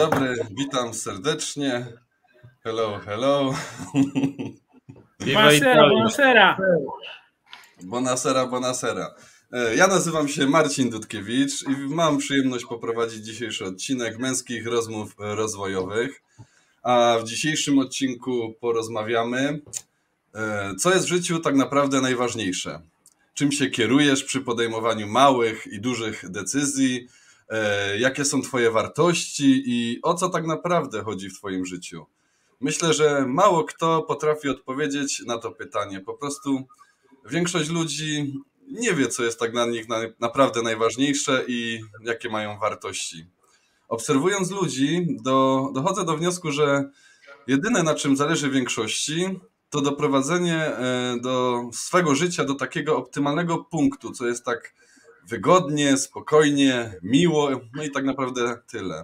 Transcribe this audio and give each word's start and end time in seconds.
Dzień 0.00 0.10
dobry, 0.10 0.36
witam 0.50 0.94
serdecznie. 0.94 1.86
Hello, 2.64 3.00
hello. 3.04 3.54
Buonasera. 5.20 6.58
Bonasera, 7.82 8.46
bonasera. 8.46 9.14
E, 9.52 9.76
Ja 9.76 9.86
nazywam 9.86 10.28
się 10.28 10.46
Marcin 10.46 10.90
Dudkiewicz 10.90 11.62
i 11.62 11.70
mam 11.94 12.18
przyjemność 12.18 12.64
poprowadzić 12.64 13.24
dzisiejszy 13.24 13.64
odcinek 13.64 14.18
męskich 14.18 14.66
rozmów 14.66 15.16
e, 15.20 15.34
rozwojowych. 15.34 16.22
A 16.82 17.16
w 17.20 17.24
dzisiejszym 17.24 17.78
odcinku 17.78 18.54
porozmawiamy, 18.60 19.60
e, 20.34 20.74
co 20.76 20.94
jest 20.94 21.04
w 21.04 21.08
życiu 21.08 21.38
tak 21.38 21.54
naprawdę 21.54 22.00
najważniejsze. 22.00 22.80
Czym 23.34 23.52
się 23.52 23.70
kierujesz 23.70 24.24
przy 24.24 24.40
podejmowaniu 24.40 25.06
małych 25.06 25.66
i 25.66 25.80
dużych 25.80 26.30
decyzji, 26.30 27.08
jakie 27.98 28.24
są 28.24 28.42
Twoje 28.42 28.70
wartości 28.70 29.62
i 29.66 29.98
o 30.02 30.14
co 30.14 30.28
tak 30.28 30.46
naprawdę 30.46 31.02
chodzi 31.02 31.30
w 31.30 31.38
Twoim 31.38 31.66
życiu. 31.66 32.06
Myślę, 32.60 32.94
że 32.94 33.24
mało 33.26 33.64
kto 33.64 34.02
potrafi 34.02 34.48
odpowiedzieć 34.48 35.22
na 35.26 35.38
to 35.38 35.52
pytanie. 35.52 36.00
Po 36.00 36.14
prostu 36.14 36.66
większość 37.30 37.70
ludzi 37.70 38.34
nie 38.70 38.94
wie, 38.94 39.08
co 39.08 39.24
jest 39.24 39.40
tak 39.40 39.52
dla 39.52 39.66
nich 39.66 39.88
na- 39.88 40.00
naprawdę 40.20 40.62
najważniejsze 40.62 41.44
i 41.48 41.80
jakie 42.04 42.28
mają 42.28 42.58
wartości. 42.58 43.26
Obserwując 43.88 44.50
ludzi, 44.50 45.06
do, 45.22 45.68
dochodzę 45.74 46.04
do 46.04 46.16
wniosku, 46.16 46.52
że 46.52 46.90
jedyne 47.46 47.82
na 47.82 47.94
czym 47.94 48.16
zależy 48.16 48.50
większości, 48.50 49.40
to 49.70 49.80
doprowadzenie 49.80 50.56
e, 50.56 51.16
do 51.22 51.62
swego 51.72 52.14
życia 52.14 52.44
do 52.44 52.54
takiego 52.54 52.96
optymalnego 52.96 53.58
punktu, 53.58 54.10
co 54.12 54.26
jest 54.26 54.44
tak 54.44 54.74
wygodnie, 55.30 55.96
spokojnie, 55.96 56.94
miło, 57.02 57.50
no 57.74 57.84
i 57.84 57.90
tak 57.90 58.04
naprawdę 58.04 58.58
tyle. 58.66 59.02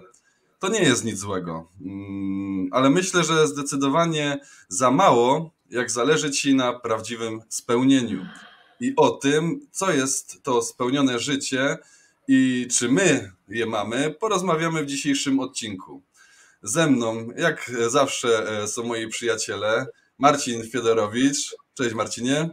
To 0.59 0.69
nie 0.69 0.79
jest 0.79 1.05
nic 1.05 1.19
złego, 1.19 1.67
Mm, 1.81 2.69
ale 2.71 2.89
myślę, 2.89 3.23
że 3.23 3.47
zdecydowanie 3.47 4.39
za 4.67 4.91
mało, 4.91 5.51
jak 5.69 5.91
zależy 5.91 6.31
ci 6.31 6.55
na 6.55 6.79
prawdziwym 6.79 7.41
spełnieniu 7.49 8.25
i 8.79 8.93
o 8.95 9.09
tym, 9.09 9.67
co 9.71 9.91
jest 9.91 10.43
to 10.43 10.61
spełnione 10.61 11.19
życie 11.19 11.77
i 12.27 12.67
czy 12.71 12.89
my 12.89 13.31
je 13.49 13.65
mamy, 13.65 14.15
porozmawiamy 14.19 14.83
w 14.83 14.85
dzisiejszym 14.85 15.39
odcinku. 15.39 16.01
Ze 16.61 16.87
mną, 16.87 17.29
jak 17.37 17.71
zawsze, 17.87 18.61
e, 18.63 18.67
są 18.67 18.83
moi 18.83 19.07
przyjaciele 19.07 19.85
Marcin 20.17 20.63
Fiedorowicz. 20.69 21.55
Cześć 21.73 21.95
Marcinie. 21.95 22.49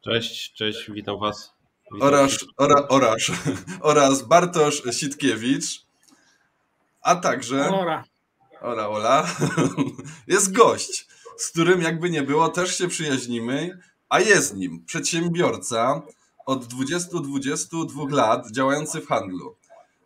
Cześć, 0.00 0.52
cześć, 0.52 0.90
witam 0.90 1.18
Was. 1.18 1.53
Oraz, 2.00 2.32
ora, 2.56 2.88
oraz, 2.88 3.22
oraz 3.80 4.22
Bartosz 4.22 4.82
Sitkiewicz. 4.92 5.86
A 7.02 7.16
także. 7.16 7.70
Ora. 7.70 8.04
Ola, 8.60 8.88
ola. 8.88 9.26
Jest 10.26 10.52
gość, 10.52 11.06
z 11.36 11.50
którym 11.50 11.82
jakby 11.82 12.10
nie 12.10 12.22
było, 12.22 12.48
też 12.48 12.78
się 12.78 12.88
przyjaźnimy, 12.88 13.78
a 14.08 14.20
jest 14.20 14.56
nim 14.56 14.84
przedsiębiorca 14.84 16.02
od 16.46 16.64
20-22 16.64 18.12
lat 18.12 18.50
działający 18.50 19.00
w 19.00 19.06
handlu. 19.06 19.56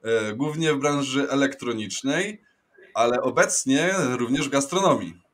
E, 0.03 0.35
Głównie 0.35 0.75
w 0.75 0.79
branży 0.79 1.31
elektronicznej, 1.31 2.43
ale 2.95 3.23
obecnie 3.23 3.95
również 4.17 4.49
w 4.49 4.53
gastronomii. 4.53 5.28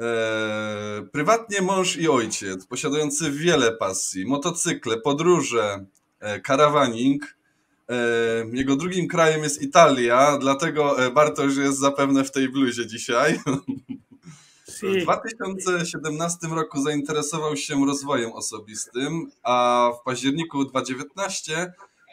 E, 0.00 1.06
Prywatnie 1.12 1.62
mąż 1.62 1.96
i 1.96 2.08
ojciec, 2.08 2.66
posiadający 2.66 3.30
wiele 3.30 3.72
pasji, 3.72 4.26
motocykle, 4.26 5.00
podróże, 5.00 5.86
e, 6.20 6.40
karawaning. 6.40 7.36
E, 7.88 7.94
Jego 8.52 8.76
drugim 8.76 9.08
krajem 9.08 9.42
jest 9.42 9.62
Italia, 9.62 10.38
dlatego 10.40 11.04
e, 11.04 11.10
Bartosz 11.10 11.56
jest 11.56 11.78
zapewne 11.78 12.24
w 12.24 12.30
tej 12.30 12.48
bluzie 12.48 12.86
dzisiaj. 12.86 13.40
W 14.68 14.80
Si. 14.80 15.02
2017 15.02 16.46
roku 16.48 16.82
zainteresował 16.82 17.56
się 17.56 17.86
rozwojem 17.86 18.32
osobistym, 18.32 19.30
a 19.42 19.90
w 20.00 20.04
październiku 20.04 20.64
2019 20.64 21.72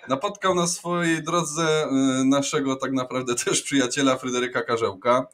napotkał 0.09 0.56
na 0.56 0.67
swojej 0.67 1.23
drodze 1.23 1.84
e, 1.84 1.90
naszego 2.25 2.75
tak 2.75 2.91
naprawdę 2.91 3.35
też 3.35 3.62
przyjaciela 3.62 4.17
Fryderyka 4.17 4.62
Karzełka 4.62 5.28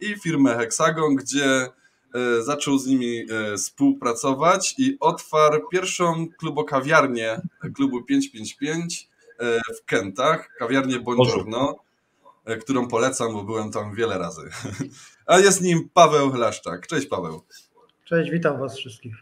i 0.00 0.14
firmę 0.20 0.56
Hexagon, 0.56 1.14
gdzie 1.14 1.68
zaczął 2.40 2.78
z 2.78 2.86
nimi 2.86 3.20
e, 3.20 3.56
współpracować 3.56 4.74
i 4.78 4.96
otwarł 5.00 5.68
pierwszą 5.68 6.26
klubokawiarnię 6.38 7.40
klubu 7.74 8.02
555 8.02 9.08
e, 9.38 9.60
w 9.76 9.84
Kentach, 9.84 10.48
kawiarnię 10.58 11.00
Buongiorno, 11.00 11.76
e, 12.44 12.56
którą 12.56 12.88
polecam, 12.88 13.32
bo 13.32 13.44
byłem 13.44 13.70
tam 13.70 13.94
wiele 13.94 14.18
razy. 14.18 14.42
A 15.26 15.38
jest 15.38 15.62
nim 15.62 15.88
Paweł 15.94 16.34
Laszczak. 16.34 16.86
Cześć 16.86 17.06
Paweł. 17.06 17.42
Cześć, 18.04 18.30
witam 18.30 18.60
Was 18.60 18.76
wszystkich. 18.76 19.14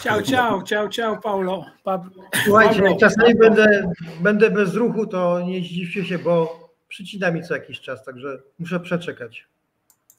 Ciao, 0.00 0.22
ciao, 0.22 0.62
ciao, 0.62 0.88
ciao, 0.88 1.16
Paulo. 1.16 1.64
Pa... 1.84 2.10
Słuchajcie, 2.44 2.82
Pablo. 2.82 2.96
czasami 3.00 3.34
będę, 3.34 3.92
będę 4.20 4.50
bez 4.50 4.74
ruchu, 4.74 5.06
to 5.06 5.40
nie 5.40 5.60
zdziwcie 5.60 6.04
się, 6.04 6.18
bo 6.18 6.68
przycina 6.88 7.30
mi 7.30 7.42
co 7.42 7.54
jakiś 7.54 7.80
czas, 7.80 8.04
także 8.04 8.42
muszę 8.58 8.80
przeczekać. 8.80 9.46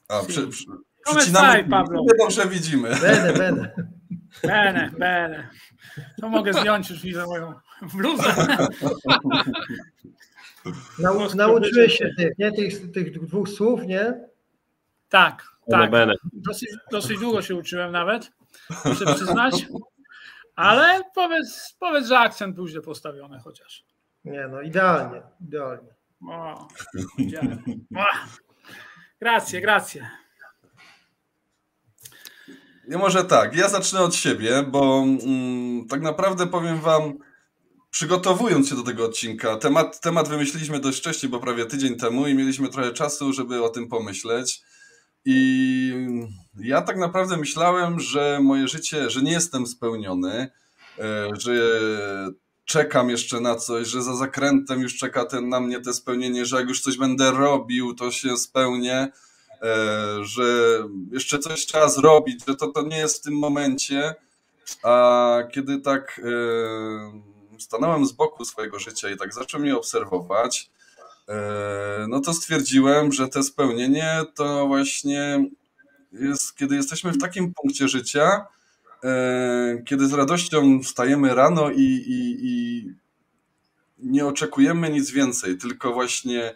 A, 0.08 0.20
Si. 0.20 0.26
przy, 0.26 0.48
przy, 0.48 0.66
Come 0.66 0.93
przycinamy, 1.04 1.64
Pablo? 1.64 2.04
my 2.04 2.12
dobrze 2.18 2.48
widzimy. 2.48 2.90
Będę, 3.00 3.32
będę. 3.32 3.74
Bene, 4.42 4.90
bene. 4.98 5.48
To 6.20 6.28
mogę 6.28 6.52
zdjąć 6.52 6.90
już 6.90 7.02
widzę 7.02 7.26
moją 7.26 7.54
bluzę. 7.94 8.34
Nau, 10.98 11.34
nauczyłeś 11.34 11.98
się 11.98 12.10
tych, 12.16 12.38
nie? 12.38 12.52
Tych, 12.52 12.92
tych 12.92 13.20
dwóch 13.20 13.48
słów, 13.48 13.82
nie? 13.86 14.14
Tak, 15.08 15.42
tak. 15.70 15.90
Bene. 15.90 16.14
Dosyć, 16.32 16.68
dosyć 16.90 17.18
długo 17.18 17.42
się 17.42 17.54
uczyłem 17.54 17.92
nawet, 17.92 18.32
muszę 18.84 19.14
przyznać. 19.14 19.66
Ale 20.56 21.00
powiedz, 21.14 21.76
powiedz, 21.80 22.06
że 22.06 22.18
akcent 22.18 22.54
był 22.54 22.68
źle 22.68 22.80
postawiony 22.80 23.38
chociaż. 23.38 23.84
Nie, 24.24 24.48
no 24.48 24.60
idealnie, 24.60 25.22
idealnie. 25.40 25.94
O, 26.28 26.68
widziałem. 27.18 27.64
O. 27.96 28.04
Gracje, 29.20 29.60
gracje. 29.60 30.08
Ja 32.88 32.98
może 32.98 33.24
tak, 33.24 33.56
ja 33.56 33.68
zacznę 33.68 34.00
od 34.00 34.14
siebie, 34.14 34.62
bo 34.62 35.04
mm, 35.22 35.86
tak 35.88 36.02
naprawdę 36.02 36.46
powiem 36.46 36.80
wam, 36.80 37.18
przygotowując 37.90 38.68
się 38.68 38.74
do 38.74 38.82
tego 38.82 39.04
odcinka, 39.04 39.56
temat, 39.56 40.00
temat 40.00 40.28
wymyśliliśmy 40.28 40.80
dość 40.80 40.98
wcześnie, 40.98 41.28
bo 41.28 41.40
prawie 41.40 41.66
tydzień 41.66 41.96
temu 41.96 42.26
i 42.26 42.34
mieliśmy 42.34 42.68
trochę 42.68 42.92
czasu, 42.92 43.32
żeby 43.32 43.62
o 43.62 43.68
tym 43.68 43.88
pomyśleć. 43.88 44.62
I 45.24 45.92
ja 46.60 46.82
tak 46.82 46.96
naprawdę 46.96 47.36
myślałem, 47.36 48.00
że 48.00 48.38
moje 48.42 48.68
życie, 48.68 49.10
że 49.10 49.22
nie 49.22 49.32
jestem 49.32 49.66
spełniony, 49.66 50.50
e, 50.98 51.28
że 51.38 51.80
czekam 52.64 53.10
jeszcze 53.10 53.40
na 53.40 53.56
coś, 53.56 53.88
że 53.88 54.02
za 54.02 54.16
zakrętem 54.16 54.80
już 54.80 54.96
czeka 54.96 55.24
ten, 55.24 55.48
na 55.48 55.60
mnie 55.60 55.80
te 55.80 55.92
spełnienie, 55.94 56.46
że 56.46 56.56
jak 56.56 56.68
już 56.68 56.80
coś 56.80 56.96
będę 56.96 57.30
robił, 57.30 57.94
to 57.94 58.10
się 58.10 58.36
spełnię, 58.36 59.08
że 60.22 60.78
jeszcze 61.12 61.38
coś 61.38 61.66
trzeba 61.66 61.88
zrobić, 61.88 62.44
że 62.48 62.56
to, 62.56 62.68
to 62.68 62.82
nie 62.82 62.98
jest 62.98 63.18
w 63.18 63.24
tym 63.24 63.38
momencie. 63.38 64.14
A 64.82 65.38
kiedy 65.52 65.80
tak 65.80 66.20
e, 66.24 67.60
stanąłem 67.60 68.06
z 68.06 68.12
boku 68.12 68.44
swojego 68.44 68.78
życia 68.78 69.10
i 69.10 69.16
tak 69.16 69.34
zacząłem 69.34 69.66
je 69.66 69.76
obserwować, 69.76 70.70
e, 71.28 72.06
no 72.08 72.20
to 72.20 72.34
stwierdziłem, 72.34 73.12
że 73.12 73.28
te 73.28 73.42
spełnienie 73.42 74.20
to 74.34 74.66
właśnie 74.66 75.44
jest, 76.12 76.56
kiedy 76.56 76.76
jesteśmy 76.76 77.12
w 77.12 77.18
takim 77.18 77.54
punkcie 77.54 77.88
życia, 77.88 78.46
e, 79.04 79.82
kiedy 79.86 80.08
z 80.08 80.12
radością 80.12 80.80
wstajemy 80.82 81.34
rano 81.34 81.70
i, 81.70 81.82
i, 82.06 82.36
i 82.42 82.84
nie 83.98 84.26
oczekujemy 84.26 84.90
nic 84.90 85.10
więcej, 85.10 85.58
tylko 85.58 85.92
właśnie 85.92 86.54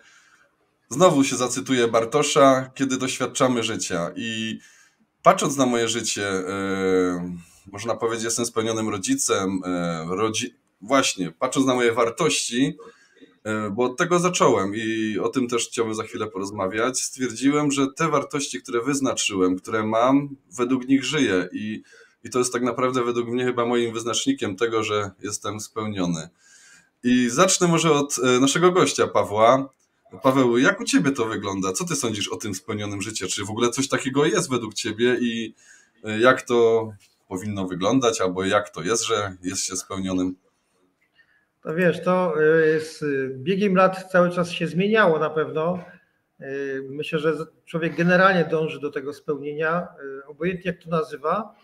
znowu 0.89 1.25
się 1.25 1.37
zacytuję 1.37 1.89
Bartosza, 1.89 2.71
kiedy 2.75 2.97
doświadczamy 2.97 3.63
życia. 3.63 4.11
I 4.17 4.59
patrząc 5.23 5.57
na 5.57 5.67
moje 5.67 5.89
życie, 5.89 6.29
e, 6.29 7.37
można 7.73 7.97
powiedzieć, 7.97 8.25
jestem 8.25 8.47
spełnionym 8.47 8.89
rodzicem, 8.89 9.61
e, 9.65 10.07
rodzi... 10.09 10.55
właśnie, 10.81 11.33
patrząc 11.39 11.67
na 11.67 11.75
moje 11.75 11.93
wartości, 11.93 12.77
e, 13.45 13.71
bo 13.71 13.85
od 13.85 13.97
tego 13.97 14.19
zacząłem 14.19 14.73
i 14.75 15.19
o 15.19 15.29
tym 15.29 15.49
też 15.49 15.69
chciałbym 15.69 15.95
za 15.95 16.03
chwilę 16.03 16.27
porozmawiać, 16.27 17.01
stwierdziłem, 17.01 17.71
że 17.71 17.87
te 17.97 18.09
wartości, 18.09 18.63
które 18.63 18.83
wyznaczyłem, 18.83 19.57
które 19.57 19.83
mam, 19.87 20.37
według 20.57 20.89
nich 20.89 21.05
żyję 21.05 21.49
i, 21.53 21.83
i 22.25 22.31
to 22.31 22.39
jest 22.39 22.53
tak 22.53 22.63
naprawdę 22.63 23.05
według 23.05 23.29
mnie 23.29 23.45
chyba 23.45 23.67
moim 23.67 23.93
wyznacznikiem 23.93 24.57
tego, 24.57 24.85
że 24.85 25.11
jestem 25.23 25.61
spełniony. 25.61 26.29
I 27.05 27.29
zacznę 27.31 27.69
może 27.69 27.93
od 27.93 28.17
naszego 28.41 28.73
gościa, 28.73 29.07
Pawła. 29.07 29.78
Paweł, 30.23 30.59
jak 30.59 30.81
u 30.81 30.85
ciebie 30.85 31.11
to 31.11 31.25
wygląda? 31.25 31.73
Co 31.73 31.85
ty 31.85 31.97
sądzisz 31.97 32.29
o 32.29 32.37
tym 32.37 32.55
spełnionym 32.55 33.03
życiu? 33.03 33.27
Czy 33.29 33.45
w 33.45 33.51
ogóle 33.51 33.71
coś 33.71 33.89
takiego 33.89 34.25
jest 34.25 34.51
według 34.51 34.75
ciebie 34.75 35.17
i 35.21 35.55
e, 36.05 36.21
jak 36.21 36.43
to 36.43 36.89
powinno 37.29 37.67
wyglądać, 37.67 38.21
albo 38.21 38.45
jak 38.45 38.71
to 38.71 38.83
jest, 38.83 39.05
że 39.05 39.37
jest 39.43 39.65
się 39.65 39.77
spełnionym? 39.77 40.37
To 41.63 41.75
wiesz, 41.75 42.03
to 42.05 42.35
z 42.79 43.03
biegiem 43.37 43.75
lat 43.75 44.11
cały 44.13 44.31
czas 44.31 44.51
się 44.51 44.67
zmieniało 44.67 45.19
na 45.19 45.31
pewno. 45.31 45.85
Myślę, 46.91 47.19
że 47.19 47.35
człowiek 47.65 47.97
generalnie 47.97 48.45
dąży 48.45 48.81
do 48.81 48.91
tego 48.91 49.13
spełnienia, 49.13 49.89
obojętnie 50.27 50.71
jak 50.71 50.83
to 50.83 50.91
nazywa, 50.91 51.55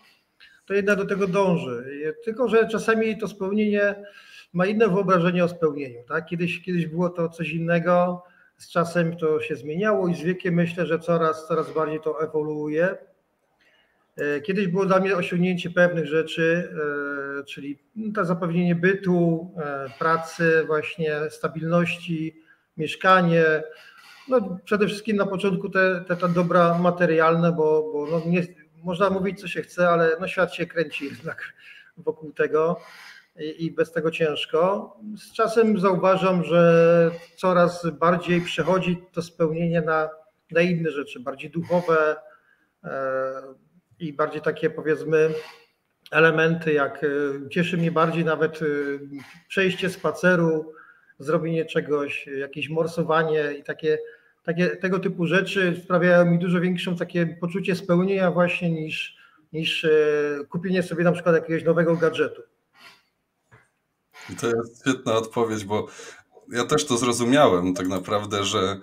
to 0.65 0.73
jednak 0.73 0.97
do 0.97 1.05
tego 1.05 1.27
dąży. 1.27 1.85
Tylko, 2.25 2.47
że 2.49 2.67
czasami 2.67 3.17
to 3.17 3.27
spełnienie 3.27 3.95
ma 4.53 4.65
inne 4.65 4.87
wyobrażenie 4.87 5.43
o 5.43 5.47
spełnieniu. 5.47 6.03
Tak? 6.07 6.25
Kiedyś, 6.25 6.61
kiedyś 6.61 6.87
było 6.87 7.09
to 7.09 7.29
coś 7.29 7.49
innego, 7.49 8.23
z 8.57 8.69
czasem 8.69 9.17
to 9.17 9.39
się 9.39 9.55
zmieniało 9.55 10.07
i 10.07 10.15
z 10.15 10.21
wiekiem 10.21 10.53
myślę, 10.53 10.85
że 10.85 10.99
coraz, 10.99 11.47
coraz 11.47 11.73
bardziej 11.73 12.01
to 12.01 12.23
ewoluuje. 12.23 12.97
E, 14.17 14.41
kiedyś 14.41 14.67
było 14.67 14.85
dla 14.85 14.99
mnie 14.99 15.15
osiągnięcie 15.15 15.69
pewnych 15.69 16.05
rzeczy, 16.05 16.69
e, 17.39 17.43
czyli 17.43 17.79
to 18.15 18.25
zapewnienie 18.25 18.75
bytu, 18.75 19.51
e, 19.57 19.89
pracy, 19.99 20.63
właśnie 20.67 21.15
stabilności, 21.29 22.41
mieszkanie. 22.77 23.63
No, 24.27 24.59
przede 24.63 24.87
wszystkim 24.87 25.17
na 25.17 25.25
początku 25.25 25.69
te, 25.69 26.05
te, 26.07 26.15
te 26.15 26.29
dobra 26.29 26.77
materialne, 26.77 27.51
bo, 27.51 27.89
bo 27.93 28.07
no 28.11 28.31
nie, 28.31 28.41
można 28.83 29.09
mówić 29.09 29.41
co 29.41 29.47
się 29.47 29.61
chce, 29.61 29.89
ale 29.89 30.17
no 30.19 30.27
świat 30.27 30.53
się 30.53 30.65
kręci 30.65 31.05
jednak 31.05 31.53
wokół 31.97 32.31
tego 32.31 32.79
i, 33.39 33.71
bez 33.71 33.91
tego 33.91 34.11
ciężko. 34.11 34.93
Z 35.17 35.33
czasem 35.33 35.79
zauważam, 35.79 36.43
że 36.43 37.11
coraz 37.35 37.87
bardziej 37.99 38.41
przechodzi 38.41 39.03
to 39.13 39.21
spełnienie 39.21 39.81
na, 39.81 40.09
na 40.51 40.61
inne 40.61 40.91
rzeczy, 40.91 41.19
bardziej 41.19 41.49
duchowe 41.49 42.15
e, 42.83 43.41
i 43.99 44.13
bardziej 44.13 44.41
takie 44.41 44.69
powiedzmy 44.69 45.29
elementy, 46.11 46.73
jak 46.73 47.03
e, 47.03 47.07
cieszy 47.49 47.77
mnie 47.77 47.91
bardziej 47.91 48.25
nawet 48.25 48.61
e, 48.61 48.65
przejście 49.47 49.89
spaceru, 49.89 50.73
zrobienie 51.19 51.65
czegoś, 51.65 52.27
jakieś 52.27 52.69
morsowanie 52.69 53.53
i 53.59 53.63
takie 53.63 53.97
takie, 54.43 54.67
tego 54.67 54.99
typu 54.99 55.25
rzeczy 55.25 55.81
sprawiają 55.83 56.25
mi 56.25 56.39
dużo 56.39 56.61
większą 56.61 56.95
takie 56.95 57.27
poczucie 57.27 57.75
spełnienia 57.75 58.31
właśnie 58.31 58.71
niż, 58.71 59.17
niż 59.53 59.87
kupienie 60.49 60.83
sobie 60.83 61.03
na 61.03 61.11
przykład 61.11 61.35
jakiegoś 61.35 61.63
nowego 61.63 61.95
gadżetu. 61.95 62.41
To 64.41 64.47
jest 64.47 64.81
świetna 64.81 65.13
odpowiedź, 65.13 65.65
bo 65.65 65.87
ja 66.51 66.65
też 66.65 66.85
to 66.85 66.97
zrozumiałem 66.97 67.73
tak 67.73 67.87
naprawdę, 67.87 68.43
że 68.43 68.79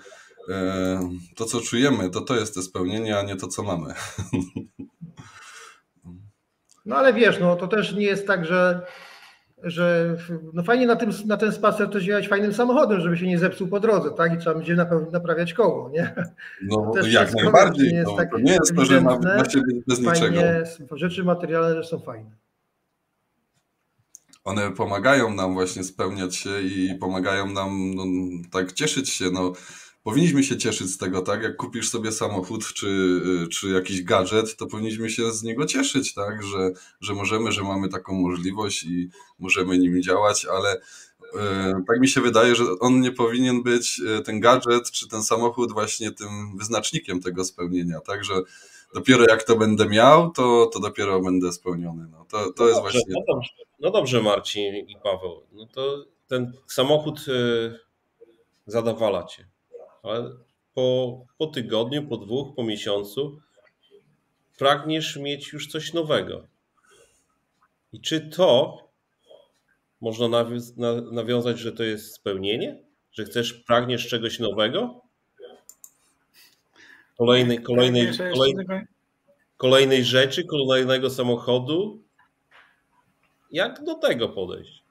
e, 0.48 1.00
to 1.36 1.44
co 1.44 1.60
czujemy, 1.60 2.10
to 2.10 2.20
to 2.20 2.34
jest 2.34 2.54
to 2.54 2.62
spełnienie, 2.62 3.18
a 3.18 3.22
nie 3.22 3.36
to 3.36 3.48
co 3.48 3.62
mamy. 3.62 3.94
No 6.86 6.96
ale 6.96 7.12
wiesz, 7.12 7.40
no 7.40 7.56
to 7.56 7.68
też 7.68 7.92
nie 7.92 8.04
jest 8.04 8.26
tak, 8.26 8.44
że 8.44 8.86
że 9.62 10.16
no 10.52 10.62
fajnie 10.62 10.86
na, 10.86 10.96
tym, 10.96 11.10
na 11.26 11.36
ten 11.36 11.52
spacer 11.52 11.90
też 11.90 12.06
jechać 12.06 12.28
fajnym 12.28 12.54
samochodem, 12.54 13.00
żeby 13.00 13.16
się 13.16 13.26
nie 13.26 13.38
zepsuł 13.38 13.68
po 13.68 13.80
drodze, 13.80 14.10
tak? 14.10 14.34
I 14.34 14.38
trzeba 14.38 14.56
będzie 14.56 14.76
naprawiać 15.12 15.54
koło, 15.54 15.90
nie? 15.90 16.14
No 16.62 16.92
jak 17.10 17.34
najbardziej. 17.34 17.88
Nie 17.88 17.98
jest, 17.98 18.10
no, 18.10 18.16
tak 18.16 18.30
to 18.30 18.38
nie 18.38 18.52
jest 18.52 18.76
to, 18.76 18.84
że 18.84 19.00
ma, 19.00 19.18
ma 19.18 19.44
się 19.44 19.60
bez 19.86 20.00
niczego. 20.00 20.40
Rzeczy 20.92 21.24
materialne 21.24 21.84
są 21.84 21.98
fajne. 21.98 22.30
One 24.44 24.72
pomagają 24.72 25.34
nam 25.34 25.54
właśnie 25.54 25.84
spełniać 25.84 26.36
się 26.36 26.62
i 26.62 26.94
pomagają 27.00 27.46
nam 27.46 27.94
no, 27.94 28.04
tak 28.50 28.72
cieszyć 28.72 29.10
się. 29.10 29.30
No, 29.30 29.52
powinniśmy 30.02 30.44
się 30.44 30.56
cieszyć 30.56 30.90
z 30.90 30.98
tego, 30.98 31.22
tak? 31.22 31.42
Jak 31.42 31.56
kupisz 31.56 31.88
sobie 31.88 32.12
samochód 32.12 32.66
czy, 32.66 33.20
czy 33.52 33.68
jakiś 33.68 34.02
gadżet, 34.02 34.56
to 34.56 34.66
powinniśmy 34.66 35.10
się 35.10 35.32
z 35.32 35.42
niego 35.42 35.66
cieszyć, 35.66 36.14
tak? 36.14 36.42
Że, 36.42 36.70
że 37.00 37.14
możemy, 37.14 37.52
że 37.52 37.62
mamy 37.62 37.88
taką 37.88 38.14
możliwość 38.14 38.84
i 38.84 39.08
możemy 39.38 39.78
nim 39.78 40.02
działać, 40.02 40.46
ale 40.46 40.80
e, 41.34 41.82
tak 41.88 42.00
mi 42.00 42.08
się 42.08 42.20
wydaje, 42.20 42.54
że 42.54 42.64
on 42.80 43.00
nie 43.00 43.12
powinien 43.12 43.62
być 43.62 44.00
e, 44.18 44.22
ten 44.22 44.40
gadżet 44.40 44.90
czy 44.90 45.08
ten 45.08 45.22
samochód 45.22 45.72
właśnie 45.72 46.10
tym 46.10 46.56
wyznacznikiem 46.58 47.20
tego 47.20 47.44
spełnienia, 47.44 48.00
tak? 48.00 48.24
Że 48.24 48.34
dopiero 48.94 49.24
jak 49.28 49.42
to 49.42 49.56
będę 49.56 49.86
miał, 49.86 50.30
to, 50.30 50.70
to 50.72 50.80
dopiero 50.80 51.20
będę 51.20 51.52
spełniony. 51.52 52.08
No, 52.10 52.24
to, 52.24 52.52
to 52.52 52.62
no 52.62 52.68
jest 52.68 52.80
dobrze, 52.80 52.98
właśnie. 52.98 53.14
No 53.14 53.34
dobrze, 53.34 53.50
no 53.82 53.90
dobrze, 53.90 54.22
Marcin 54.22 54.74
i 54.76 54.96
Paweł. 55.02 55.46
No 55.52 55.66
to 55.66 56.04
ten 56.28 56.52
samochód 56.66 57.18
e, 57.28 57.32
zadowala 58.66 59.24
cię 59.24 59.52
ale 60.02 60.30
po, 60.74 61.20
po 61.38 61.46
tygodniu, 61.46 62.08
po 62.08 62.16
dwóch, 62.16 62.54
po 62.56 62.64
miesiącu 62.64 63.40
pragniesz 64.58 65.16
mieć 65.16 65.52
już 65.52 65.66
coś 65.66 65.92
nowego. 65.92 66.46
I 67.92 68.00
czy 68.00 68.20
to 68.20 68.78
można 70.00 70.28
nawiązać, 71.12 71.58
że 71.58 71.72
to 71.72 71.82
jest 71.82 72.14
spełnienie? 72.14 72.82
Że 73.12 73.24
chcesz, 73.24 73.52
pragniesz 73.52 74.08
czegoś 74.08 74.38
nowego? 74.38 75.00
Kolejnej, 77.18 77.62
kolejnej, 77.62 78.08
kolejnej, 78.18 78.66
kolejnej 79.56 80.04
rzeczy, 80.04 80.44
kolejnego 80.44 81.10
samochodu? 81.10 82.02
Jak 83.52 83.84
do 83.84 83.94
tego 83.94 84.28
podejść? 84.28 84.82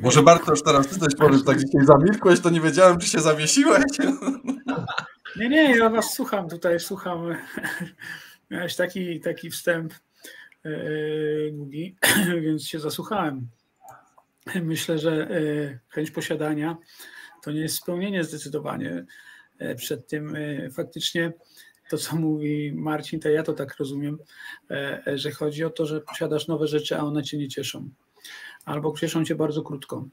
Może 0.00 0.22
Bartosz 0.22 0.62
teraz 0.62 0.88
ty 0.88 0.98
coś 0.98 1.14
powiesz, 1.18 1.44
tak 1.44 1.56
dzisiaj 1.56 1.86
zamilkłeś, 1.86 2.40
to 2.40 2.50
nie 2.50 2.60
wiedziałem, 2.60 2.98
czy 2.98 3.08
się 3.08 3.20
zawiesiłeś. 3.20 3.84
Nie, 5.36 5.48
nie, 5.48 5.76
ja 5.76 5.90
was 5.90 6.14
słucham 6.14 6.48
tutaj, 6.48 6.80
słucham. 6.80 7.36
Miałeś 8.50 8.76
taki, 8.76 9.20
taki 9.20 9.50
wstęp 9.50 9.94
e, 10.64 10.70
długi, 11.52 11.96
więc 12.44 12.66
się 12.66 12.80
zasłuchałem. 12.80 13.48
Myślę, 14.62 14.98
że 14.98 15.12
e, 15.12 15.78
chęć 15.88 16.10
posiadania 16.10 16.76
to 17.42 17.52
nie 17.52 17.60
jest 17.60 17.76
spełnienie 17.76 18.24
zdecydowanie. 18.24 19.04
E, 19.58 19.74
przed 19.74 20.08
tym 20.08 20.36
faktycznie 20.72 21.32
to, 21.90 21.98
co 21.98 22.16
mówi 22.16 22.72
Marcin, 22.72 23.20
to 23.20 23.28
ja 23.28 23.42
to 23.42 23.52
tak 23.52 23.76
rozumiem, 23.76 24.18
że 25.14 25.30
chodzi 25.30 25.64
o 25.64 25.70
to, 25.70 25.86
że 25.86 26.00
posiadasz 26.00 26.48
nowe 26.48 26.66
rzeczy, 26.66 26.96
a 26.96 27.00
one 27.04 27.22
cię 27.22 27.38
nie 27.38 27.48
cieszą 27.48 27.88
albo 28.64 28.96
cieszą 28.98 29.24
cię 29.24 29.34
bardzo 29.34 29.62
krótko. 29.62 30.08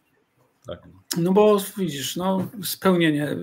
Tak. 0.68 0.80
No 1.18 1.32
bo 1.32 1.58
widzisz, 1.78 2.16
no, 2.16 2.48
spełnienie. 2.64 3.38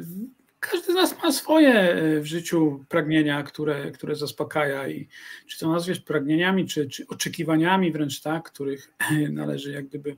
Każdy 0.60 0.92
z 0.92 0.94
nas 0.94 1.22
ma 1.22 1.32
swoje 1.32 1.74
e, 1.74 2.20
w 2.20 2.26
życiu 2.26 2.84
pragnienia, 2.88 3.42
które, 3.42 3.90
które 3.90 4.14
zaspokaja 4.14 4.88
i 4.88 5.08
czy 5.46 5.58
to 5.58 5.72
nazwiesz 5.72 6.00
pragnieniami, 6.00 6.66
czy, 6.66 6.88
czy 6.88 7.06
oczekiwaniami 7.06 7.92
wręcz 7.92 8.20
tak, 8.20 8.50
których 8.52 8.92
należy 9.30 9.72
jak 9.72 9.86
gdyby 9.86 10.16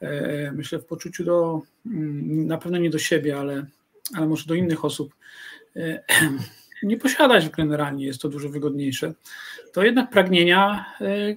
e, 0.00 0.52
myślę 0.52 0.78
w 0.78 0.86
poczuciu 0.86 1.24
do, 1.24 1.62
mm, 1.86 2.46
na 2.46 2.58
pewno 2.58 2.78
nie 2.78 2.90
do 2.90 2.98
siebie, 2.98 3.38
ale, 3.38 3.66
ale 4.14 4.26
może 4.26 4.46
do 4.46 4.54
innych 4.54 4.84
osób, 4.84 5.14
e, 5.76 6.04
nie 6.86 6.96
posiadać 6.96 7.48
generalnie, 7.48 8.06
jest 8.06 8.22
to 8.22 8.28
dużo 8.28 8.48
wygodniejsze, 8.48 9.14
to 9.72 9.82
jednak 9.82 10.10
pragnienia 10.10 10.84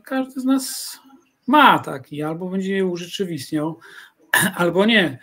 każdy 0.03 0.41
z 0.41 0.46
nas 0.46 1.00
ma 1.48 1.79
taki, 1.79 2.24
albo 2.24 2.50
będzie 2.50 2.75
je 2.75 2.86
urzeczywistniał, 2.86 3.79
albo 4.56 4.86
nie. 4.86 5.20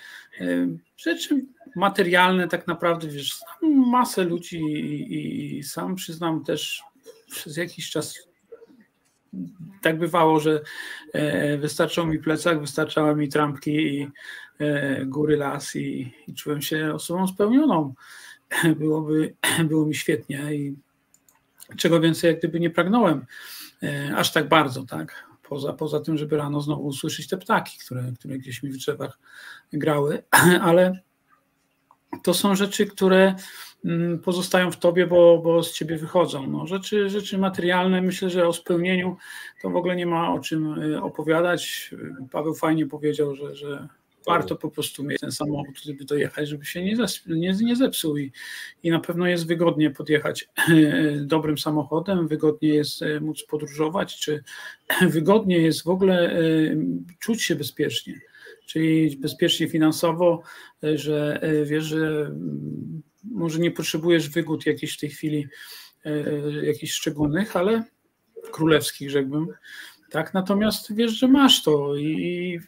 Rzeczy 0.97 1.45
materialne 1.77 2.49
tak 2.49 2.67
naprawdę, 2.67 3.09
wiesz, 3.09 3.41
masę 3.87 4.25
ludzi 4.25 4.59
i, 4.59 5.59
i 5.59 5.63
sam 5.63 5.95
przyznam 5.95 6.45
też 6.45 6.83
przez 7.31 7.57
jakiś 7.57 7.91
czas 7.91 8.29
tak 9.83 9.99
bywało, 9.99 10.41
że 10.41 10.61
e, 11.13 11.59
wystarczał 11.59 12.07
mi 12.07 12.19
plecak, 12.19 12.61
wystarczały 12.61 13.17
mi 13.17 13.29
trampki 13.29 13.71
i 13.71 14.09
e, 14.59 15.05
góry, 15.07 15.37
las 15.37 15.77
i, 15.77 16.13
i 16.29 16.35
czułem 16.35 16.63
się 16.63 16.95
osobą 16.95 17.27
spełnioną. 17.27 17.95
Byłoby, 18.79 19.35
było 19.69 19.87
mi 19.87 19.95
świetnie 19.95 20.55
i 20.55 20.77
czego 21.77 22.01
więcej 22.01 22.29
jak 22.29 22.39
gdyby 22.39 22.61
nie 22.61 22.71
pragnąłem 22.71 23.27
e, 23.83 24.17
aż 24.17 24.33
tak 24.33 24.49
bardzo, 24.49 24.85
tak. 24.85 25.27
Poza, 25.49 25.73
poza 25.73 26.01
tym, 26.01 26.19
żeby 26.19 26.37
rano 26.37 26.61
znowu 26.61 26.87
usłyszeć 26.87 27.29
te 27.29 27.39
ptaki, 27.39 27.79
które, 27.79 28.13
które 28.19 28.39
gdzieś 28.39 28.63
mi 28.63 28.71
w 28.71 28.77
drzewach 28.77 29.19
grały, 29.73 30.23
ale 30.63 31.01
to 32.23 32.35
są 32.35 32.55
rzeczy, 32.55 32.87
które 32.87 33.35
mm, 33.85 34.19
pozostają 34.19 34.71
w 34.71 34.77
tobie, 34.77 35.07
bo, 35.07 35.39
bo 35.39 35.63
z 35.63 35.73
ciebie 35.73 35.97
wychodzą. 35.97 36.47
No, 36.47 36.67
rzeczy, 36.67 37.11
rzeczy 37.11 37.39
materialne, 37.39 38.03
myślę, 38.03 38.31
że 38.31 38.49
o 38.49 38.53
spełnieniu 38.53 39.17
to 39.63 39.71
w 39.71 39.77
ogóle 39.77 39.97
nie 39.97 40.07
ma 40.07 40.35
o 40.35 40.39
czym 40.39 40.83
y, 40.83 41.03
opowiadać. 41.03 41.95
Paweł 42.31 42.55
fajnie 42.55 42.87
powiedział, 42.87 43.35
że, 43.35 43.57
że 43.57 43.89
warto 44.27 44.57
po 44.57 44.71
prostu 44.71 45.05
mieć 45.05 45.21
ten 45.21 45.33
samochód, 45.33 45.81
żeby 45.83 46.05
dojechać, 46.05 46.49
żeby 46.49 46.65
się 46.65 46.85
nie, 46.85 46.97
nie, 47.27 47.53
nie 47.53 47.77
zepsuł 47.77 48.17
i, 48.17 48.33
i 48.83 48.91
na 48.91 49.01
pewno 49.01 49.27
jest 49.27 49.47
wygodnie 49.47 49.91
podjechać 49.91 50.49
dobrym 51.21 51.59
samochodem, 51.59 52.29
wygodnie 52.29 52.69
jest 52.69 53.03
e, 53.03 53.21
móc 53.21 53.43
podróżować, 53.43 54.19
czy 54.19 54.45
wygodnie 55.09 55.59
jest 55.59 55.85
w 55.85 55.89
ogóle 55.89 56.33
e, 56.33 56.41
czuć 57.19 57.43
się 57.43 57.55
bezpiecznie, 57.55 58.21
czyli 58.67 59.17
bezpiecznie 59.17 59.69
finansowo, 59.69 60.43
e, 60.85 60.99
że 60.99 61.41
wiesz, 61.65 61.85
że 61.85 62.07
mm, 62.07 63.03
może 63.25 63.59
nie 63.59 63.71
potrzebujesz 63.71 64.29
wygód 64.29 64.67
jakichś 64.67 64.97
w 64.97 65.01
tej 65.01 65.11
chwili 65.11 65.49
jakichś 66.63 66.93
szczególnych, 66.93 67.57
ale 67.57 67.85
królewskich, 68.53 69.11
rzekłbym. 69.11 69.47
Tak, 70.11 70.35
natomiast 70.35 70.95
wiesz, 70.95 71.13
że 71.13 71.29
masz 71.29 71.63
to 71.63 71.97
i 71.97 72.61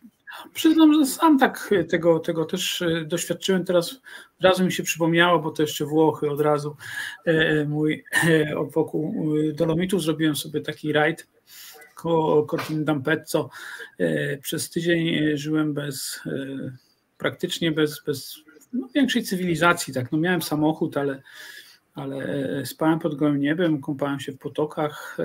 Przyznam, 0.55 0.95
że 0.95 1.07
sam 1.07 1.39
tak 1.39 1.75
tego, 1.89 2.19
tego 2.19 2.45
też 2.45 2.83
e, 2.83 3.05
doświadczyłem. 3.05 3.65
Teraz 3.65 3.93
od 4.39 4.45
razu 4.45 4.65
mi 4.65 4.73
się 4.73 4.83
przypomniało, 4.83 5.39
bo 5.39 5.51
to 5.51 5.63
jeszcze 5.63 5.85
Włochy 5.85 6.31
od 6.31 6.41
razu 6.41 6.77
e, 7.25 7.65
mój 7.65 8.05
wokół 8.75 9.33
Dolomitów 9.55 10.03
zrobiłem 10.03 10.37
sobie 10.37 10.61
taki 10.61 10.93
rajd 10.93 11.27
koło 11.95 12.47
Cortin 12.47 12.85
d'Ampezzo. 12.85 13.49
Przez 14.43 14.71
tydzień 14.71 15.21
żyłem 15.39 15.75
bez, 15.75 16.21
praktycznie 17.19 17.73
bez, 17.73 18.03
bez 18.07 18.37
no, 18.73 18.89
większej 18.95 19.23
cywilizacji. 19.23 19.95
Tak. 19.95 20.13
No, 20.13 20.19
miałem 20.19 20.43
samochód, 20.43 20.97
ale, 20.97 21.23
ale 21.95 22.27
spałem 22.67 22.99
pod 22.99 23.15
gołym 23.15 23.41
niebem, 23.41 23.81
kąpałem 23.81 24.21
się 24.21 24.33
w 24.33 24.39
potokach, 24.39 25.19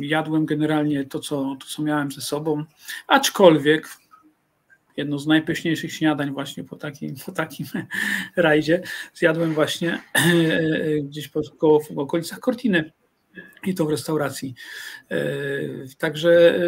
jadłem 0.00 0.46
generalnie 0.46 1.04
to 1.04 1.18
co, 1.18 1.56
to, 1.60 1.66
co 1.66 1.82
miałem 1.82 2.12
ze 2.12 2.20
sobą, 2.20 2.64
aczkolwiek 3.06 3.88
jedno 4.96 5.18
z 5.18 5.26
najpyszniejszych 5.26 5.92
śniadań 5.92 6.32
właśnie 6.32 6.64
po 6.64 6.76
takim, 6.76 7.14
po 7.26 7.32
takim 7.32 7.66
rajdzie 8.36 8.82
zjadłem 9.14 9.54
właśnie 9.54 10.02
gdzieś 11.02 11.28
po, 11.28 11.40
koło, 11.58 11.80
w 11.80 11.98
okolicach 11.98 12.38
Cortiny 12.38 12.92
i 13.64 13.74
to 13.74 13.84
w 13.84 13.90
restauracji. 13.90 14.54
Także 15.98 16.56
e, 16.56 16.60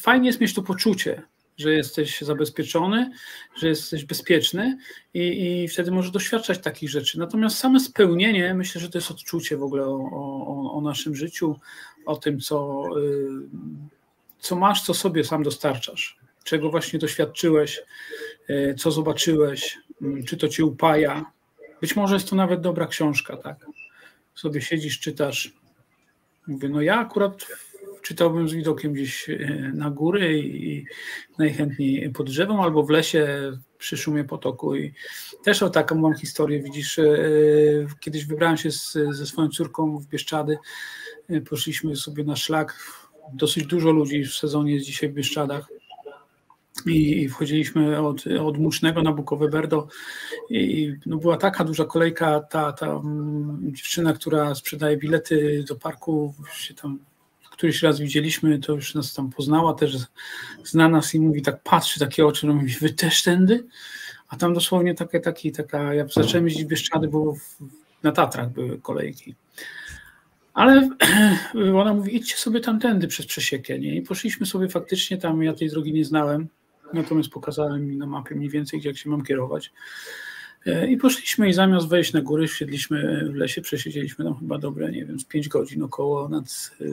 fajnie 0.00 0.26
jest 0.26 0.40
mieć 0.40 0.54
to 0.54 0.62
poczucie, 0.62 1.22
że 1.58 1.72
jesteś 1.72 2.20
zabezpieczony, 2.20 3.10
że 3.56 3.68
jesteś 3.68 4.04
bezpieczny 4.04 4.78
i, 5.14 5.62
i 5.64 5.68
wtedy 5.68 5.90
możesz 5.90 6.10
doświadczać 6.10 6.58
takich 6.58 6.90
rzeczy. 6.90 7.18
Natomiast 7.18 7.58
same 7.58 7.80
spełnienie, 7.80 8.54
myślę, 8.54 8.80
że 8.80 8.90
to 8.90 8.98
jest 8.98 9.10
odczucie 9.10 9.56
w 9.56 9.62
ogóle 9.62 9.86
o, 9.86 9.94
o, 9.94 10.72
o 10.72 10.80
naszym 10.80 11.14
życiu, 11.14 11.56
o 12.06 12.16
tym, 12.16 12.40
co, 12.40 12.84
y, 12.98 13.28
co 14.38 14.56
masz, 14.56 14.82
co 14.82 14.94
sobie 14.94 15.24
sam 15.24 15.42
dostarczasz, 15.42 16.18
czego 16.44 16.70
właśnie 16.70 16.98
doświadczyłeś, 16.98 17.82
y, 18.50 18.74
co 18.78 18.90
zobaczyłeś, 18.90 19.78
y, 20.02 20.24
czy 20.24 20.36
to 20.36 20.48
cię 20.48 20.64
upaja. 20.64 21.32
Być 21.80 21.96
może 21.96 22.14
jest 22.14 22.30
to 22.30 22.36
nawet 22.36 22.60
dobra 22.60 22.86
książka, 22.86 23.36
tak? 23.36 23.66
Sobie 24.34 24.62
siedzisz, 24.62 25.00
czytasz. 25.00 25.52
Mówię, 26.46 26.68
no 26.68 26.80
ja 26.80 26.98
akurat 26.98 27.46
czytałbym 28.08 28.48
z 28.48 28.52
widokiem 28.52 28.92
gdzieś 28.92 29.30
na 29.74 29.90
góry 29.90 30.38
i 30.38 30.84
najchętniej 31.38 32.10
pod 32.10 32.26
drzewem 32.26 32.60
albo 32.60 32.82
w 32.82 32.90
lesie 32.90 33.52
przy 33.78 33.96
szumie 33.96 34.24
potoku. 34.24 34.76
I 34.76 34.94
też 35.44 35.62
o 35.62 35.70
taką 35.70 35.94
mam 35.94 36.14
historię. 36.14 36.62
Widzisz, 36.62 37.00
kiedyś 38.00 38.24
wybrałem 38.26 38.56
się 38.56 38.70
z, 38.70 38.92
ze 39.10 39.26
swoją 39.26 39.48
córką 39.48 39.98
w 39.98 40.06
Bieszczady 40.06 40.58
Poszliśmy 41.48 41.96
sobie 41.96 42.24
na 42.24 42.36
szlak. 42.36 42.78
Dosyć 43.32 43.66
dużo 43.66 43.90
ludzi 43.90 44.24
w 44.24 44.34
sezonie 44.34 44.74
jest 44.74 44.86
dzisiaj 44.86 45.08
w 45.08 45.14
Bieszczadach. 45.14 45.68
I 46.86 47.28
wchodziliśmy 47.28 48.00
od, 48.00 48.24
od 48.26 48.58
Musznego 48.58 49.02
na 49.02 49.12
Bukowe 49.12 49.48
Berdo 49.48 49.88
i 50.50 50.94
no 51.06 51.16
była 51.16 51.36
taka 51.36 51.64
duża 51.64 51.84
kolejka, 51.84 52.40
ta, 52.40 52.72
ta 52.72 52.86
mm, 52.86 53.60
dziewczyna, 53.62 54.12
która 54.12 54.54
sprzedaje 54.54 54.96
bilety 54.96 55.64
do 55.68 55.76
parku, 55.76 56.34
się 56.52 56.74
tam 56.74 56.98
któryś 57.58 57.82
raz 57.82 58.00
widzieliśmy, 58.00 58.58
to 58.58 58.72
już 58.72 58.94
nas 58.94 59.14
tam 59.14 59.30
poznała, 59.30 59.74
też 59.74 59.96
zna 60.64 60.88
nas 60.88 61.14
i 61.14 61.20
mówi, 61.20 61.42
tak 61.42 61.62
patrzy, 61.62 62.00
takie 62.00 62.26
oczy, 62.26 62.46
no 62.46 62.54
mówi, 62.54 62.74
wy 62.80 62.90
też 62.90 63.22
tędy? 63.22 63.66
A 64.28 64.36
tam 64.36 64.54
dosłownie 64.54 64.94
takie, 64.94 65.20
takie, 65.20 65.52
taka, 65.52 65.94
ja 65.94 66.06
zacząłem 66.08 66.44
jeździć 66.44 66.64
w 66.64 66.68
Bieszczady, 66.68 67.08
bo 67.08 67.34
w, 67.34 67.58
na 68.02 68.12
Tatrach 68.12 68.52
były 68.52 68.78
kolejki. 68.78 69.34
Ale 70.54 70.90
ona 71.80 71.94
mówi, 71.94 72.16
idźcie 72.16 72.36
sobie 72.36 72.60
tamtędy 72.60 73.08
przez 73.08 73.26
przesiekę. 73.26 73.78
Nie? 73.78 73.96
I 73.96 74.02
poszliśmy 74.02 74.46
sobie 74.46 74.68
faktycznie 74.68 75.18
tam, 75.18 75.42
ja 75.42 75.54
tej 75.54 75.70
drogi 75.70 75.92
nie 75.92 76.04
znałem, 76.04 76.48
natomiast 76.92 77.30
pokazałem 77.30 77.86
mi 77.86 77.96
na 77.96 78.06
mapie 78.06 78.34
mniej 78.34 78.50
więcej, 78.50 78.80
jak 78.84 78.96
się 78.96 79.10
mam 79.10 79.24
kierować. 79.24 79.72
E, 80.66 80.88
I 80.88 80.96
poszliśmy 80.96 81.48
i 81.48 81.52
zamiast 81.52 81.88
wejść 81.88 82.12
na 82.12 82.20
góry, 82.20 82.48
siedliśmy 82.48 83.28
w 83.32 83.34
lesie, 83.34 83.62
przesiedzieliśmy 83.62 84.24
tam 84.24 84.38
chyba 84.38 84.58
dobre, 84.58 84.90
nie 84.90 85.04
wiem, 85.04 85.20
z 85.20 85.24
pięć 85.24 85.48
godzin 85.48 85.82
około 85.82 86.28
nad 86.28 86.44
e, 86.80 86.84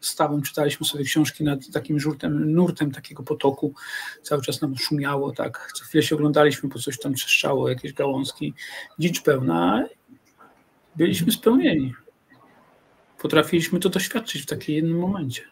stawem, 0.00 0.42
czytaliśmy 0.42 0.86
sobie 0.86 1.04
książki 1.04 1.44
nad 1.44 1.70
takim 1.72 2.00
żurtem, 2.00 2.52
nurtem 2.52 2.92
takiego 2.92 3.22
potoku, 3.22 3.74
cały 4.22 4.42
czas 4.42 4.60
nam 4.60 4.76
szumiało, 4.76 5.32
tak, 5.32 5.72
co 5.74 5.84
chwilę 5.84 6.02
się 6.02 6.14
oglądaliśmy, 6.14 6.68
po 6.68 6.78
coś 6.78 6.98
tam 6.98 7.14
trzeszczało, 7.14 7.68
jakieś 7.68 7.92
gałązki, 7.92 8.54
dzicz 8.98 9.22
pełna, 9.22 9.86
byliśmy 10.96 11.32
spełnieni. 11.32 11.94
Potrafiliśmy 13.18 13.80
to 13.80 13.88
doświadczyć 13.88 14.42
w 14.42 14.46
takim 14.46 14.74
jednym 14.74 14.98
momencie. 14.98 15.42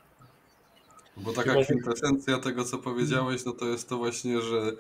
Bo 1.17 1.33
taka 1.33 1.63
kwintesencja 1.65 2.39
tego, 2.39 2.65
co 2.65 2.79
powiedziałeś, 2.79 3.45
no 3.45 3.53
to 3.53 3.67
jest 3.67 3.89
to 3.89 3.99
właśnie, 3.99 4.41
że 4.41 4.73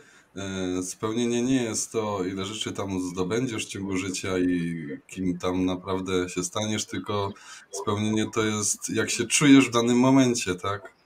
spełnienie 0.83 1.43
nie 1.43 1.63
jest 1.63 1.93
to, 1.93 2.25
ile 2.25 2.45
rzeczy 2.45 2.73
tam 2.73 3.01
zdobędziesz 3.01 3.67
w 3.67 3.69
ciągu 3.69 3.97
życia 3.97 4.39
i 4.39 4.87
kim 5.07 5.39
tam 5.39 5.65
naprawdę 5.65 6.29
się 6.29 6.45
staniesz, 6.45 6.87
tylko 6.87 7.33
spełnienie 7.71 8.27
to 8.35 8.45
jest, 8.45 8.91
jak 8.91 9.11
się 9.11 9.25
czujesz 9.25 9.69
w 9.69 9.73
danym 9.73 9.99
momencie, 9.99 10.55
tak? 10.55 10.99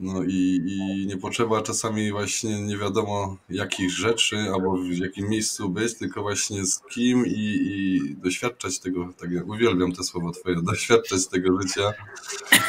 No 0.00 0.22
i, 0.22 0.60
i 0.66 1.06
nie 1.06 1.16
potrzeba 1.16 1.62
czasami 1.62 2.12
właśnie 2.12 2.62
nie 2.62 2.76
wiadomo 2.76 3.36
jakich 3.50 3.90
rzeczy 3.90 4.36
albo 4.54 4.76
w 4.76 4.98
jakim 4.98 5.28
miejscu 5.28 5.68
być, 5.68 5.98
tylko 5.98 6.22
właśnie 6.22 6.66
z 6.66 6.80
kim 6.80 7.26
i, 7.26 7.58
i 7.64 8.00
doświadczać 8.16 8.78
tego, 8.78 9.12
tak 9.18 9.30
uwielbiam 9.46 9.92
te 9.92 10.04
słowo 10.04 10.30
twoje, 10.30 10.56
doświadczać 10.72 11.26
tego 11.26 11.62
życia. 11.62 11.92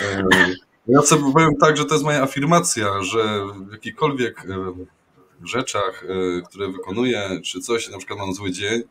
E, 0.01 0.23
ja 0.87 1.01
sobie 1.01 1.33
powiem 1.33 1.55
tak, 1.61 1.77
że 1.77 1.85
to 1.85 1.93
jest 1.93 2.05
moja 2.05 2.21
afirmacja, 2.21 3.03
że 3.03 3.45
w 3.67 3.71
jakichkolwiek 3.71 4.45
e, 4.49 4.73
rzeczach, 5.43 6.05
e, 6.09 6.41
które 6.41 6.67
wykonuję, 6.71 7.39
czy 7.43 7.59
coś, 7.59 7.89
na 7.89 7.97
przykład 7.97 8.19
mam 8.19 8.33
zły 8.33 8.51
dzień, 8.51 8.81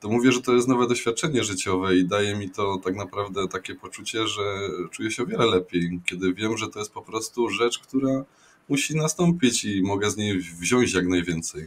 to 0.00 0.08
mówię, 0.08 0.32
że 0.32 0.42
to 0.42 0.54
jest 0.54 0.68
nowe 0.68 0.88
doświadczenie 0.88 1.44
życiowe 1.44 1.96
i 1.96 2.04
daje 2.04 2.36
mi 2.36 2.50
to 2.50 2.80
tak 2.84 2.96
naprawdę 2.96 3.48
takie 3.48 3.74
poczucie, 3.74 4.26
że 4.26 4.42
czuję 4.90 5.10
się 5.10 5.22
o 5.22 5.26
wiele 5.26 5.46
lepiej, 5.46 6.00
kiedy 6.06 6.34
wiem, 6.34 6.56
że 6.58 6.68
to 6.68 6.78
jest 6.78 6.92
po 6.92 7.02
prostu 7.02 7.48
rzecz, 7.48 7.78
która 7.78 8.24
musi 8.68 8.96
nastąpić 8.96 9.64
i 9.64 9.82
mogę 9.82 10.10
z 10.10 10.16
niej 10.16 10.38
wziąć 10.38 10.94
jak 10.94 11.06
najwięcej. 11.06 11.66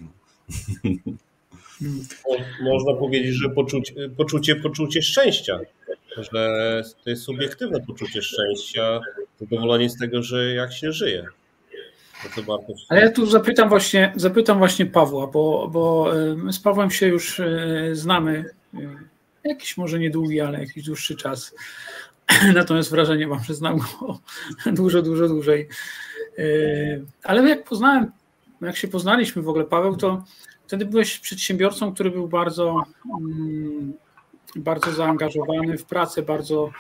Można 2.61 2.93
powiedzieć, 2.93 3.35
że 3.35 3.49
poczucie, 3.49 4.09
poczucie, 4.17 4.55
poczucie 4.55 5.01
szczęścia, 5.01 5.59
że 6.17 6.83
to 7.03 7.09
jest 7.09 7.23
subiektywne 7.23 7.79
poczucie 7.87 8.21
szczęścia, 8.21 8.99
zadowolenie 9.39 9.89
z 9.89 9.97
tego, 9.97 10.23
że 10.23 10.53
jak 10.53 10.73
się 10.73 10.91
żyje. 10.91 11.25
Ale 12.89 13.01
ja 13.01 13.11
tu 13.11 13.25
zapytam 13.25 13.69
właśnie, 13.69 14.13
zapytam 14.15 14.57
właśnie 14.57 14.85
Pawła, 14.85 15.27
bo, 15.27 15.67
bo 15.71 16.11
z 16.51 16.59
Pawłem 16.59 16.91
się 16.91 17.07
już 17.07 17.39
e, 17.39 17.89
znamy 17.93 18.45
e, 18.73 18.79
jakiś 19.43 19.77
może 19.77 19.99
niedługi, 19.99 20.41
ale 20.41 20.59
jakiś 20.59 20.83
dłuższy 20.83 21.15
czas. 21.15 21.55
Natomiast 22.53 22.91
wrażenie 22.91 23.27
mam, 23.27 23.43
że 23.43 23.53
znam 23.53 23.77
go 23.77 24.19
dużo, 24.71 25.01
dużo 25.01 25.27
dłużej. 25.27 25.67
E, 26.37 26.43
ale 27.23 27.49
jak 27.49 27.63
poznałem, 27.63 28.11
jak 28.61 28.77
się 28.77 28.87
poznaliśmy 28.87 29.41
w 29.41 29.49
ogóle, 29.49 29.65
Paweł, 29.65 29.97
to 29.97 30.23
wtedy 30.67 30.85
byłeś 30.85 31.19
przedsiębiorcą, 31.19 31.93
który 31.93 32.11
był 32.11 32.27
bardzo 32.27 32.83
mm, 33.21 33.93
bardzo 34.55 34.91
zaangażowany 34.91 35.77
w 35.77 35.85
pracę, 35.85 36.21
bardzo, 36.21 36.71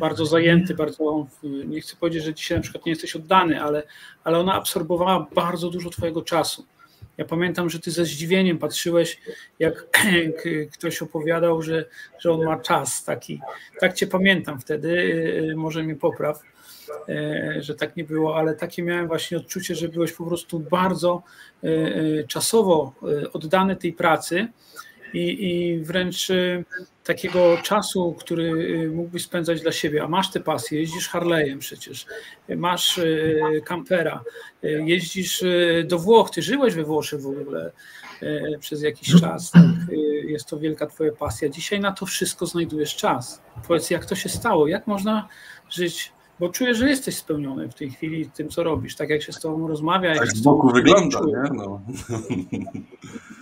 bardzo 0.00 0.26
zajęty, 0.26 0.74
bardzo, 0.74 1.26
nie 1.42 1.80
chcę 1.80 1.96
powiedzieć, 1.96 2.24
że 2.24 2.34
dzisiaj 2.34 2.58
na 2.58 2.62
przykład 2.62 2.86
nie 2.86 2.92
jesteś 2.92 3.16
oddany, 3.16 3.62
ale, 3.62 3.82
ale 4.24 4.38
ona 4.38 4.54
absorbowała 4.54 5.26
bardzo 5.34 5.70
dużo 5.70 5.90
twojego 5.90 6.22
czasu. 6.22 6.66
Ja 7.16 7.24
pamiętam, 7.24 7.70
że 7.70 7.78
ty 7.78 7.90
ze 7.90 8.04
zdziwieniem 8.04 8.58
patrzyłeś, 8.58 9.20
jak 9.58 9.86
ktoś 10.74 11.02
opowiadał, 11.02 11.62
że, 11.62 11.84
że 12.18 12.32
on 12.32 12.44
ma 12.44 12.60
czas 12.60 13.04
taki. 13.04 13.40
Tak 13.80 13.94
cię 13.94 14.06
pamiętam 14.06 14.60
wtedy, 14.60 14.88
y, 15.50 15.56
może 15.56 15.82
mnie 15.82 15.94
popraw, 15.94 16.42
y, 17.08 17.62
że 17.62 17.74
tak 17.74 17.96
nie 17.96 18.04
było, 18.04 18.36
ale 18.36 18.54
takie 18.54 18.82
miałem 18.82 19.06
właśnie 19.06 19.36
odczucie, 19.36 19.74
że 19.74 19.88
byłeś 19.88 20.12
po 20.12 20.26
prostu 20.26 20.60
bardzo 20.60 21.22
y, 21.64 22.24
czasowo 22.28 22.92
oddany 23.32 23.76
tej 23.76 23.92
pracy 23.92 24.48
i, 25.16 25.46
i 25.48 25.78
wręcz 25.80 26.30
y, 26.30 26.64
takiego 27.04 27.56
czasu, 27.62 28.16
który 28.18 28.42
y, 28.42 28.90
mógłbyś 28.94 29.24
spędzać 29.24 29.60
dla 29.60 29.72
siebie, 29.72 30.02
a 30.02 30.08
masz 30.08 30.30
tę 30.30 30.40
pasję, 30.40 30.80
jeździsz 30.80 31.10
Harley'em 31.10 31.58
przecież, 31.58 32.06
masz 32.56 33.00
kampera, 33.64 34.24
y, 34.64 34.82
jeździsz 34.86 35.44
do 35.84 35.98
Włoch, 35.98 36.30
ty 36.30 36.42
żyłeś 36.42 36.74
we 36.74 36.84
Włoszech 36.84 37.20
w 37.20 37.26
ogóle 37.26 37.72
przez 38.60 38.82
jakiś 38.82 39.20
czas, 39.20 39.50
tak? 39.50 39.62
jest 40.24 40.46
to 40.46 40.58
wielka 40.58 40.86
twoja 40.86 41.12
pasja. 41.12 41.48
Dzisiaj 41.48 41.80
na 41.80 41.92
to 41.92 42.06
wszystko 42.06 42.46
znajdujesz 42.46 42.96
czas. 42.96 43.42
Powiedz, 43.68 43.90
jak 43.90 44.04
to 44.04 44.14
się 44.14 44.28
stało, 44.28 44.68
jak 44.68 44.86
można 44.86 45.28
żyć 45.70 46.12
bo 46.40 46.48
czuję, 46.48 46.74
że 46.74 46.88
jesteś 46.88 47.16
spełniony 47.16 47.68
w 47.68 47.74
tej 47.74 47.90
chwili 47.90 48.30
tym, 48.30 48.48
co 48.48 48.62
robisz, 48.62 48.96
tak 48.96 49.10
jak 49.10 49.22
się 49.22 49.32
z 49.32 49.40
tobą 49.40 49.68
rozmawia. 49.68 50.14
Tak 50.14 50.28
z 50.28 50.40
boku 50.40 50.70
wygląda, 50.70 51.20
nie? 51.20 51.50
No. 51.54 51.80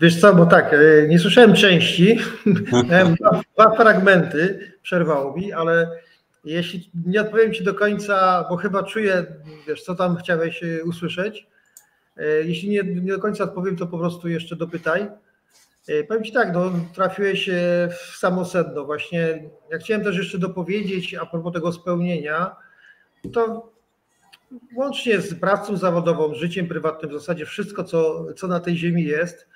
Wiesz 0.00 0.20
co, 0.20 0.34
bo 0.34 0.46
tak, 0.46 0.74
e, 0.74 1.08
nie 1.08 1.18
słyszałem 1.18 1.54
części, 1.54 2.18
miałem 2.90 3.14
dwa, 3.14 3.40
dwa 3.54 3.76
fragmenty, 3.76 4.72
przerwało 4.82 5.36
mi, 5.36 5.52
ale 5.52 5.88
Jeśli 6.44 6.90
nie 7.06 7.20
odpowiem 7.20 7.52
Ci 7.52 7.64
do 7.64 7.74
końca, 7.74 8.46
bo 8.48 8.56
chyba 8.56 8.82
czuję, 8.82 9.26
wiesz, 9.68 9.82
co 9.82 9.94
tam 9.94 10.16
chciałeś 10.16 10.62
e, 10.62 10.84
usłyszeć. 10.84 11.46
E, 12.16 12.26
jeśli 12.26 12.68
nie, 12.68 12.82
nie 12.82 13.12
do 13.12 13.18
końca 13.18 13.44
odpowiem, 13.44 13.76
to 13.76 13.86
po 13.86 13.98
prostu 13.98 14.28
jeszcze 14.28 14.56
dopytaj. 14.56 15.10
Powiem 16.08 16.24
Ci 16.24 16.32
tak, 16.32 16.54
no, 16.54 16.72
trafiłeś 16.94 17.50
w 17.90 18.16
samo 18.16 18.44
sedno. 18.44 18.84
Właśnie 18.84 19.42
ja 19.70 19.78
chciałem 19.78 20.04
też 20.04 20.16
jeszcze 20.16 20.38
dopowiedzieć 20.38 21.14
a 21.14 21.26
propos 21.26 21.52
tego 21.52 21.72
spełnienia, 21.72 22.56
to 23.32 23.72
łącznie 24.74 25.20
z 25.20 25.34
pracą 25.34 25.76
zawodową, 25.76 26.34
życiem 26.34 26.68
prywatnym, 26.68 27.10
w 27.10 27.14
zasadzie 27.14 27.46
wszystko, 27.46 27.84
co, 27.84 28.26
co 28.34 28.48
na 28.48 28.60
tej 28.60 28.76
ziemi 28.76 29.04
jest, 29.04 29.48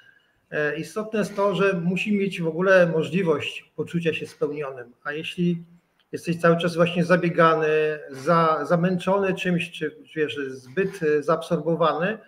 istotne 0.77 1.19
jest 1.19 1.37
to, 1.37 1.55
że 1.55 1.73
musi 1.73 2.17
mieć 2.17 2.41
w 2.41 2.47
ogóle 2.47 2.87
możliwość 2.87 3.73
poczucia 3.77 4.15
się 4.15 4.27
spełnionym. 4.27 4.93
A 5.05 5.13
jeśli 5.13 5.65
jesteś 6.13 6.41
cały 6.41 6.57
czas 6.57 6.77
właśnie 6.77 7.05
zabiegany, 7.05 7.69
za, 8.11 8.65
zamęczony 8.65 9.35
czymś, 9.35 9.71
czy 9.71 9.97
wiesz, 10.17 10.37
zbyt 10.49 11.01
zaabsorbowany, 11.21 12.19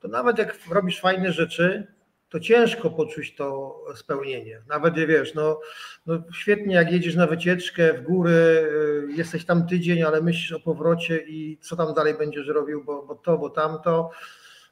to 0.00 0.08
nawet 0.08 0.38
jak 0.38 0.58
robisz 0.70 1.00
fajne 1.00 1.32
rzeczy, 1.32 1.86
to 2.28 2.40
ciężko 2.40 2.90
poczuć 2.90 3.34
to 3.34 3.76
spełnienie. 3.96 4.62
Nawet 4.68 4.94
wiesz, 4.94 5.34
no, 5.34 5.60
no 6.06 6.22
świetnie 6.32 6.74
jak 6.74 6.92
jedziesz 6.92 7.14
na 7.14 7.26
wycieczkę 7.26 7.92
w 7.92 8.02
góry, 8.02 8.32
y, 8.32 9.12
jesteś 9.16 9.44
tam 9.44 9.66
tydzień, 9.66 10.02
ale 10.02 10.22
myślisz 10.22 10.52
o 10.52 10.60
powrocie 10.60 11.18
i 11.18 11.58
co 11.60 11.76
tam 11.76 11.94
dalej 11.94 12.14
będziesz 12.18 12.46
robił, 12.46 12.84
bo, 12.84 13.02
bo 13.02 13.14
to, 13.14 13.38
bo 13.38 13.50
tamto, 13.50 14.10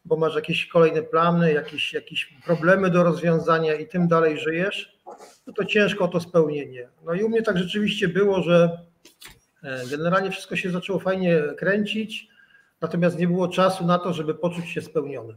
bo 0.05 0.17
masz 0.17 0.35
jakieś 0.35 0.67
kolejne 0.67 1.03
plany, 1.03 1.53
jakieś, 1.53 1.93
jakieś 1.93 2.35
problemy 2.45 2.91
do 2.91 3.05
rozwiązania 3.05 3.75
i 3.75 3.89
tym 3.89 4.09
dalej 4.09 4.39
żyjesz, 4.39 4.99
no 5.47 5.53
to 5.53 5.65
ciężko 5.65 6.09
to 6.09 6.21
spełnienie. 6.21 6.89
No 7.05 7.15
i 7.15 7.23
u 7.23 7.29
mnie 7.29 7.43
tak 7.43 7.59
rzeczywiście 7.59 8.09
było, 8.09 8.43
że 8.43 8.79
e, 9.63 9.87
generalnie 9.91 10.31
wszystko 10.31 10.57
się 10.57 10.71
zaczęło 10.71 10.99
fajnie 10.99 11.43
kręcić, 11.59 12.29
natomiast 12.81 13.19
nie 13.19 13.27
było 13.27 13.49
czasu 13.49 13.87
na 13.87 13.99
to, 13.99 14.13
żeby 14.13 14.35
poczuć 14.35 14.69
się 14.69 14.83
spełnionym. 14.83 15.37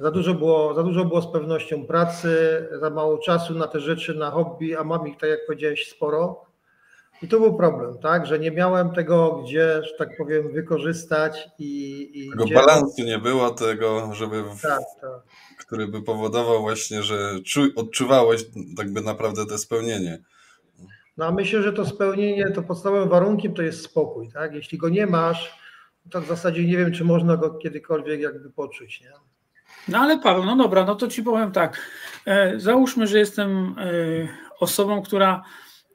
Za 0.00 0.10
dużo 0.10 0.34
było, 0.34 0.74
za 0.74 0.82
dużo 0.82 1.04
było 1.04 1.22
z 1.22 1.32
pewnością 1.32 1.86
pracy, 1.86 2.66
za 2.80 2.90
mało 2.90 3.18
czasu 3.18 3.54
na 3.54 3.66
te 3.66 3.80
rzeczy, 3.80 4.14
na 4.14 4.30
hobby, 4.30 4.76
a 4.76 4.84
mam 4.84 5.08
ich, 5.08 5.16
tak 5.16 5.30
jak 5.30 5.46
powiedziałeś, 5.46 5.88
sporo. 5.88 6.44
I 7.22 7.28
to 7.28 7.40
był 7.40 7.56
problem, 7.56 7.98
tak, 7.98 8.26
że 8.26 8.38
nie 8.38 8.50
miałem 8.50 8.90
tego, 8.90 9.42
gdzie, 9.44 9.82
że 9.82 9.94
tak 9.98 10.16
powiem, 10.16 10.52
wykorzystać 10.52 11.48
i. 11.58 12.10
i 12.14 12.30
tego 12.30 12.44
gdzie... 12.44 12.54
balansu 12.54 13.02
nie 13.02 13.18
było, 13.18 13.50
tego, 13.50 14.14
żeby. 14.14 14.42
W... 14.42 14.60
Tak, 14.62 14.80
tak 15.00 15.20
który 15.58 15.88
by 15.88 16.02
powodował 16.02 16.60
właśnie, 16.60 17.02
że 17.02 17.34
odczuwałeś 17.76 18.44
tak 18.76 18.92
by 18.92 19.00
naprawdę 19.00 19.46
to 19.46 19.58
spełnienie. 19.58 20.18
No 21.16 21.26
a 21.26 21.32
myślę, 21.32 21.62
że 21.62 21.72
to 21.72 21.86
spełnienie, 21.86 22.50
to 22.50 22.62
podstawowym 22.62 23.08
warunkiem 23.08 23.54
to 23.54 23.62
jest 23.62 23.84
spokój, 23.84 24.28
tak? 24.32 24.54
Jeśli 24.54 24.78
go 24.78 24.88
nie 24.88 25.06
masz, 25.06 25.58
to 26.10 26.20
w 26.20 26.26
zasadzie 26.26 26.64
nie 26.64 26.76
wiem, 26.76 26.92
czy 26.92 27.04
można 27.04 27.36
go 27.36 27.50
kiedykolwiek 27.50 28.20
jakby 28.20 28.50
poczuć, 28.50 29.00
nie? 29.00 29.12
No 29.88 29.98
ale 29.98 30.18
Paweł, 30.18 30.44
no 30.44 30.56
dobra, 30.56 30.84
no 30.84 30.94
to 30.94 31.08
ci 31.08 31.22
powiem 31.22 31.52
tak. 31.52 31.90
E, 32.26 32.60
załóżmy, 32.60 33.06
że 33.06 33.18
jestem 33.18 33.76
e, 33.78 33.84
osobą, 34.60 35.02
która 35.02 35.42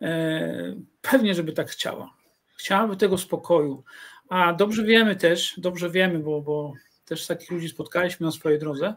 e, 0.02 0.76
pewnie, 1.02 1.36
żeby 1.36 1.54
tak 1.54 1.70
chciała. 1.70 2.14
Chciałaby 2.58 2.98
tego 2.98 3.18
spokoju. 3.18 3.84
A 4.30 4.54
dobrze 4.54 4.84
wiemy 4.84 5.16
też, 5.16 5.54
dobrze 5.58 5.90
wiemy, 5.90 6.20
bo, 6.20 6.42
bo 6.42 6.74
też 7.06 7.28
takich 7.28 7.52
ludzi 7.52 7.70
spotkaliśmy 7.70 8.26
na 8.26 8.32
swojej 8.32 8.60
drodze, 8.60 8.94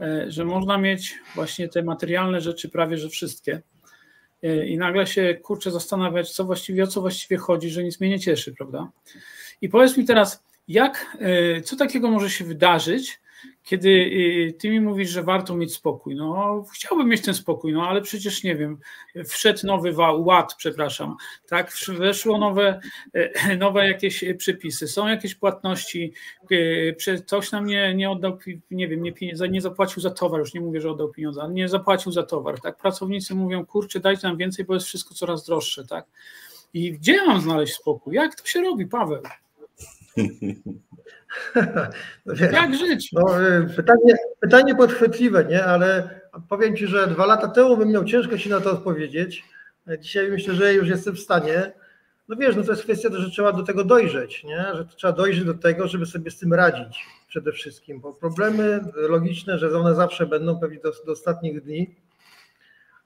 e, 0.00 0.30
że 0.30 0.44
można 0.44 0.78
mieć 0.78 1.14
właśnie 1.34 1.68
te 1.68 1.82
materialne 1.82 2.40
rzeczy 2.40 2.68
prawie 2.68 2.98
że 2.98 3.08
wszystkie 3.08 3.62
e, 4.42 4.66
i 4.66 4.78
nagle 4.78 5.06
się 5.06 5.34
kurczę 5.42 5.70
zastanawiać, 5.70 6.30
co 6.30 6.44
właściwie, 6.44 6.84
o 6.84 6.86
co 6.86 7.00
właściwie 7.00 7.36
chodzi, 7.36 7.70
że 7.70 7.84
nic 7.84 8.00
mnie 8.00 8.10
nie 8.10 8.20
cieszy, 8.20 8.52
prawda? 8.52 8.90
I 9.60 9.68
powiedz 9.68 9.96
mi 9.96 10.04
teraz, 10.04 10.44
jak, 10.68 11.16
e, 11.20 11.60
co 11.60 11.76
takiego 11.76 12.10
może 12.10 12.30
się 12.30 12.44
wydarzyć, 12.44 13.20
kiedy 13.66 13.88
y, 13.88 14.54
ty 14.58 14.70
mi 14.70 14.80
mówisz, 14.80 15.10
że 15.10 15.22
warto 15.22 15.56
mieć 15.56 15.74
spokój. 15.74 16.14
No, 16.14 16.64
chciałbym 16.74 17.08
mieć 17.08 17.22
ten 17.22 17.34
spokój, 17.34 17.72
no 17.72 17.88
ale 17.88 18.02
przecież 18.02 18.42
nie 18.44 18.56
wiem, 18.56 18.78
wszedł 19.24 19.66
nowy 19.66 19.94
ład, 20.16 20.54
przepraszam, 20.54 21.16
tak, 21.48 21.72
weszło 21.88 22.38
nowe, 22.38 22.80
e, 23.12 23.56
nowe 23.64 23.88
jakieś 23.88 24.24
przepisy, 24.38 24.88
są 24.88 25.08
jakieś 25.08 25.34
płatności, 25.34 26.12
e, 27.06 27.16
ktoś 27.16 27.52
nam 27.52 27.66
nie, 27.66 27.94
nie 27.94 28.10
oddał, 28.10 28.38
nie 28.70 28.88
wiem, 28.88 29.02
nie, 29.02 29.12
nie 29.50 29.60
zapłacił 29.60 30.02
za 30.02 30.10
towar, 30.10 30.40
już 30.40 30.54
nie 30.54 30.60
mówię, 30.60 30.80
że 30.80 30.90
oddał 30.90 31.08
pieniądze, 31.08 31.42
ale 31.42 31.52
nie 31.52 31.68
zapłacił 31.68 32.12
za 32.12 32.22
towar, 32.22 32.60
tak, 32.60 32.76
pracownicy 32.76 33.34
mówią, 33.34 33.66
kurczę, 33.66 34.00
dajcie 34.00 34.28
nam 34.28 34.36
więcej, 34.36 34.64
bo 34.64 34.74
jest 34.74 34.86
wszystko 34.86 35.14
coraz 35.14 35.44
droższe, 35.44 35.86
tak. 35.86 36.06
I 36.74 36.92
gdzie 36.92 37.26
mam 37.26 37.40
znaleźć 37.40 37.74
spokój? 37.74 38.14
Jak 38.14 38.34
to 38.34 38.46
się 38.46 38.60
robi, 38.60 38.86
Paweł? 38.86 39.22
No 42.26 42.34
Jak 42.52 42.74
żyć? 42.74 43.12
No, 43.12 43.42
y, 43.42 43.66
pytanie, 43.76 44.14
pytanie 44.40 44.74
podchwytliwe, 44.74 45.44
nie? 45.44 45.64
Ale 45.64 46.20
powiem 46.48 46.76
Ci, 46.76 46.86
że 46.86 47.06
dwa 47.06 47.26
lata 47.26 47.48
temu 47.48 47.76
bym 47.76 47.90
miał 47.90 48.04
ciężko 48.04 48.38
się 48.38 48.50
na 48.50 48.60
to 48.60 48.72
odpowiedzieć. 48.72 49.44
Dzisiaj 50.00 50.30
myślę, 50.30 50.54
że 50.54 50.74
już 50.74 50.88
jestem 50.88 51.14
w 51.14 51.20
stanie. 51.20 51.72
No 52.28 52.36
wiesz, 52.36 52.56
no 52.56 52.62
to 52.62 52.70
jest 52.70 52.82
kwestia, 52.82 53.08
że 53.12 53.30
trzeba 53.30 53.52
do 53.52 53.62
tego 53.62 53.84
dojrzeć, 53.84 54.44
nie? 54.44 54.64
Że 54.74 54.86
trzeba 54.96 55.12
dojrzeć 55.12 55.44
do 55.44 55.54
tego, 55.54 55.88
żeby 55.88 56.06
sobie 56.06 56.30
z 56.30 56.38
tym 56.38 56.54
radzić 56.54 57.04
przede 57.28 57.52
wszystkim, 57.52 58.00
bo 58.00 58.12
problemy 58.12 58.80
logiczne, 58.94 59.58
że 59.58 59.78
one 59.78 59.94
zawsze 59.94 60.26
będą 60.26 60.60
pewnie 60.60 60.78
do, 60.78 60.92
do 61.06 61.12
ostatnich 61.12 61.60
dni. 61.64 61.94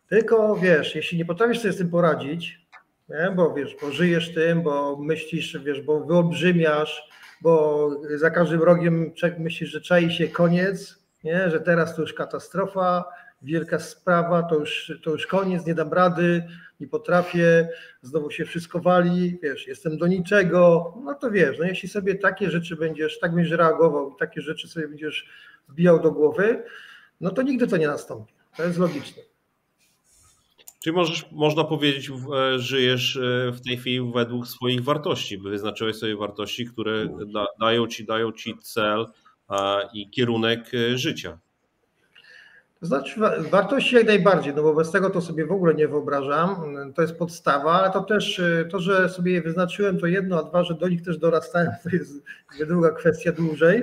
Tylko 0.08 0.56
wiesz, 0.56 0.94
jeśli 0.94 1.18
nie 1.18 1.24
potrafisz 1.24 1.58
sobie 1.60 1.72
z 1.72 1.78
tym 1.78 1.90
poradzić, 1.90 2.60
nie? 3.10 3.30
bo 3.30 3.54
wiesz, 3.54 3.76
bo 3.82 3.90
żyjesz 3.90 4.34
tym, 4.34 4.62
bo 4.62 4.96
myślisz, 5.00 5.58
wiesz, 5.64 5.80
bo 5.80 6.04
wyolbrzymiasz, 6.04 7.08
bo 7.42 7.90
za 8.14 8.30
każdym 8.30 8.62
rogiem 8.62 9.12
myślisz, 9.38 9.70
że 9.70 9.80
czai 9.80 10.10
się 10.10 10.28
koniec, 10.28 11.04
nie? 11.24 11.50
że 11.50 11.60
teraz 11.60 11.96
to 11.96 12.02
już 12.02 12.14
katastrofa, 12.14 13.04
wielka 13.42 13.78
sprawa, 13.78 14.42
to 14.42 14.54
już, 14.54 14.92
to 15.02 15.10
już 15.10 15.26
koniec, 15.26 15.66
nie 15.66 15.74
dam 15.74 15.92
rady, 15.92 16.42
nie 16.80 16.88
potrafię, 16.88 17.68
znowu 18.02 18.30
się 18.30 18.44
wszystko 18.44 18.80
wali, 18.80 19.38
wiesz, 19.42 19.66
jestem 19.66 19.98
do 19.98 20.06
niczego, 20.06 20.94
no 21.04 21.14
to 21.14 21.30
wiesz, 21.30 21.58
no 21.58 21.64
jeśli 21.64 21.88
sobie 21.88 22.14
takie 22.14 22.50
rzeczy 22.50 22.76
będziesz, 22.76 23.18
tak 23.18 23.34
będziesz 23.34 23.58
reagował 23.58 24.10
i 24.10 24.16
takie 24.18 24.40
rzeczy 24.40 24.68
sobie 24.68 24.88
będziesz 24.88 25.28
wbijał 25.68 26.00
do 26.00 26.12
głowy, 26.12 26.62
no 27.20 27.30
to 27.30 27.42
nigdy 27.42 27.66
to 27.66 27.76
nie 27.76 27.86
nastąpi. 27.86 28.34
To 28.56 28.62
jest 28.62 28.78
logiczne. 28.78 29.29
Czyli 30.82 30.96
możesz, 30.96 31.26
można 31.32 31.64
powiedzieć, 31.64 32.10
e, 32.10 32.58
żyjesz 32.58 33.16
e, 33.16 33.52
w 33.52 33.60
tej 33.60 33.76
chwili 33.76 34.12
według 34.14 34.46
swoich 34.46 34.84
wartości, 34.84 35.38
wyznaczyłeś 35.38 35.96
sobie 35.96 36.16
wartości, 36.16 36.66
które 36.66 37.06
da, 37.32 37.46
dają, 37.60 37.86
ci, 37.86 38.06
dają 38.06 38.32
ci 38.32 38.58
cel 38.58 39.06
i 39.92 40.10
kierunek 40.10 40.74
e, 40.74 40.98
życia. 40.98 41.38
To 42.80 42.86
znaczy 42.86 43.20
wartości 43.50 43.94
jak 43.94 44.06
najbardziej, 44.06 44.54
no 44.54 44.62
bo 44.62 44.74
bez 44.74 44.90
tego 44.90 45.10
to 45.10 45.20
sobie 45.20 45.46
w 45.46 45.52
ogóle 45.52 45.74
nie 45.74 45.88
wyobrażam. 45.88 46.56
To 46.94 47.02
jest 47.02 47.18
podstawa, 47.18 47.72
ale 47.72 47.92
to 47.92 48.00
też 48.00 48.42
to, 48.70 48.78
że 48.80 49.08
sobie 49.08 49.32
je 49.32 49.42
wyznaczyłem, 49.42 49.98
to 49.98 50.06
jedno, 50.06 50.38
a 50.38 50.42
dwa, 50.42 50.64
że 50.64 50.74
do 50.74 50.88
nich 50.88 51.02
też 51.02 51.18
dorastałem, 51.18 51.68
to 51.82 51.90
jest 51.90 52.24
druga 52.66 52.90
kwestia 52.90 53.32
dłużej. 53.32 53.82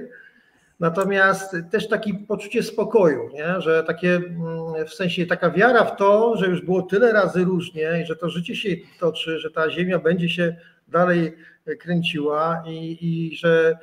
Natomiast 0.80 1.56
też 1.72 1.88
takie 1.88 2.14
poczucie 2.14 2.64
spokoju, 2.64 3.30
nie? 3.34 3.62
że 3.62 3.84
takie 3.84 4.16
mm, 4.16 4.88
w 4.88 4.94
sensie 4.94 5.26
taka 5.26 5.52
wiara 5.52 5.84
w 5.84 5.96
to, 5.96 6.38
że 6.38 6.48
już 6.48 6.62
było 6.62 6.82
tyle 6.82 7.14
razy 7.14 7.44
różnie 7.44 8.02
i 8.04 8.06
że 8.06 8.16
to 8.16 8.30
życie 8.30 8.56
się 8.56 8.70
toczy, 9.00 9.40
że 9.40 9.52
ta 9.52 9.70
ziemia 9.70 10.00
będzie 10.00 10.30
się 10.30 10.56
dalej 10.88 11.38
kręciła 11.80 12.64
i, 12.68 12.98
i 13.02 13.36
że 13.36 13.78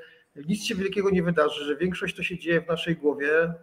nic 0.49 0.65
się 0.65 0.75
wielkiego 0.75 1.11
nie 1.11 1.23
wydarzy, 1.23 1.65
że 1.65 1.77
większość 1.77 2.17
to 2.17 2.23
się 2.23 2.39
dzieje 2.39 2.61
w 2.61 2.69
naszej 2.69 2.97
głowie, 2.97 3.43
e, 3.43 3.55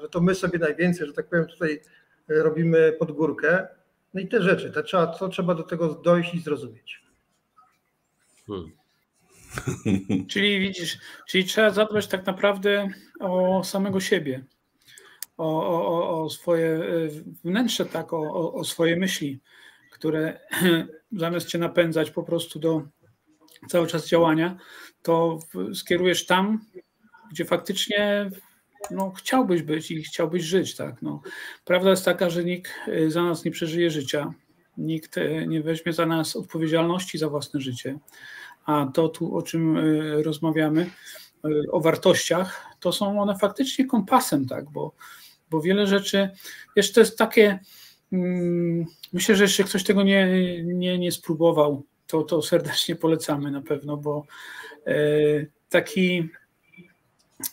że 0.00 0.08
to 0.08 0.20
my 0.20 0.34
sobie 0.34 0.58
najwięcej, 0.58 1.06
że 1.06 1.12
tak 1.12 1.28
powiem, 1.28 1.46
tutaj 1.46 1.80
robimy 2.28 2.92
pod 2.92 3.12
górkę. 3.12 3.68
No 4.14 4.20
i 4.20 4.28
te 4.28 4.42
rzeczy, 4.42 4.70
to 4.70 4.82
trzeba, 4.82 5.06
to 5.06 5.28
trzeba 5.28 5.54
do 5.54 5.62
tego 5.62 5.88
dojść 5.88 6.34
i 6.34 6.40
zrozumieć. 6.40 7.04
Hmm. 8.46 8.83
Czyli 10.30 10.60
widzisz, 10.60 10.98
czyli 11.28 11.44
trzeba 11.44 11.70
zadbać 11.70 12.06
tak 12.06 12.26
naprawdę 12.26 12.88
o 13.20 13.64
samego 13.64 14.00
siebie, 14.00 14.44
o, 15.36 15.68
o, 15.68 16.22
o 16.22 16.30
swoje 16.30 16.68
e, 16.68 17.08
wnętrze, 17.44 17.86
tak, 17.86 18.12
o, 18.12 18.52
o 18.54 18.64
swoje 18.64 18.96
myśli, 18.96 19.40
które 19.90 20.40
zamiast 21.12 21.48
cię 21.48 21.58
napędzać 21.58 22.10
po 22.10 22.22
prostu 22.22 22.58
do 22.58 22.82
cały 23.68 23.86
czas 23.86 24.08
działania, 24.08 24.56
to 25.02 25.38
skierujesz 25.74 26.26
tam, 26.26 26.60
gdzie 27.30 27.44
faktycznie 27.44 28.30
no, 28.90 29.10
chciałbyś 29.10 29.62
być 29.62 29.90
i 29.90 30.02
chciałbyś 30.02 30.42
żyć. 30.42 30.76
Tak? 30.76 31.02
No, 31.02 31.22
prawda 31.64 31.90
jest 31.90 32.04
taka, 32.04 32.30
że 32.30 32.44
nikt 32.44 32.72
e, 32.88 33.10
za 33.10 33.22
nas 33.22 33.44
nie 33.44 33.50
przeżyje 33.50 33.90
życia, 33.90 34.34
nikt 34.78 35.18
e, 35.18 35.46
nie 35.46 35.62
weźmie 35.62 35.92
za 35.92 36.06
nas 36.06 36.36
odpowiedzialności 36.36 37.18
za 37.18 37.28
własne 37.28 37.60
życie 37.60 37.98
a 38.64 38.86
to 38.94 39.08
tu, 39.08 39.36
o 39.36 39.42
czym 39.42 39.76
e, 39.76 39.82
rozmawiamy, 40.22 40.90
e, 41.44 41.48
o 41.72 41.80
wartościach, 41.80 42.66
to 42.80 42.92
są 42.92 43.20
one 43.20 43.38
faktycznie 43.38 43.86
kompasem, 43.86 44.46
tak, 44.46 44.70
bo, 44.70 44.94
bo 45.50 45.60
wiele 45.60 45.86
rzeczy, 45.86 46.30
wiesz, 46.76 46.92
to 46.92 47.00
jest 47.00 47.18
takie, 47.18 47.58
mm, 48.12 48.84
myślę, 49.12 49.36
że 49.36 49.44
jeszcze 49.44 49.64
ktoś 49.64 49.84
tego 49.84 50.02
nie, 50.02 50.28
nie, 50.64 50.98
nie 50.98 51.12
spróbował, 51.12 51.82
to, 52.06 52.22
to 52.22 52.42
serdecznie 52.42 52.96
polecamy 52.96 53.50
na 53.50 53.60
pewno, 53.60 53.96
bo 53.96 54.26
e, 54.86 54.94
taki 55.68 56.28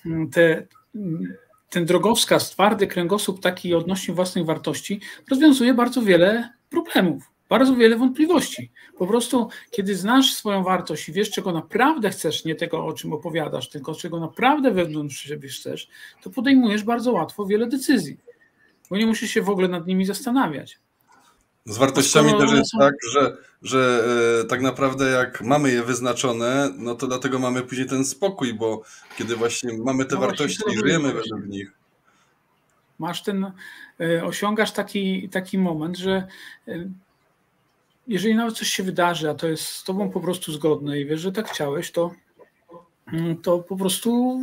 mm, 0.05 0.29
te, 0.29 0.67
mm, 0.95 1.37
ten 1.69 1.85
drogowskaz, 1.85 2.49
twardy 2.49 2.87
kręgosłup 2.87 3.41
taki 3.41 3.73
odnośnie 3.73 4.13
własnych 4.13 4.45
wartości 4.45 5.01
rozwiązuje 5.29 5.73
bardzo 5.73 6.01
wiele 6.01 6.49
problemów 6.69 7.31
bardzo 7.51 7.75
wiele 7.75 7.95
wątpliwości. 7.95 8.71
Po 8.97 9.07
prostu, 9.07 9.49
kiedy 9.71 9.95
znasz 9.95 10.33
swoją 10.33 10.63
wartość 10.63 11.09
i 11.09 11.13
wiesz, 11.13 11.29
czego 11.29 11.51
naprawdę 11.51 12.09
chcesz, 12.09 12.45
nie 12.45 12.55
tego, 12.55 12.85
o 12.85 12.93
czym 12.93 13.13
opowiadasz, 13.13 13.69
tylko 13.69 13.95
czego 13.95 14.19
naprawdę 14.19 14.71
wewnątrz 14.71 15.17
siebie 15.17 15.49
chcesz, 15.49 15.89
to 16.21 16.29
podejmujesz 16.29 16.83
bardzo 16.83 17.11
łatwo 17.11 17.45
wiele 17.45 17.67
decyzji, 17.67 18.17
bo 18.89 18.97
nie 18.97 19.05
musisz 19.05 19.31
się 19.31 19.41
w 19.41 19.49
ogóle 19.49 19.67
nad 19.67 19.87
nimi 19.87 20.05
zastanawiać. 20.05 20.79
Z 21.65 21.77
wartościami 21.77 22.33
też 22.37 22.51
jest 22.51 22.71
tak, 22.79 22.93
że, 23.13 23.37
że 23.61 24.03
e, 24.41 24.45
tak 24.45 24.61
naprawdę 24.61 25.09
jak 25.09 25.41
mamy 25.41 25.71
je 25.71 25.83
wyznaczone, 25.83 26.69
no 26.77 26.95
to 26.95 27.07
dlatego 27.07 27.39
mamy 27.39 27.61
później 27.61 27.87
ten 27.87 28.05
spokój, 28.05 28.53
bo 28.53 28.81
kiedy 29.17 29.35
właśnie 29.35 29.77
mamy 29.77 30.05
te 30.05 30.15
no 30.15 30.21
wartości 30.21 30.63
i 30.73 30.77
żyjemy 30.77 31.13
według 31.13 31.47
nich. 31.47 31.71
Masz 32.99 33.23
ten, 33.23 33.51
e, 33.99 34.25
osiągasz 34.25 34.71
taki, 34.71 35.29
taki 35.29 35.57
moment, 35.57 35.97
że 35.97 36.27
e, 36.67 36.89
jeżeli 38.11 38.35
nawet 38.35 38.57
coś 38.57 38.67
się 38.67 38.83
wydarzy, 38.83 39.29
a 39.29 39.33
to 39.33 39.47
jest 39.47 39.63
z 39.63 39.83
tobą 39.83 40.09
po 40.09 40.19
prostu 40.19 40.51
zgodne 40.51 40.99
i 40.99 41.05
wiesz, 41.05 41.21
że 41.21 41.31
tak 41.31 41.49
chciałeś, 41.49 41.91
to, 41.91 42.11
mm, 43.13 43.37
to 43.37 43.59
po 43.59 43.77
prostu 43.77 44.41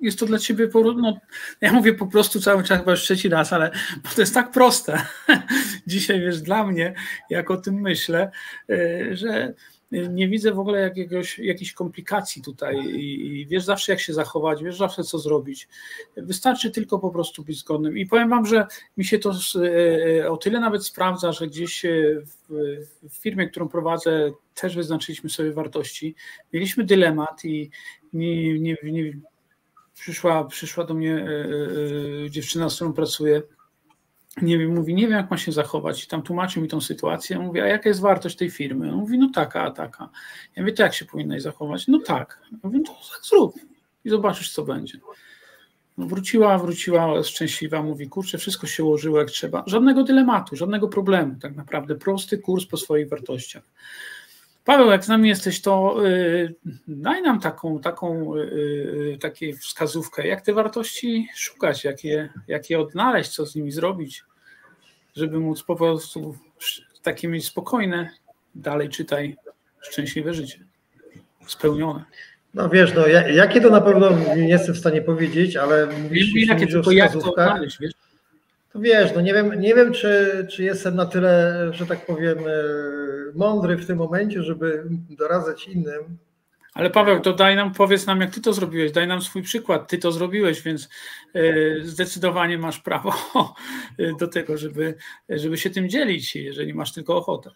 jest 0.00 0.18
to 0.18 0.26
dla 0.26 0.38
ciebie, 0.38 0.68
no, 0.74 1.20
ja 1.60 1.72
mówię 1.72 1.94
po 1.94 2.06
prostu 2.06 2.40
cały 2.40 2.64
czas, 2.64 2.78
chyba 2.78 2.90
już 2.90 3.00
trzeci 3.00 3.28
raz, 3.28 3.52
ale 3.52 3.70
to 4.14 4.20
jest 4.20 4.34
tak 4.34 4.50
proste. 4.50 5.06
Dzisiaj, 5.86 6.20
wiesz, 6.20 6.40
dla 6.40 6.66
mnie, 6.66 6.94
jak 7.30 7.50
o 7.50 7.56
tym 7.56 7.74
myślę, 7.74 8.30
y, 8.70 9.10
że 9.12 9.54
nie 9.90 10.28
widzę 10.28 10.52
w 10.52 10.58
ogóle 10.58 10.80
jakiegoś, 10.80 11.38
jakichś 11.38 11.72
komplikacji 11.72 12.42
tutaj 12.42 12.76
i, 12.76 13.46
wiesz 13.46 13.64
zawsze 13.64 13.92
jak 13.92 14.00
się 14.00 14.14
zachować, 14.14 14.62
wiesz 14.62 14.76
zawsze 14.76 15.04
co 15.04 15.18
zrobić. 15.18 15.68
Wystarczy 16.16 16.70
tylko 16.70 16.98
po 16.98 17.10
prostu 17.10 17.44
być 17.44 17.58
zgodnym. 17.58 17.98
I 17.98 18.06
powiem 18.06 18.28
wam, 18.28 18.46
że 18.46 18.66
mi 18.96 19.04
się 19.04 19.18
to 19.18 19.32
e, 20.20 20.30
o 20.30 20.36
tyle 20.36 20.60
nawet 20.60 20.86
sprawdza, 20.86 21.32
że 21.32 21.46
gdzieś 21.46 21.84
e, 21.84 21.90
w, 22.26 22.54
w 23.02 23.16
firmie, 23.16 23.48
którą 23.48 23.68
prowadzę, 23.68 24.32
też 24.54 24.76
wyznaczyliśmy 24.76 25.30
sobie 25.30 25.52
wartości. 25.52 26.14
Mieliśmy 26.52 26.84
dylemat 26.84 27.44
i 27.44 27.70
nie, 28.12 28.58
nie, 28.58 28.76
nie, 28.82 29.12
przyszła, 29.94 30.44
przyszła 30.44 30.84
do 30.84 30.94
mnie 30.94 31.26
e, 32.26 32.30
dziewczyna, 32.30 32.70
z 32.70 32.74
którą 32.74 32.92
pracuję 32.92 33.42
nie 34.42 34.58
wiem, 34.58 34.74
mówi, 34.74 34.94
nie 34.94 35.02
wiem, 35.02 35.16
jak 35.16 35.30
ma 35.30 35.36
się 35.36 35.52
zachować. 35.52 36.04
I 36.04 36.06
tam 36.06 36.22
tłumaczy 36.22 36.60
mi 36.60 36.68
tą 36.68 36.80
sytuację. 36.80 37.38
Mówi, 37.38 37.60
a 37.60 37.66
jaka 37.66 37.88
jest 37.88 38.00
wartość 38.00 38.36
tej 38.36 38.50
firmy? 38.50 38.92
On 38.92 38.98
mówi, 38.98 39.18
no 39.18 39.30
taka, 39.34 39.62
a 39.62 39.70
taka. 39.70 40.08
Ja 40.56 40.62
mówię, 40.62 40.72
to 40.72 40.82
jak 40.82 40.94
się 40.94 41.04
powinnaś 41.04 41.42
zachować? 41.42 41.88
No 41.88 41.98
tak. 42.06 42.40
Ja 42.52 42.58
mówię, 42.62 42.80
to 42.80 42.92
tak 42.92 43.24
zrób 43.24 43.54
i 44.04 44.10
zobaczysz, 44.10 44.52
co 44.52 44.64
będzie. 44.64 44.98
No 45.98 46.06
wróciła, 46.06 46.58
wróciła 46.58 47.22
szczęśliwa, 47.22 47.82
mówi, 47.82 48.08
kurczę, 48.08 48.38
wszystko 48.38 48.66
się 48.66 48.84
ułożyło 48.84 49.18
jak 49.18 49.30
trzeba. 49.30 49.64
Żadnego 49.66 50.04
dylematu, 50.04 50.56
żadnego 50.56 50.88
problemu, 50.88 51.34
tak 51.40 51.56
naprawdę. 51.56 51.94
Prosty 51.94 52.38
kurs 52.38 52.66
po 52.66 52.76
swoich 52.76 53.08
wartościach. 53.08 53.62
Paweł, 54.64 54.90
jak 54.90 55.04
z 55.04 55.08
nami 55.08 55.28
jesteś, 55.28 55.60
to 55.60 55.96
yy, 56.02 56.54
daj 56.88 57.22
nam 57.22 57.40
taką, 57.40 57.80
taką 57.80 58.34
yy, 58.36 59.18
takie 59.20 59.56
wskazówkę, 59.56 60.26
jak 60.26 60.40
te 60.40 60.52
wartości 60.52 61.28
szukać, 61.34 61.84
jak 61.84 62.04
je, 62.04 62.28
jak 62.48 62.70
je 62.70 62.80
odnaleźć, 62.80 63.30
co 63.30 63.46
z 63.46 63.54
nimi 63.54 63.70
zrobić 63.70 64.24
żeby 65.16 65.40
móc 65.40 65.62
po 65.62 65.76
prostu 65.76 66.34
takie 67.02 67.28
mieć 67.28 67.46
spokojne, 67.46 68.10
dalej 68.54 68.88
czytaj, 68.88 69.36
szczęśliwe 69.80 70.34
życie, 70.34 70.58
spełnione. 71.46 72.04
No 72.54 72.68
wiesz, 72.68 72.94
no 72.94 73.06
jakie 73.06 73.60
to 73.60 73.70
na 73.70 73.80
pewno 73.80 74.10
nie 74.36 74.48
jestem 74.48 74.74
w 74.74 74.78
stanie 74.78 75.02
powiedzieć, 75.02 75.56
ale 75.56 75.86
mówisz, 75.86 76.32
wiem, 76.34 76.48
jakie 76.48 76.66
tylko 76.66 76.90
jak 76.90 77.12
to 77.12 77.20
znaleźć, 77.20 77.78
wiesz? 77.80 77.92
To 78.72 78.80
wiesz, 78.80 79.14
no 79.14 79.20
nie 79.20 79.34
wiem, 79.34 79.60
nie 79.60 79.74
wiem 79.74 79.92
czy, 79.92 80.46
czy 80.50 80.62
jestem 80.62 80.96
na 80.96 81.06
tyle, 81.06 81.56
że 81.72 81.86
tak 81.86 82.06
powiem, 82.06 82.38
e, 82.38 82.52
mądry 83.34 83.76
w 83.76 83.86
tym 83.86 83.98
momencie, 83.98 84.42
żeby 84.42 84.84
doradzać 85.10 85.68
innym, 85.68 86.18
ale 86.74 86.90
Paweł, 86.90 87.20
to 87.20 87.32
daj 87.32 87.56
nam, 87.56 87.74
powiedz 87.74 88.06
nam, 88.06 88.20
jak 88.20 88.30
ty 88.30 88.40
to 88.40 88.52
zrobiłeś, 88.52 88.92
daj 88.92 89.06
nam 89.06 89.22
swój 89.22 89.42
przykład. 89.42 89.90
Ty 89.90 89.98
to 89.98 90.12
zrobiłeś, 90.12 90.62
więc 90.62 90.88
e, 91.34 91.40
zdecydowanie 91.82 92.58
masz 92.58 92.78
prawo 92.78 93.14
do 94.20 94.28
tego, 94.28 94.58
żeby, 94.58 94.94
żeby 95.28 95.58
się 95.58 95.70
tym 95.70 95.88
dzielić, 95.88 96.36
jeżeli 96.36 96.74
masz 96.74 96.92
tylko 96.92 97.16
ochotę. 97.16 97.50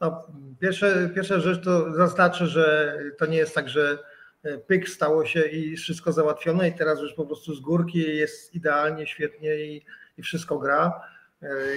No, 0.00 0.26
pierwsze, 0.60 1.10
pierwsza 1.14 1.40
rzecz 1.40 1.64
to 1.64 1.94
zaznaczę, 1.94 2.46
że 2.46 2.96
to 3.18 3.26
nie 3.26 3.36
jest 3.36 3.54
tak, 3.54 3.68
że 3.68 3.98
e, 4.42 4.58
pyk 4.58 4.88
stało 4.88 5.26
się 5.26 5.40
i 5.40 5.76
wszystko 5.76 6.12
załatwione 6.12 6.68
i 6.68 6.72
teraz 6.72 7.00
już 7.00 7.14
po 7.14 7.26
prostu 7.26 7.54
z 7.54 7.60
górki 7.60 7.98
jest 7.98 8.54
idealnie, 8.54 9.06
świetnie 9.06 9.56
i, 9.56 9.84
i 10.18 10.22
wszystko 10.22 10.58
gra 10.58 11.00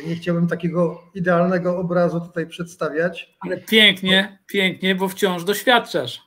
nie 0.07 0.15
chciałbym 0.15 0.47
takiego 0.47 1.01
idealnego 1.15 1.77
obrazu 1.77 2.21
tutaj 2.21 2.47
przedstawiać. 2.47 3.37
Ale 3.39 3.57
pięknie, 3.57 4.39
pięknie, 4.47 4.95
bo 4.95 5.07
wciąż 5.09 5.43
doświadczasz. 5.43 6.21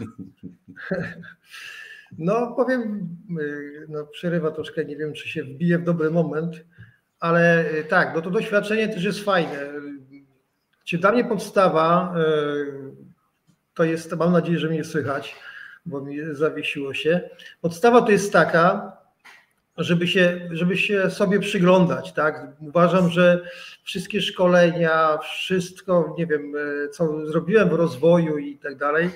No, 2.18 2.52
powiem, 2.56 3.08
e, 3.30 3.44
no, 3.88 4.06
przerywa 4.06 4.50
troszkę, 4.50 4.84
nie 4.84 4.96
wiem, 4.96 5.12
czy 5.12 5.28
się 5.28 5.44
wbije 5.44 5.78
w 5.78 5.84
dobry 5.84 6.10
moment, 6.10 6.64
ale 7.20 7.70
e, 7.70 7.84
tak, 7.84 8.14
no 8.14 8.22
to 8.22 8.30
doświadczenie 8.30 8.88
też 8.88 9.04
jest 9.04 9.24
fajne. 9.24 9.58
Czy 10.84 10.98
dla 10.98 11.12
mnie 11.12 11.24
podstawa 11.24 12.14
to 13.74 13.84
jest, 13.84 14.16
mam 14.16 14.32
nadzieję, 14.32 14.58
że 14.58 14.68
mnie 14.68 14.84
słychać, 14.84 15.36
bo 15.86 16.00
mi 16.00 16.18
zawiesiło 16.32 16.94
się. 16.94 17.30
Podstawa 17.60 18.02
to 18.02 18.10
jest 18.10 18.32
taka, 18.32 18.93
żeby 19.78 20.08
się, 20.08 20.40
żeby 20.50 20.76
się 20.76 21.10
sobie 21.10 21.40
przyglądać. 21.40 22.12
Tak? 22.12 22.46
Uważam, 22.60 23.10
że 23.10 23.44
wszystkie 23.82 24.22
szkolenia, 24.22 25.18
wszystko, 25.18 26.14
nie 26.18 26.26
wiem, 26.26 26.52
e, 26.56 26.88
co 26.88 27.26
zrobiłem 27.26 27.68
w 27.68 27.72
rozwoju 27.72 28.38
i 28.38 28.58
tak 28.58 28.76
dalej, 28.76 29.10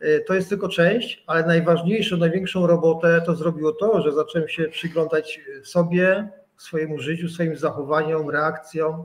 e, 0.00 0.20
to 0.20 0.34
jest 0.34 0.48
tylko 0.48 0.68
część, 0.68 1.24
ale 1.26 1.46
najważniejszą, 1.46 2.16
największą 2.16 2.66
robotę 2.66 3.22
to 3.26 3.36
zrobiło 3.36 3.72
to, 3.72 4.02
że 4.02 4.12
zacząłem 4.12 4.48
się 4.48 4.64
przyglądać 4.64 5.40
sobie, 5.62 6.28
swojemu 6.56 6.98
życiu, 6.98 7.28
swoim 7.28 7.56
zachowaniom, 7.56 8.30
reakcjom, 8.30 9.04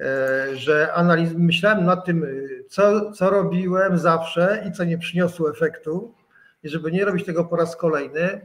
e, 0.00 0.46
że 0.56 0.92
analiz, 0.92 1.30
myślałem 1.36 1.84
nad 1.84 2.04
tym, 2.04 2.26
co, 2.68 3.12
co 3.12 3.30
robiłem 3.30 3.98
zawsze 3.98 4.64
i 4.68 4.72
co 4.72 4.84
nie 4.84 4.98
przyniosło 4.98 5.50
efektu, 5.50 6.14
i 6.62 6.68
żeby 6.68 6.92
nie 6.92 7.04
robić 7.04 7.26
tego 7.26 7.44
po 7.44 7.56
raz 7.56 7.76
kolejny, 7.76 8.40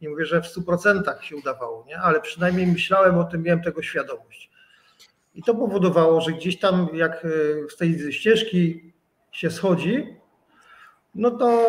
nie 0.00 0.08
mówię, 0.08 0.24
że 0.24 0.42
w 0.42 0.44
100% 0.44 1.20
się 1.20 1.36
udawało, 1.36 1.84
nie? 1.88 1.98
ale 1.98 2.20
przynajmniej 2.20 2.66
myślałem 2.66 3.18
o 3.18 3.24
tym, 3.24 3.42
miałem 3.42 3.62
tego 3.62 3.82
świadomość. 3.82 4.50
I 5.34 5.42
to 5.42 5.54
powodowało, 5.54 6.20
że 6.20 6.32
gdzieś 6.32 6.58
tam, 6.58 6.88
jak 6.92 7.24
e, 7.24 7.28
z 7.70 7.76
tej 7.76 8.12
ścieżki 8.12 8.92
się 9.32 9.50
schodzi, 9.50 10.16
no 11.14 11.30
to 11.30 11.68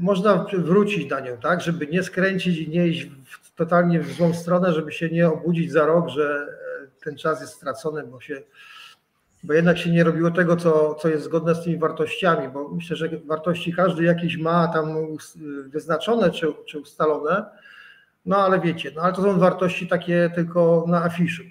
można 0.00 0.46
wrócić 0.52 1.10
na 1.10 1.20
nią, 1.20 1.36
tak, 1.36 1.60
żeby 1.60 1.86
nie 1.86 2.02
skręcić 2.02 2.58
i 2.58 2.68
nie 2.68 2.88
iść 2.88 3.06
w, 3.24 3.54
totalnie 3.54 4.00
w 4.00 4.12
złą 4.12 4.34
stronę, 4.34 4.72
żeby 4.72 4.92
się 4.92 5.08
nie 5.08 5.28
obudzić 5.28 5.72
za 5.72 5.86
rok, 5.86 6.08
że 6.08 6.46
e, 6.82 7.04
ten 7.04 7.16
czas 7.16 7.40
jest 7.40 7.52
stracony, 7.52 8.06
bo 8.06 8.20
się 8.20 8.42
bo 9.42 9.52
jednak 9.54 9.78
się 9.78 9.90
nie 9.90 10.04
robiło 10.04 10.30
tego, 10.30 10.56
co, 10.56 10.94
co 10.94 11.08
jest 11.08 11.24
zgodne 11.24 11.54
z 11.54 11.64
tymi 11.64 11.78
wartościami, 11.78 12.48
bo 12.48 12.68
myślę, 12.68 12.96
że 12.96 13.08
wartości 13.26 13.72
każdy 13.72 14.04
jakieś 14.04 14.36
ma 14.36 14.68
tam 14.68 14.96
wyznaczone 15.66 16.30
czy, 16.30 16.46
czy 16.66 16.80
ustalone, 16.80 17.44
no 18.26 18.36
ale 18.36 18.60
wiecie, 18.60 18.92
no 18.96 19.02
ale 19.02 19.12
to 19.12 19.22
są 19.22 19.38
wartości 19.38 19.86
takie 19.86 20.30
tylko 20.34 20.84
na 20.88 21.04
afiszu, 21.04 21.42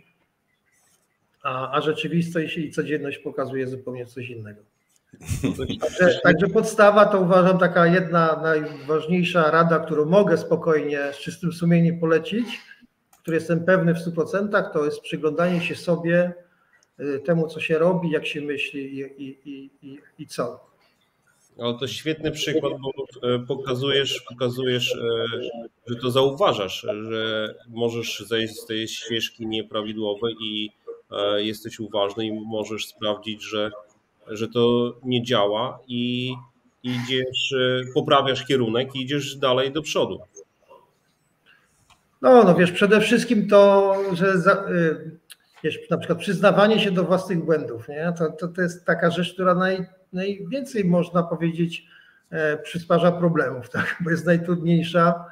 a, 1.43 1.71
a 1.71 1.81
rzeczywistość 1.81 2.57
i 2.57 2.71
codzienność 2.71 3.17
pokazuje 3.17 3.67
zupełnie 3.67 4.05
coś 4.05 4.29
innego. 4.29 4.61
Także, 5.81 6.19
także 6.23 6.47
podstawa 6.47 7.05
to 7.05 7.21
uważam 7.21 7.57
taka 7.57 7.87
jedna 7.87 8.39
najważniejsza 8.41 9.51
rada, 9.51 9.79
którą 9.79 10.05
mogę 10.05 10.37
spokojnie 10.37 10.99
z 11.13 11.17
czystym 11.17 11.53
sumieniem 11.53 11.99
polecić, 11.99 12.61
który 13.21 13.37
jestem 13.37 13.65
pewny 13.65 13.93
w 13.93 13.97
100%, 13.97 14.71
to 14.73 14.85
jest 14.85 15.01
przyglądanie 15.01 15.61
się 15.61 15.75
sobie, 15.75 16.33
temu, 17.25 17.47
co 17.47 17.59
się 17.59 17.77
robi, 17.77 18.09
jak 18.09 18.27
się 18.27 18.41
myśli 18.41 18.99
i, 18.99 19.23
i, 19.23 19.69
i, 19.81 19.99
i 20.19 20.27
co. 20.27 20.67
Ale 21.59 21.73
to 21.79 21.87
świetny 21.87 22.31
przykład, 22.31 22.73
bo 22.79 22.91
e, 23.27 23.39
pokazujesz, 23.39 24.21
pokazujesz, 24.29 24.95
e, 24.95 25.25
że 25.87 25.95
to 25.95 26.11
zauważasz, 26.11 26.87
że 27.09 27.55
możesz 27.69 28.19
zejść 28.27 28.55
z 28.55 28.65
tej 28.65 28.87
ścieżki 28.87 29.47
nieprawidłowej 29.47 30.35
i 30.43 30.69
jesteś 31.37 31.79
uważny 31.79 32.25
i 32.25 32.31
możesz 32.31 32.87
sprawdzić, 32.87 33.43
że, 33.43 33.71
że 34.27 34.47
to 34.47 34.93
nie 35.03 35.23
działa 35.23 35.79
i 35.87 36.33
idziesz, 36.83 37.55
poprawiasz 37.93 38.45
kierunek 38.45 38.95
i 38.95 39.01
idziesz 39.01 39.35
dalej 39.35 39.71
do 39.71 39.81
przodu. 39.81 40.19
No, 42.21 42.43
no 42.43 42.55
wiesz, 42.55 42.71
przede 42.71 43.01
wszystkim 43.01 43.47
to, 43.47 43.95
że 44.13 44.37
za, 44.37 44.65
y, 44.69 45.17
wiesz, 45.63 45.89
na 45.89 45.97
przykład 45.97 46.19
przyznawanie 46.19 46.79
się 46.79 46.91
do 46.91 47.03
własnych 47.03 47.43
błędów, 47.45 47.87
nie? 47.87 48.13
To, 48.17 48.31
to, 48.31 48.47
to 48.47 48.61
jest 48.61 48.85
taka 48.85 49.11
rzecz, 49.11 49.33
która 49.33 49.55
naj, 49.55 49.85
najwięcej 50.13 50.85
można 50.85 51.23
powiedzieć 51.23 51.85
e, 52.29 52.57
przysparza 52.57 53.11
problemów, 53.11 53.69
tak? 53.69 53.97
bo 53.99 54.09
jest 54.09 54.25
najtrudniejsza, 54.25 55.25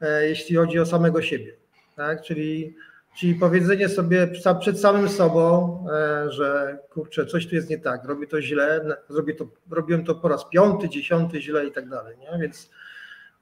e, 0.00 0.28
jeśli 0.28 0.56
chodzi 0.56 0.78
o 0.78 0.86
samego 0.86 1.22
siebie. 1.22 1.52
Tak? 1.96 2.22
Czyli, 2.22 2.76
czyli 3.18 3.34
powiedzenie 3.34 3.88
sobie 3.88 4.28
przed 4.60 4.80
samym 4.80 5.08
sobą, 5.08 5.84
e, 5.92 6.30
że 6.30 6.78
kurczę, 6.90 7.26
coś 7.26 7.46
tu 7.46 7.54
jest 7.54 7.70
nie 7.70 7.78
tak, 7.78 8.04
robię 8.04 8.26
to 8.26 8.42
źle, 8.42 8.84
zrobię 9.08 9.34
to, 9.34 9.48
robiłem 9.70 10.04
to 10.04 10.14
po 10.14 10.28
raz 10.28 10.48
piąty, 10.48 10.88
dziesiąty 10.88 11.42
źle 11.42 11.66
i 11.66 11.72
tak 11.72 11.88
dalej. 11.88 12.16
Nie? 12.18 12.38
Więc 12.38 12.70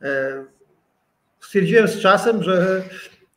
e, 0.02 0.44
stwierdziłem 1.40 1.88
z 1.88 2.00
czasem, 2.00 2.42
że 2.42 2.82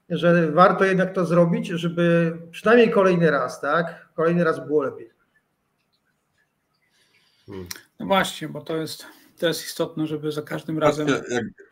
że 0.09 0.51
warto 0.51 0.85
jednak 0.85 1.13
to 1.13 1.25
zrobić, 1.25 1.67
żeby 1.67 2.37
przynajmniej 2.51 2.91
kolejny 2.91 3.31
raz, 3.31 3.61
tak? 3.61 4.07
Kolejny 4.15 4.43
raz 4.43 4.67
było 4.67 4.83
lepiej. 4.83 5.09
No 7.99 8.05
właśnie, 8.05 8.47
bo 8.47 8.61
to 8.61 8.77
jest, 8.77 9.05
to 9.37 9.47
jest 9.47 9.65
istotne, 9.65 10.07
żeby 10.07 10.31
za 10.31 10.41
każdym 10.41 10.79
razem. 10.79 11.07
Jak, 11.07 11.23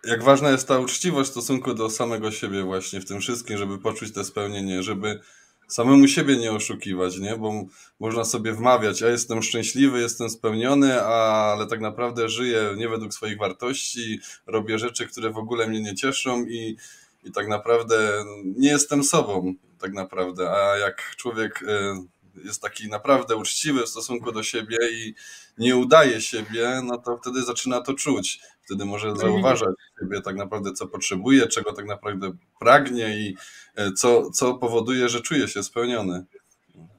jak 0.04 0.24
ważna 0.24 0.50
jest 0.50 0.68
ta 0.68 0.80
uczciwość 0.80 1.30
w 1.30 1.32
stosunku 1.32 1.74
do 1.74 1.90
samego 1.90 2.32
siebie, 2.32 2.64
właśnie 2.64 3.02
w 3.02 3.06
tym 3.06 3.20
wszystkim, 3.20 3.58
żeby 3.58 3.78
poczuć 3.80 4.14
to 4.14 4.24
spełnienie, 4.24 4.84
żeby 4.84 5.20
samemu 5.68 6.08
siebie 6.08 6.38
nie 6.38 6.52
oszukiwać, 6.52 7.18
nie? 7.18 7.38
Bo 7.38 7.66
można 8.00 8.26
sobie 8.26 8.54
wmawiać, 8.54 9.02
ja 9.02 9.10
jestem 9.10 9.44
szczęśliwy, 9.44 10.02
jestem 10.02 10.30
spełniony, 10.30 11.02
ale 11.02 11.68
tak 11.68 11.82
naprawdę 11.82 12.30
żyję 12.30 12.74
nie 12.78 12.90
według 12.90 13.14
swoich 13.14 13.38
wartości, 13.38 14.20
robię 14.48 14.80
rzeczy, 14.80 15.08
które 15.08 15.30
w 15.30 15.38
ogóle 15.38 15.68
mnie 15.68 15.82
nie 15.82 15.96
cieszą 15.96 16.46
i 16.46 16.78
i 17.26 17.32
tak 17.32 17.48
naprawdę 17.48 18.26
nie 18.44 18.70
jestem 18.70 19.04
sobą, 19.04 19.54
tak 19.80 19.94
naprawdę. 19.94 20.52
A 20.52 20.78
jak 20.78 21.16
człowiek 21.16 21.62
y, 21.62 22.46
jest 22.46 22.62
taki 22.62 22.90
naprawdę 22.90 23.36
uczciwy 23.36 23.84
w 23.84 23.90
stosunku 23.90 24.32
do 24.32 24.44
siebie 24.44 24.78
i 24.92 25.16
nie 25.58 25.76
udaje 25.76 26.22
siebie, 26.22 26.82
no 26.84 26.98
to 26.98 27.18
wtedy 27.18 27.44
zaczyna 27.44 27.82
to 27.82 27.94
czuć. 27.94 28.40
Wtedy 28.66 28.86
może 28.86 29.08
no 29.08 29.16
zauważać 29.16 29.76
siebie 30.00 30.22
tak 30.22 30.36
naprawdę, 30.36 30.74
co 30.74 30.88
potrzebuje, 30.88 31.48
czego 31.48 31.74
tak 31.74 31.86
naprawdę 31.86 32.32
pragnie 32.60 33.18
i 33.20 33.38
y, 33.80 33.94
co, 33.94 34.32
co 34.32 34.54
powoduje, 34.54 35.10
że 35.10 35.22
czuje 35.22 35.48
się 35.48 35.64
spełniony. 35.64 36.26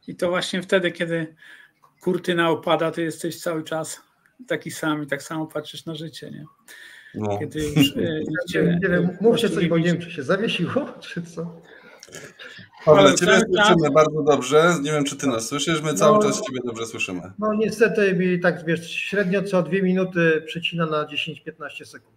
I 0.06 0.16
to 0.16 0.28
właśnie 0.28 0.62
wtedy, 0.62 0.92
kiedy 0.92 1.36
kurtyna 2.00 2.50
opada, 2.50 2.90
ty 2.90 3.02
jesteś 3.02 3.40
cały 3.40 3.64
czas 3.64 4.00
taki 4.48 4.70
sam 4.70 5.02
i 5.02 5.06
tak 5.06 5.22
samo 5.22 5.46
patrzysz 5.46 5.86
na 5.86 5.94
życie, 5.94 6.30
nie? 6.30 6.44
No. 7.16 7.38
Kiedy 7.38 7.60
już 7.76 7.96
e, 8.54 8.78
nie 8.82 8.88
wiem, 8.88 9.16
mówcie 9.20 9.50
coś, 9.50 9.68
bo 9.68 9.78
nie 9.78 9.84
wiem, 9.84 9.98
czy 9.98 10.10
się 10.10 10.22
zawiesiło, 10.22 10.88
czy 11.00 11.22
co. 11.22 11.60
Ale 12.86 13.14
Ciebie 13.14 13.40
słyszymy 13.40 13.90
bardzo 13.90 14.22
dobrze. 14.22 14.74
Nie 14.82 14.92
wiem, 14.92 15.04
czy 15.04 15.16
Ty 15.16 15.26
nas 15.26 15.48
słyszysz. 15.48 15.82
My 15.82 15.94
cały 15.94 16.16
no, 16.16 16.22
czas 16.22 16.42
Ciebie 16.42 16.60
dobrze 16.64 16.86
słyszymy. 16.86 17.20
No 17.38 17.54
niestety 17.54 18.14
mi 18.14 18.40
tak 18.40 18.64
wiesz, 18.64 18.90
średnio 18.90 19.42
co 19.42 19.62
dwie 19.62 19.82
minuty 19.82 20.42
przecina 20.46 20.86
na 20.86 21.04
10-15 21.04 21.84
sekund. 21.84 22.16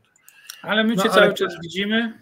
Ale 0.62 0.84
my 0.84 0.96
no, 0.96 1.04
Cię 1.04 1.12
ale... 1.12 1.22
cały 1.22 1.34
czas 1.34 1.54
widzimy. 1.64 2.14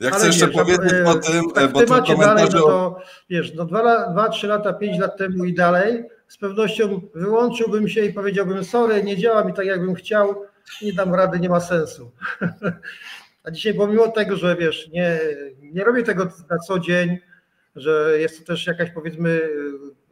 Ja 0.00 0.10
chcę 0.10 0.26
jeszcze 0.26 0.46
wiesz, 0.46 0.56
powiedzieć 0.56 0.92
o 1.06 1.14
tym, 1.14 1.50
tak 1.54 1.72
bo 1.72 1.80
w 1.80 1.84
temacie 1.84 2.16
dalej, 2.16 2.44
no 2.54 2.60
to 2.60 2.98
wiesz, 3.30 3.54
no 3.54 3.64
2-3 3.64 4.48
lata, 4.48 4.72
5 4.72 4.98
lat 4.98 5.16
temu 5.16 5.44
i 5.44 5.54
dalej, 5.54 6.04
z 6.28 6.38
pewnością 6.38 7.00
wyłączyłbym 7.14 7.88
się 7.88 8.04
i 8.04 8.12
powiedziałbym, 8.12 8.64
sorry, 8.64 9.02
nie 9.02 9.16
działa 9.16 9.44
mi 9.44 9.54
tak, 9.54 9.66
jakbym 9.66 9.94
chciał, 9.94 10.44
nie 10.82 10.92
dam 10.92 11.14
rady, 11.14 11.40
nie 11.40 11.48
ma 11.48 11.60
sensu. 11.60 12.12
A 13.44 13.50
dzisiaj 13.50 13.74
pomimo 13.74 14.08
tego, 14.08 14.36
że 14.36 14.56
wiesz, 14.56 14.88
nie, 14.88 15.20
nie 15.62 15.84
robię 15.84 16.02
tego 16.02 16.24
na 16.50 16.58
co 16.58 16.78
dzień, 16.78 17.18
że 17.76 18.18
jest 18.18 18.38
to 18.38 18.44
też 18.44 18.66
jakaś 18.66 18.90
powiedzmy 18.90 19.48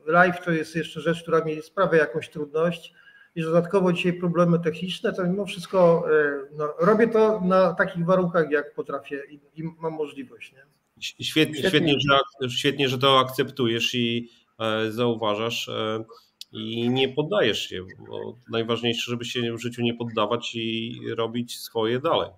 live 0.07 0.45
to 0.45 0.51
jest 0.51 0.77
jeszcze 0.77 1.01
rzecz, 1.01 1.23
która 1.23 1.45
mi 1.45 1.63
sprawia 1.63 1.99
jakąś 1.99 2.29
trudność 2.29 2.95
i 3.35 3.43
że 3.43 3.47
dodatkowo 3.47 3.93
dzisiaj 3.93 4.13
problemy 4.13 4.59
techniczne, 4.59 5.13
to 5.13 5.25
mimo 5.25 5.47
wszystko 5.47 6.05
e, 6.13 6.41
no, 6.57 6.75
robię 6.81 7.09
to 7.09 7.41
na 7.41 7.75
takich 7.75 8.05
warunkach, 8.05 8.51
jak 8.51 8.75
potrafię 8.75 9.23
i, 9.31 9.41
i 9.55 9.63
mam 9.63 9.93
możliwość. 9.93 10.53
Nie? 10.53 10.63
Świetnie, 11.01 11.69
świetnie, 11.69 11.95
że, 12.41 12.51
świetnie, 12.51 12.89
że 12.89 12.99
to 12.99 13.19
akceptujesz 13.19 13.95
i 13.95 14.31
e, 14.59 14.93
zauważasz. 14.93 15.69
E, 15.69 16.05
i 16.53 16.91
nie 16.91 17.09
poddajesz 17.09 17.69
się, 17.69 17.85
bo 18.09 18.37
najważniejsze, 18.51 19.11
żeby 19.11 19.25
się 19.25 19.53
w 19.57 19.61
życiu 19.61 19.83
nie 19.83 19.95
poddawać 19.95 20.55
i 20.55 21.01
robić 21.17 21.59
swoje 21.59 22.01
dalej. 22.01 22.31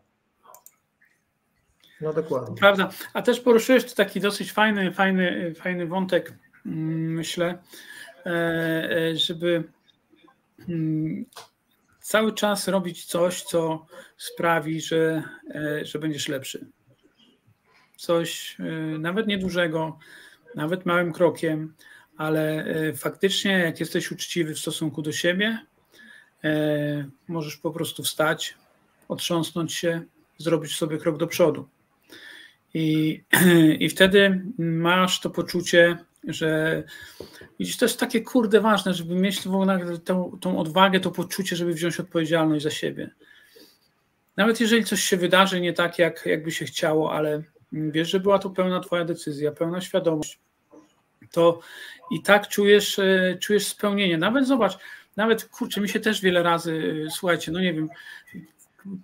No 2.02 2.12
dokładnie. 2.12 2.56
Prawda. 2.56 2.90
A 3.14 3.22
też 3.22 3.40
poruszyłeś 3.40 3.84
tu 3.84 3.94
taki 3.94 4.20
dosyć 4.20 4.52
fajny, 4.52 4.92
fajny, 4.92 5.54
fajny 5.54 5.86
wątek, 5.86 6.38
mm, 6.66 7.12
myślę, 7.12 7.58
e, 8.26 8.30
e, 8.30 9.16
żeby 9.16 9.64
mm, 10.68 11.24
cały 12.00 12.32
czas 12.32 12.68
robić 12.68 13.04
coś, 13.04 13.42
co 13.42 13.86
sprawi, 14.16 14.80
że, 14.80 15.22
e, 15.54 15.84
że 15.84 15.98
będziesz 15.98 16.28
lepszy. 16.28 16.66
Coś 17.96 18.56
nawet 18.98 19.26
niedużego, 19.26 19.98
nawet 20.54 20.86
małym 20.86 21.12
krokiem, 21.12 21.74
ale 22.16 22.64
e, 22.64 22.92
faktycznie, 22.92 23.50
jak 23.52 23.80
jesteś 23.80 24.12
uczciwy 24.12 24.54
w 24.54 24.58
stosunku 24.58 25.02
do 25.02 25.12
siebie, 25.12 25.58
e, 26.44 27.08
możesz 27.28 27.56
po 27.56 27.70
prostu 27.70 28.02
wstać, 28.02 28.54
otrząsnąć 29.08 29.74
się, 29.74 30.02
zrobić 30.38 30.76
sobie 30.76 30.98
krok 30.98 31.18
do 31.18 31.26
przodu. 31.26 31.68
I, 32.74 33.22
i 33.84 33.88
wtedy 33.88 34.42
masz 34.58 35.20
to 35.20 35.30
poczucie, 35.30 35.98
że 36.24 36.82
widzisz, 37.58 37.76
to 37.76 37.84
jest 37.84 38.00
takie 38.00 38.20
kurde 38.20 38.60
ważne, 38.60 38.94
żeby 38.94 39.14
mieć 39.14 39.40
tą, 40.04 40.38
tą 40.40 40.58
odwagę, 40.58 41.00
to 41.00 41.10
poczucie, 41.10 41.56
żeby 41.56 41.74
wziąć 41.74 42.00
odpowiedzialność 42.00 42.64
za 42.64 42.70
siebie. 42.70 43.10
Nawet 44.36 44.60
jeżeli 44.60 44.84
coś 44.84 45.02
się 45.02 45.16
wydarzy 45.16 45.60
nie 45.60 45.72
tak, 45.72 45.98
jak, 45.98 46.26
jakby 46.26 46.50
się 46.52 46.64
chciało, 46.64 47.12
ale 47.12 47.42
wiesz, 47.72 48.10
że 48.10 48.20
była 48.20 48.38
to 48.38 48.50
pełna 48.50 48.80
Twoja 48.80 49.04
decyzja, 49.04 49.52
pełna 49.52 49.80
świadomość, 49.80 50.38
to 51.32 51.60
i 52.10 52.22
tak 52.22 52.48
czujesz, 52.48 52.98
e, 52.98 53.36
czujesz 53.40 53.66
spełnienie. 53.66 54.18
Nawet 54.18 54.46
zobacz, 54.46 54.78
nawet 55.16 55.44
kurczę, 55.44 55.80
mi 55.80 55.88
się 55.88 56.00
też 56.00 56.20
wiele 56.20 56.42
razy, 56.42 57.04
e, 57.06 57.10
słuchajcie, 57.10 57.52
no 57.52 57.60
nie 57.60 57.74
wiem, 57.74 57.88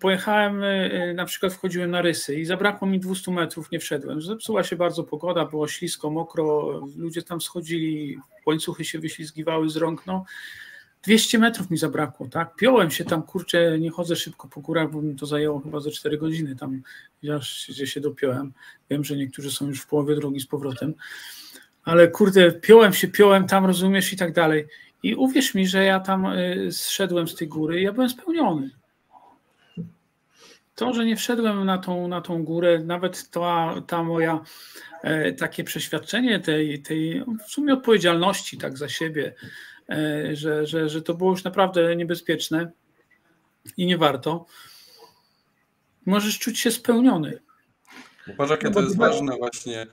pojechałem, 0.00 0.62
e, 0.64 1.14
na 1.14 1.24
przykład 1.24 1.54
wchodziłem 1.54 1.90
na 1.90 2.02
rysy 2.02 2.34
i 2.34 2.44
zabrakło 2.44 2.88
mi 2.88 3.00
200 3.00 3.30
metrów, 3.30 3.70
nie 3.70 3.78
wszedłem. 3.78 4.22
Zepsuła 4.22 4.64
się 4.64 4.76
bardzo 4.76 5.04
pogoda, 5.04 5.44
było 5.44 5.68
ślisko, 5.68 6.10
mokro, 6.10 6.80
ludzie 6.96 7.22
tam 7.22 7.40
schodzili, 7.40 8.18
łańcuchy 8.46 8.84
się 8.84 8.98
wyślizgiwały 8.98 9.70
z 9.70 9.76
rąk, 9.76 10.06
no 10.06 10.24
200 11.02 11.38
metrów 11.38 11.70
mi 11.70 11.78
zabrakło, 11.78 12.28
tak? 12.28 12.56
Piąłem 12.56 12.90
się 12.90 13.04
tam, 13.04 13.22
kurczę, 13.22 13.78
nie 13.78 13.90
chodzę 13.90 14.16
szybko 14.16 14.48
po 14.48 14.60
górach, 14.60 14.90
bo 14.90 15.02
mi 15.02 15.16
to 15.16 15.26
zajęło 15.26 15.60
chyba 15.60 15.80
ze 15.80 15.90
4 15.90 16.18
godziny 16.18 16.56
tam, 16.56 16.82
gdzie 17.68 17.86
się 17.86 18.00
dopiąłem. 18.00 18.52
Wiem, 18.90 19.04
że 19.04 19.16
niektórzy 19.16 19.50
są 19.50 19.66
już 19.66 19.80
w 19.80 19.86
połowie 19.86 20.14
drogi 20.14 20.40
z 20.40 20.46
powrotem 20.46 20.94
ale 21.88 22.08
kurde, 22.08 22.52
piąłem 22.52 22.92
się, 22.92 23.08
piąłem 23.08 23.46
tam, 23.46 23.66
rozumiesz, 23.66 24.12
i 24.12 24.16
tak 24.16 24.32
dalej. 24.32 24.66
I 25.02 25.14
uwierz 25.14 25.54
mi, 25.54 25.66
że 25.66 25.84
ja 25.84 26.00
tam 26.00 26.26
y, 26.26 26.68
zszedłem 26.72 27.28
z 27.28 27.34
tej 27.34 27.48
góry 27.48 27.80
i 27.80 27.84
ja 27.84 27.92
byłem 27.92 28.10
spełniony. 28.10 28.70
To, 30.74 30.94
że 30.94 31.04
nie 31.04 31.16
wszedłem 31.16 31.64
na 31.64 31.78
tą, 31.78 32.08
na 32.08 32.20
tą 32.20 32.44
górę, 32.44 32.78
nawet 32.78 33.30
ta, 33.30 33.74
ta 33.86 34.02
moja 34.02 34.40
e, 35.02 35.32
takie 35.32 35.64
przeświadczenie 35.64 36.40
tej, 36.40 36.82
tej 36.82 37.24
w 37.46 37.50
sumie 37.50 37.72
odpowiedzialności 37.72 38.58
tak 38.58 38.78
za 38.78 38.88
siebie, 38.88 39.34
e, 39.88 40.36
że, 40.36 40.66
że, 40.66 40.88
że 40.88 41.02
to 41.02 41.14
było 41.14 41.30
już 41.30 41.44
naprawdę 41.44 41.96
niebezpieczne 41.96 42.70
i 43.76 43.86
nie 43.86 43.98
warto, 43.98 44.46
możesz 46.06 46.38
czuć 46.38 46.58
się 46.58 46.70
spełniony. 46.70 47.38
Patrz, 48.36 48.50
jakie 48.50 48.66
no 48.66 48.74
to 48.74 48.80
jest 48.80 48.96
ważne 48.96 49.36
właśnie 49.36 49.86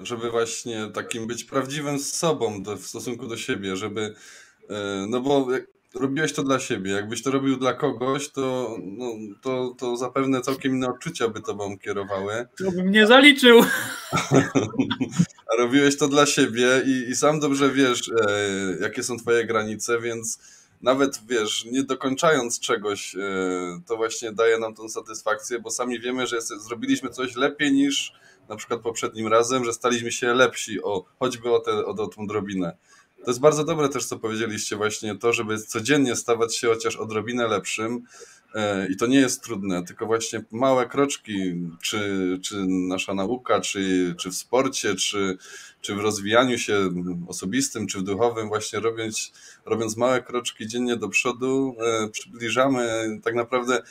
żeby 0.00 0.30
właśnie 0.30 0.90
takim 0.94 1.26
być 1.26 1.44
prawdziwym 1.44 1.98
z 1.98 2.12
sobą 2.12 2.62
do, 2.62 2.76
w 2.76 2.86
stosunku 2.86 3.26
do 3.26 3.36
siebie, 3.36 3.76
żeby, 3.76 4.14
e, 4.70 5.06
no 5.08 5.20
bo 5.20 5.46
robiłeś 5.94 6.32
to 6.32 6.42
dla 6.42 6.58
siebie, 6.58 6.90
jakbyś 6.90 7.22
to 7.22 7.30
robił 7.30 7.56
dla 7.56 7.74
kogoś, 7.74 8.28
to, 8.28 8.76
no, 8.82 9.12
to, 9.42 9.74
to 9.78 9.96
zapewne 9.96 10.40
całkiem 10.40 10.72
inne 10.72 10.88
odczucia 10.88 11.28
by 11.28 11.40
tobą 11.40 11.78
kierowały. 11.78 12.46
To 12.58 12.72
bym 12.72 12.90
nie 12.90 13.06
zaliczył. 13.06 13.62
A 15.52 15.56
robiłeś 15.62 15.96
to 15.96 16.08
dla 16.08 16.26
siebie 16.26 16.82
i, 16.86 17.10
i 17.10 17.16
sam 17.16 17.40
dobrze 17.40 17.70
wiesz, 17.70 18.08
e, 18.08 18.32
jakie 18.80 19.02
są 19.02 19.18
twoje 19.18 19.46
granice, 19.46 20.00
więc 20.00 20.38
nawet 20.82 21.20
wiesz, 21.28 21.64
nie 21.64 21.82
dokończając 21.82 22.60
czegoś, 22.60 23.14
e, 23.16 23.20
to 23.86 23.96
właśnie 23.96 24.32
daje 24.32 24.58
nam 24.58 24.74
tą 24.74 24.88
satysfakcję, 24.88 25.58
bo 25.58 25.70
sami 25.70 26.00
wiemy, 26.00 26.26
że 26.26 26.40
zrobiliśmy 26.40 27.10
coś 27.10 27.36
lepiej 27.36 27.72
niż 27.72 28.12
na 28.48 28.56
przykład 28.56 28.80
poprzednim 28.80 29.26
razem, 29.26 29.64
że 29.64 29.72
staliśmy 29.72 30.12
się 30.12 30.34
lepsi, 30.34 30.82
o, 30.82 31.04
choćby 31.18 31.50
o, 31.54 31.60
te, 31.60 31.72
o, 31.72 31.90
o 31.90 32.06
tą 32.06 32.26
drobinę. 32.26 32.76
To 33.24 33.30
jest 33.30 33.40
bardzo 33.40 33.64
dobre 33.64 33.88
też, 33.88 34.04
co 34.04 34.18
powiedzieliście 34.18 34.76
właśnie, 34.76 35.18
to, 35.18 35.32
żeby 35.32 35.58
codziennie 35.58 36.16
stawać 36.16 36.56
się 36.56 36.68
chociaż 36.68 36.96
odrobinę 36.96 37.48
lepszym, 37.48 38.02
i 38.90 38.96
to 38.96 39.06
nie 39.06 39.18
jest 39.18 39.42
trudne, 39.42 39.84
tylko 39.84 40.06
właśnie 40.06 40.44
małe 40.50 40.86
kroczki, 40.86 41.54
czy, 41.82 42.38
czy 42.42 42.56
nasza 42.66 43.14
nauka, 43.14 43.60
czy, 43.60 44.14
czy 44.18 44.30
w 44.30 44.34
sporcie, 44.34 44.94
czy, 44.94 45.38
czy 45.80 45.94
w 45.94 45.98
rozwijaniu 45.98 46.58
się 46.58 46.90
osobistym, 47.28 47.86
czy 47.86 47.98
w 47.98 48.02
duchowym, 48.02 48.48
właśnie 48.48 48.80
robiąc, 48.80 49.32
robiąc 49.64 49.96
małe 49.96 50.22
kroczki 50.22 50.66
dziennie 50.66 50.96
do 50.96 51.08
przodu, 51.08 51.76
przybliżamy 52.12 53.08
tak 53.24 53.34
naprawdę, 53.34 53.82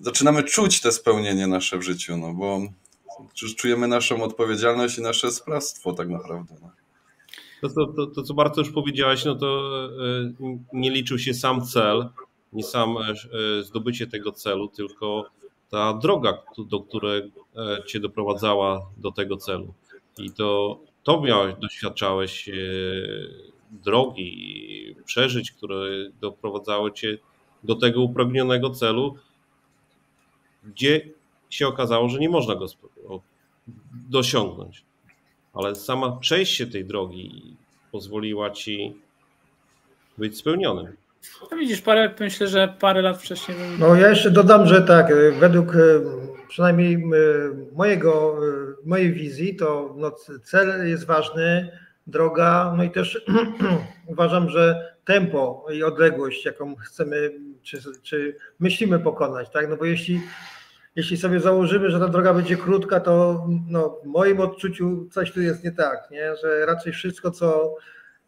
zaczynamy 0.00 0.42
czuć 0.42 0.80
te 0.80 0.92
spełnienie 0.92 1.46
nasze 1.46 1.78
w 1.78 1.82
życiu, 1.82 2.16
no 2.16 2.34
bo 2.34 2.60
czujemy 3.56 3.88
naszą 3.88 4.22
odpowiedzialność 4.22 4.98
i 4.98 5.02
nasze 5.02 5.30
sprawstwo 5.30 5.92
tak 5.92 6.08
naprawdę. 6.08 6.54
No. 6.62 6.70
To, 7.60 7.68
to, 7.68 7.86
to, 7.86 8.06
to, 8.06 8.22
co 8.22 8.34
bardzo 8.34 8.60
już 8.60 8.70
powiedziałeś, 8.70 9.24
no 9.24 9.34
to 9.34 9.70
nie 10.72 10.90
liczył 10.90 11.18
się 11.18 11.34
sam 11.34 11.66
cel, 11.66 12.08
nie 12.52 12.62
sam 12.62 12.96
zdobycie 13.62 14.06
tego 14.06 14.32
celu, 14.32 14.68
tylko 14.68 15.30
ta 15.70 15.94
droga, 15.94 16.42
do 16.58 16.80
której 16.80 17.32
cię 17.86 18.00
doprowadzała 18.00 18.80
do 18.96 19.12
tego 19.12 19.36
celu. 19.36 19.74
I 20.18 20.30
to, 20.30 20.80
to 21.02 21.20
miałeś, 21.20 21.54
doświadczałeś 21.60 22.50
drogi, 23.70 24.96
przeżyć, 25.04 25.52
które 25.52 26.10
doprowadzały 26.20 26.92
cię 26.92 27.18
do 27.64 27.74
tego 27.74 28.02
upragnionego 28.02 28.70
celu, 28.70 29.16
gdzie 30.64 31.08
się 31.50 31.68
okazało, 31.68 32.08
że 32.08 32.18
nie 32.18 32.28
można 32.28 32.54
go 32.54 32.66
dosiągnąć. 34.08 34.84
Ale 35.54 35.74
sama 35.74 36.16
przejście 36.16 36.66
tej 36.66 36.84
drogi 36.84 37.56
pozwoliła 37.92 38.50
ci 38.50 38.96
być 40.18 40.38
spełnionym. 40.38 40.96
No 41.50 41.56
widzisz, 41.56 41.80
parę, 41.80 42.14
myślę, 42.20 42.48
że 42.48 42.74
parę 42.80 43.02
lat 43.02 43.22
wcześniej. 43.22 43.58
No 43.78 43.94
ja 43.94 44.08
jeszcze 44.08 44.30
dodam, 44.30 44.66
że 44.66 44.82
tak, 44.82 45.06
według 45.40 45.74
e, 45.74 45.78
przynajmniej 46.48 46.94
e, 46.94 46.98
mojego, 47.72 48.38
e, 48.38 48.88
mojej 48.88 49.12
wizji, 49.12 49.56
to 49.56 49.94
no, 49.96 50.10
cel 50.44 50.88
jest 50.88 51.06
ważny, 51.06 51.70
droga, 52.06 52.74
no 52.76 52.84
i 52.84 52.90
też 52.90 53.24
uważam, 54.06 54.50
że 54.50 54.94
tempo 55.04 55.66
i 55.72 55.82
odległość, 55.82 56.44
jaką 56.44 56.76
chcemy, 56.76 57.32
czy, 57.62 57.78
czy 58.02 58.36
myślimy 58.60 58.98
pokonać, 58.98 59.50
tak? 59.50 59.68
No 59.68 59.76
bo 59.76 59.84
jeśli 59.84 60.20
jeśli 60.96 61.16
sobie 61.16 61.40
założymy, 61.40 61.90
że 61.90 62.00
ta 62.00 62.08
droga 62.08 62.34
będzie 62.34 62.56
krótka, 62.56 63.00
to 63.00 63.46
no, 63.68 64.00
w 64.04 64.06
moim 64.06 64.40
odczuciu 64.40 65.08
coś 65.10 65.32
tu 65.32 65.40
jest 65.40 65.64
nie 65.64 65.72
tak, 65.72 66.10
nie? 66.10 66.36
że 66.36 66.66
raczej 66.66 66.92
wszystko, 66.92 67.30
co, 67.30 67.74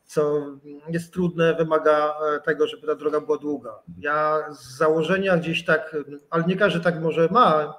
co 0.05 0.47
jest 0.89 1.13
trudne, 1.13 1.55
wymaga 1.55 2.15
e, 2.37 2.41
tego, 2.41 2.67
żeby 2.67 2.87
ta 2.87 2.95
droga 2.95 3.21
była 3.21 3.39
długa. 3.39 3.71
Ja 3.99 4.45
z 4.53 4.77
założenia 4.77 5.37
gdzieś 5.37 5.65
tak, 5.65 5.97
ale 6.31 6.45
nie 6.45 6.57
każdy 6.57 6.81
tak 6.81 7.01
może 7.01 7.29
ma, 7.31 7.75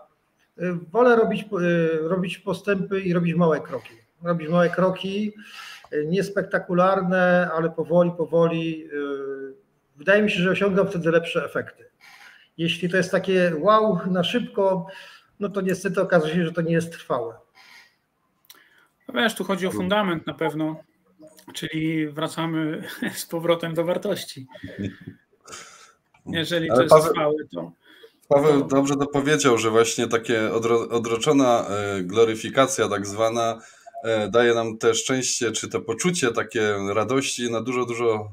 e, 0.57 0.77
wolę 0.91 1.15
robić, 1.15 1.43
e, 1.43 2.07
robić 2.07 2.37
postępy 2.37 3.01
i 3.01 3.13
robić 3.13 3.35
małe 3.35 3.59
kroki. 3.59 3.93
Robić 4.23 4.49
małe 4.49 4.69
kroki, 4.69 5.33
niespektakularne, 6.05 7.49
ale 7.53 7.69
powoli, 7.69 8.11
powoli. 8.17 8.89
Wydaje 9.95 10.21
mi 10.21 10.31
się, 10.31 10.39
że 10.39 10.51
osiągam 10.51 10.87
wtedy 10.87 11.11
lepsze 11.11 11.45
efekty. 11.45 11.89
Jeśli 12.59 12.89
to 12.89 12.97
jest 12.97 13.11
takie 13.11 13.51
wow 13.59 13.99
na 14.11 14.23
szybko, 14.23 14.87
no 15.39 15.49
to 15.49 15.61
niestety 15.61 16.01
okazuje 16.01 16.35
się, 16.35 16.45
że 16.45 16.51
to 16.51 16.61
nie 16.61 16.71
jest 16.71 16.91
trwałe. 16.91 17.35
No 19.07 19.21
wiesz, 19.21 19.35
tu 19.35 19.43
chodzi 19.43 19.67
o 19.67 19.71
fundament 19.71 20.27
na 20.27 20.33
pewno, 20.33 20.83
czyli 21.53 22.07
wracamy 22.07 22.83
z 23.13 23.25
powrotem 23.25 23.73
do 23.73 23.83
wartości. 23.83 24.47
Jeżeli 26.25 26.67
to 26.67 26.81
jest 26.81 26.95
trwałe, 27.09 27.33
to. 27.55 27.71
Paweł 28.27 28.67
dobrze 28.67 28.95
to 28.95 29.07
powiedział, 29.07 29.57
że 29.57 29.69
właśnie 29.69 30.07
takie 30.07 30.53
odroczona 30.89 31.67
e, 31.67 32.03
gloryfikacja, 32.03 32.89
tak 32.89 33.07
zwana, 33.07 33.61
e, 34.03 34.29
daje 34.29 34.53
nam 34.53 34.77
te 34.77 34.95
szczęście, 34.95 35.51
czy 35.51 35.69
to 35.69 35.81
poczucie 35.81 36.31
takie 36.31 36.73
radości 36.93 37.51
na 37.51 37.61
dużo, 37.61 37.85
dużo, 37.85 38.31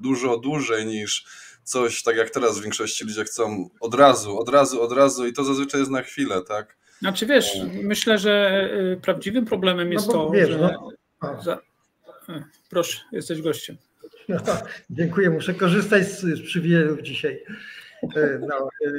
dużo 0.00 0.36
dłużej 0.38 0.86
niż 0.86 1.26
coś, 1.66 2.02
tak 2.02 2.16
jak 2.16 2.30
teraz 2.30 2.58
w 2.58 2.62
większości 2.62 3.04
ludzie 3.04 3.24
chcą 3.24 3.70
od 3.80 3.94
razu, 3.94 4.38
od 4.38 4.48
razu, 4.48 4.82
od 4.82 4.92
razu 4.92 5.26
i 5.26 5.32
to 5.32 5.44
zazwyczaj 5.44 5.80
jest 5.80 5.92
na 5.92 6.02
chwilę, 6.02 6.42
tak? 6.48 6.76
Znaczy 6.98 7.26
wiesz, 7.26 7.58
myślę, 7.82 8.18
że 8.18 8.64
y, 8.92 9.00
prawdziwym 9.02 9.44
problemem 9.44 9.92
jest 9.92 10.06
no 10.06 10.12
to, 10.12 10.30
wiesz, 10.30 10.50
że... 10.50 10.58
No. 11.22 11.42
Za... 11.42 11.58
Proszę, 12.70 13.00
jesteś 13.12 13.42
gościem. 13.42 13.76
No, 14.28 14.38
dziękuję, 14.90 15.30
muszę 15.30 15.54
korzystać 15.54 16.04
z, 16.04 16.20
z 16.20 16.42
przywilejów 16.42 17.02
dzisiaj. 17.02 17.42
E, 18.16 18.38
no, 18.48 18.68
e, 18.86 18.90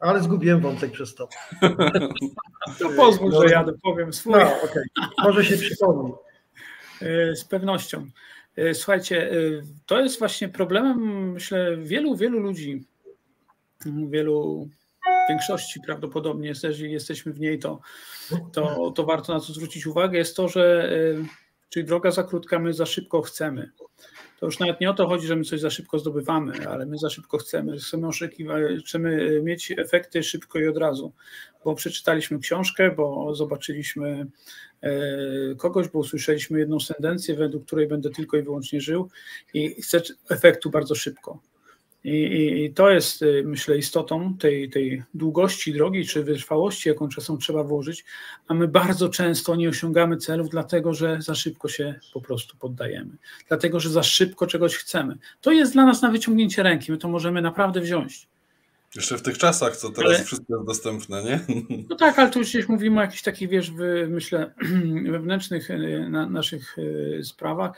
ale 0.00 0.22
zgubiłem 0.22 0.60
wątek 0.60 0.92
przez 0.92 1.14
to. 1.14 1.28
To 2.78 2.88
pozwól, 2.96 3.32
że 3.32 3.54
ja 3.54 3.64
powiem 3.82 4.12
swój. 4.12 4.32
No, 4.32 4.62
okay. 4.62 4.82
Może 5.22 5.44
się 5.44 5.56
przypomni. 5.56 6.12
E, 7.02 7.36
z 7.36 7.44
pewnością. 7.44 8.06
E, 8.58 8.74
słuchajcie, 8.74 9.32
e, 9.32 9.34
to 9.86 10.00
jest 10.00 10.18
właśnie 10.18 10.48
problemem, 10.48 11.32
myślę, 11.32 11.76
wielu, 11.76 12.16
wielu 12.16 12.38
ludzi, 12.38 12.84
wielu, 13.86 14.68
większości 15.28 15.80
prawdopodobnie, 15.86 16.48
jeżeli 16.48 16.92
jesteśmy 16.92 17.32
w 17.32 17.40
niej, 17.40 17.58
to, 17.58 17.80
to, 18.52 18.90
to 18.90 19.04
warto 19.04 19.34
na 19.34 19.40
to 19.40 19.52
zwrócić 19.52 19.86
uwagę, 19.86 20.18
jest 20.18 20.36
to, 20.36 20.48
że 20.48 20.92
e, 20.92 21.47
czyli 21.68 21.86
droga 21.86 22.10
za 22.10 22.22
krótka, 22.22 22.58
my 22.58 22.72
za 22.72 22.86
szybko 22.86 23.22
chcemy. 23.22 23.70
To 24.40 24.46
już 24.46 24.58
nawet 24.58 24.80
nie 24.80 24.90
o 24.90 24.94
to 24.94 25.08
chodzi, 25.08 25.26
że 25.26 25.36
my 25.36 25.44
coś 25.44 25.60
za 25.60 25.70
szybko 25.70 25.98
zdobywamy, 25.98 26.68
ale 26.68 26.86
my 26.86 26.98
za 26.98 27.10
szybko 27.10 27.38
chcemy, 27.38 27.78
chcemy 27.78 28.08
chcemy 28.86 29.40
mieć 29.42 29.70
efekty 29.78 30.22
szybko 30.22 30.58
i 30.58 30.66
od 30.66 30.76
razu, 30.76 31.12
bo 31.64 31.74
przeczytaliśmy 31.74 32.38
książkę, 32.38 32.90
bo 32.90 33.34
zobaczyliśmy 33.34 34.26
e, 34.80 34.90
kogoś, 35.56 35.88
bo 35.88 35.98
usłyszeliśmy 35.98 36.58
jedną 36.58 36.80
sentencję, 36.80 37.34
według 37.34 37.66
której 37.66 37.88
będę 37.88 38.10
tylko 38.10 38.36
i 38.36 38.42
wyłącznie 38.42 38.80
żył 38.80 39.10
i 39.54 39.82
chcę 39.82 40.00
efektu 40.30 40.70
bardzo 40.70 40.94
szybko. 40.94 41.40
I, 42.08 42.64
I, 42.64 42.72
to 42.74 42.90
jest, 42.90 43.22
y, 43.22 43.42
myślę, 43.46 43.78
istotą 43.78 44.36
tej, 44.38 44.70
tej 44.70 45.02
długości 45.14 45.72
drogi 45.72 46.06
czy 46.06 46.24
wytrwałości, 46.24 46.88
jaką 46.88 47.08
czasem 47.08 47.38
trzeba 47.38 47.64
włożyć, 47.64 48.04
a 48.48 48.54
my 48.54 48.68
bardzo 48.68 49.08
często 49.08 49.56
nie 49.56 49.68
osiągamy 49.68 50.16
celów, 50.16 50.48
dlatego 50.48 50.94
że 50.94 51.22
za 51.22 51.34
szybko 51.34 51.68
się 51.68 52.00
po 52.14 52.20
prostu 52.20 52.56
poddajemy, 52.56 53.16
dlatego 53.48 53.80
że 53.80 53.90
za 53.90 54.02
szybko 54.02 54.46
czegoś 54.46 54.76
chcemy. 54.76 55.18
To 55.40 55.52
jest 55.52 55.72
dla 55.72 55.86
nas 55.86 56.02
na 56.02 56.10
wyciągnięcie 56.10 56.62
ręki, 56.62 56.92
my 56.92 56.98
to 56.98 57.08
możemy 57.08 57.42
naprawdę 57.42 57.80
wziąć. 57.80 58.28
Jeszcze 58.94 59.18
w 59.18 59.22
tych 59.22 59.38
czasach, 59.38 59.76
co 59.76 59.90
teraz 59.90 60.14
ale, 60.14 60.24
wszystko 60.24 60.54
jest 60.54 60.66
dostępne, 60.66 61.24
nie? 61.24 61.40
No 61.90 61.96
tak, 61.96 62.18
ale 62.18 62.30
tu 62.30 62.38
już 62.38 62.48
gdzieś 62.48 62.68
mówimy 62.68 62.98
o 62.98 63.02
jakichś 63.02 63.22
takich, 63.22 63.48
wiesz, 63.48 63.72
myślę, 64.08 64.54
wewnętrznych 65.12 65.70
y, 65.70 66.06
na, 66.10 66.28
naszych 66.28 66.78
y, 66.78 67.20
sprawach, 67.24 67.72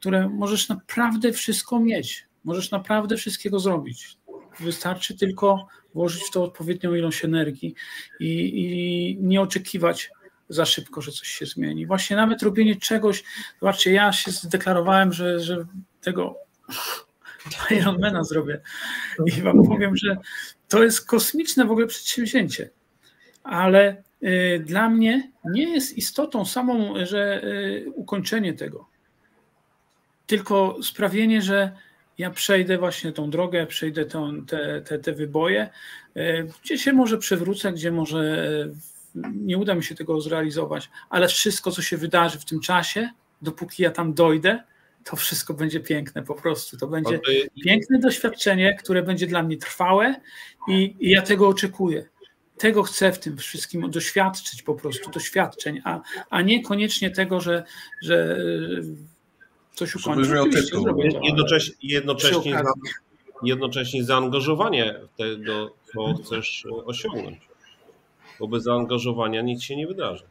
które 0.00 0.28
możesz 0.28 0.68
naprawdę 0.68 1.32
wszystko 1.32 1.80
mieć 1.80 2.27
Możesz 2.48 2.70
naprawdę 2.70 3.16
wszystkiego 3.16 3.60
zrobić. 3.60 4.16
Wystarczy 4.60 5.16
tylko 5.16 5.66
włożyć 5.94 6.22
w 6.22 6.30
to 6.30 6.44
odpowiednią 6.44 6.94
ilość 6.94 7.24
energii 7.24 7.74
i, 8.20 8.30
i 8.62 9.18
nie 9.20 9.40
oczekiwać 9.40 10.10
za 10.48 10.66
szybko, 10.66 11.00
że 11.00 11.12
coś 11.12 11.28
się 11.28 11.46
zmieni. 11.46 11.86
Właśnie 11.86 12.16
nawet 12.16 12.42
robienie 12.42 12.76
czegoś, 12.76 13.24
zobaczcie, 13.60 13.92
ja 13.92 14.12
się 14.12 14.30
zdeklarowałem, 14.30 15.12
że, 15.12 15.40
że 15.40 15.66
tego 16.00 16.36
Ironmana 17.80 18.24
zrobię 18.24 18.60
i 19.26 19.42
wam 19.42 19.64
powiem, 19.64 19.96
że 19.96 20.16
to 20.68 20.84
jest 20.84 21.06
kosmiczne 21.06 21.64
w 21.64 21.70
ogóle 21.70 21.86
przedsięwzięcie, 21.86 22.70
ale 23.42 24.02
y, 24.22 24.64
dla 24.66 24.88
mnie 24.88 25.32
nie 25.44 25.74
jest 25.74 25.98
istotą 25.98 26.44
samą, 26.44 26.94
że 27.06 27.44
y, 27.44 27.92
ukończenie 27.94 28.54
tego, 28.54 28.88
tylko 30.26 30.78
sprawienie, 30.82 31.42
że 31.42 31.72
ja 32.18 32.30
przejdę 32.30 32.78
właśnie 32.78 33.12
tą 33.12 33.30
drogę, 33.30 33.66
przejdę 33.66 34.04
tą, 34.04 34.46
te, 34.46 34.82
te, 34.82 34.98
te 34.98 35.12
wyboje, 35.12 35.70
e, 36.16 36.44
gdzie 36.62 36.78
się 36.78 36.92
może 36.92 37.18
przewrócę, 37.18 37.72
gdzie 37.72 37.92
może 37.92 38.48
e, 39.14 39.28
nie 39.34 39.58
uda 39.58 39.74
mi 39.74 39.84
się 39.84 39.94
tego 39.94 40.20
zrealizować, 40.20 40.90
ale 41.10 41.28
wszystko, 41.28 41.70
co 41.70 41.82
się 41.82 41.96
wydarzy 41.96 42.38
w 42.38 42.44
tym 42.44 42.60
czasie, 42.60 43.10
dopóki 43.42 43.82
ja 43.82 43.90
tam 43.90 44.14
dojdę, 44.14 44.62
to 45.04 45.16
wszystko 45.16 45.54
będzie 45.54 45.80
piękne 45.80 46.22
po 46.22 46.34
prostu. 46.34 46.76
To 46.76 46.86
będzie 46.86 47.20
piękne 47.64 47.98
doświadczenie, 47.98 48.76
które 48.76 49.02
będzie 49.02 49.26
dla 49.26 49.42
mnie 49.42 49.56
trwałe 49.56 50.14
i, 50.68 50.96
i 51.00 51.10
ja 51.10 51.22
tego 51.22 51.48
oczekuję. 51.48 52.04
Tego 52.56 52.82
chcę 52.82 53.12
w 53.12 53.18
tym 53.18 53.36
wszystkim 53.36 53.90
doświadczyć 53.90 54.62
po 54.62 54.74
prostu, 54.74 55.10
doświadczeń, 55.10 55.80
a, 55.84 56.00
a 56.30 56.42
nie 56.42 56.62
koniecznie 56.62 57.10
tego, 57.10 57.40
że, 57.40 57.64
że 58.02 58.36
coś 59.78 59.96
ukończyć. 59.96 60.30
Jednocześnie, 61.22 61.74
jednocześnie, 61.82 62.62
jednocześnie 63.42 64.04
zaangażowanie 64.04 64.94
tego, 65.16 65.74
co 65.92 66.14
chcesz 66.14 66.66
osiągnąć. 66.84 67.48
Bo 68.40 68.48
bez 68.48 68.62
zaangażowania 68.62 69.42
nic 69.42 69.62
się 69.62 69.76
nie 69.76 69.86
wydarzy. 69.86 70.24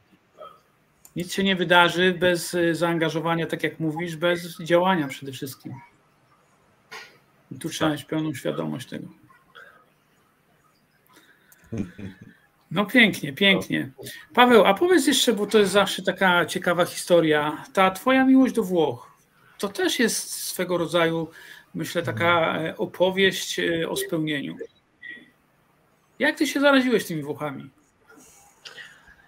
Nic 1.15 1.33
się 1.33 1.43
nie 1.43 1.55
wydarzy 1.55 2.17
bez 2.19 2.55
zaangażowania, 2.71 3.45
tak 3.47 3.63
jak 3.63 3.79
mówisz, 3.79 4.15
bez 4.15 4.57
działania 4.63 5.07
przede 5.07 5.31
wszystkim. 5.31 5.73
I 7.51 7.55
tu 7.55 7.69
trzeba 7.69 7.91
mieć 7.91 8.03
pełną 8.03 8.33
świadomość 8.33 8.89
tego. 8.89 9.07
No 12.71 12.85
pięknie, 12.85 13.33
pięknie. 13.33 13.91
Paweł, 14.33 14.65
a 14.65 14.73
powiedz 14.73 15.07
jeszcze, 15.07 15.33
bo 15.33 15.47
to 15.47 15.59
jest 15.59 15.71
zawsze 15.71 16.01
taka 16.01 16.45
ciekawa 16.45 16.85
historia. 16.85 17.65
Ta 17.73 17.91
twoja 17.91 18.25
miłość 18.25 18.53
do 18.53 18.63
Włoch, 18.63 19.16
to 19.57 19.67
też 19.67 19.99
jest 19.99 20.33
swego 20.33 20.77
rodzaju, 20.77 21.27
myślę, 21.75 22.03
taka 22.03 22.59
e, 22.59 22.77
opowieść 22.77 23.59
e, 23.59 23.89
o 23.89 23.95
spełnieniu. 23.95 24.57
Jak 26.19 26.37
ty 26.37 26.47
się 26.47 26.59
zaraziłeś 26.59 27.05
tymi 27.05 27.23
Włochami? 27.23 27.69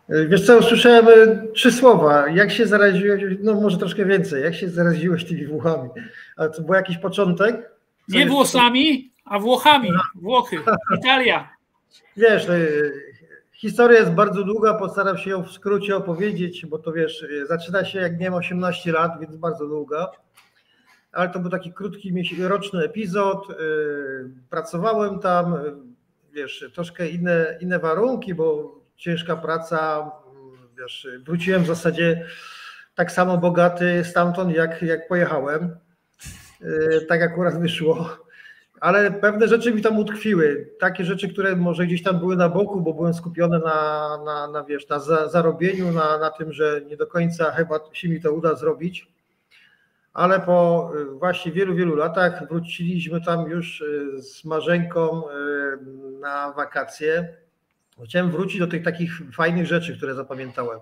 Wiesz 0.09 0.45
co, 0.45 0.57
usłyszałem 0.57 1.07
e, 1.07 1.47
trzy 1.53 1.71
słowa. 1.71 2.29
Jak 2.29 2.51
się 2.51 2.67
zaraziłeś, 2.67 3.23
no 3.39 3.61
może 3.61 3.77
troszkę 3.77 4.05
więcej, 4.05 4.43
jak 4.43 4.55
się 4.55 4.69
zaraziłeś 4.69 5.25
tymi 5.25 5.47
Włochami? 5.47 5.89
Ale 6.37 6.49
to 6.49 6.61
był 6.61 6.75
jakiś 6.75 6.97
początek? 6.97 7.71
Co 8.11 8.17
Nie 8.17 8.25
Włosami, 8.25 9.11
a 9.25 9.39
Włochami. 9.39 9.89
Włochy, 10.15 10.57
Italia. 10.97 11.49
Wiesz, 12.17 12.47
Historia 13.59 13.99
jest 13.99 14.11
bardzo 14.11 14.43
długa, 14.43 14.73
postaram 14.73 15.17
się 15.17 15.29
ją 15.29 15.43
w 15.43 15.51
skrócie 15.51 15.95
opowiedzieć, 15.95 16.65
bo 16.65 16.79
to 16.79 16.91
wiesz, 16.91 17.25
zaczyna 17.47 17.85
się 17.85 17.99
jak 17.99 18.19
miałem 18.19 18.33
18 18.33 18.91
lat, 18.91 19.11
więc 19.21 19.35
bardzo 19.35 19.67
długa. 19.67 20.11
Ale 21.11 21.29
to 21.29 21.39
był 21.39 21.51
taki 21.51 21.73
krótki, 21.73 22.13
roczny 22.47 22.83
epizod. 22.83 23.49
Y, 23.49 23.55
pracowałem 24.49 25.19
tam, 25.19 25.53
y, 25.53 25.73
wiesz, 26.33 26.71
troszkę 26.73 27.07
inne, 27.07 27.57
inne 27.61 27.79
warunki, 27.79 28.33
bo 28.33 28.75
ciężka 28.95 29.35
praca, 29.35 30.11
wiesz, 30.77 31.07
wróciłem 31.25 31.63
w 31.63 31.67
zasadzie 31.67 32.25
tak 32.95 33.11
samo 33.11 33.37
bogaty 33.37 34.03
stamtąd, 34.03 34.55
jak, 34.55 34.81
jak 34.81 35.07
pojechałem. 35.07 35.75
Y, 36.61 37.05
tak 37.09 37.21
akurat 37.21 37.61
wyszło 37.61 38.09
ale 38.81 39.11
pewne 39.11 39.47
rzeczy 39.47 39.73
mi 39.73 39.81
tam 39.81 39.97
utkwiły. 39.97 40.69
Takie 40.79 41.05
rzeczy, 41.05 41.29
które 41.29 41.55
może 41.55 41.87
gdzieś 41.87 42.03
tam 42.03 42.19
były 42.19 42.35
na 42.35 42.49
boku, 42.49 42.81
bo 42.81 42.93
byłem 42.93 43.13
skupiony 43.13 43.59
na, 43.59 44.09
na, 44.25 44.47
na 44.47 44.63
wiesz, 44.63 44.89
na 44.89 44.99
zarobieniu, 45.29 45.91
na, 45.91 46.17
na 46.17 46.29
tym, 46.29 46.53
że 46.53 46.81
nie 46.87 46.97
do 46.97 47.07
końca 47.07 47.51
chyba 47.51 47.79
się 47.93 48.09
mi 48.09 48.21
to 48.21 48.33
uda 48.33 48.55
zrobić. 48.55 49.11
Ale 50.13 50.39
po 50.39 50.91
y, 50.95 51.05
właśnie 51.05 51.51
wielu, 51.51 51.75
wielu 51.75 51.95
latach 51.95 52.47
wróciliśmy 52.47 53.21
tam 53.21 53.49
już 53.49 53.81
y, 53.81 54.21
z 54.21 54.45
Marzenką 54.45 55.23
y, 55.23 55.31
na 56.19 56.51
wakacje. 56.51 57.37
Chciałem 58.05 58.31
wrócić 58.31 58.59
do 58.59 58.67
tych 58.67 58.83
takich 58.83 59.11
fajnych 59.33 59.65
rzeczy, 59.65 59.97
które 59.97 60.15
zapamiętałem. 60.15 60.79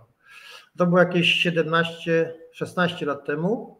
To 0.77 0.85
było 0.85 0.99
jakieś 0.99 1.27
17, 1.27 2.33
16 2.51 3.05
lat 3.05 3.25
temu. 3.25 3.76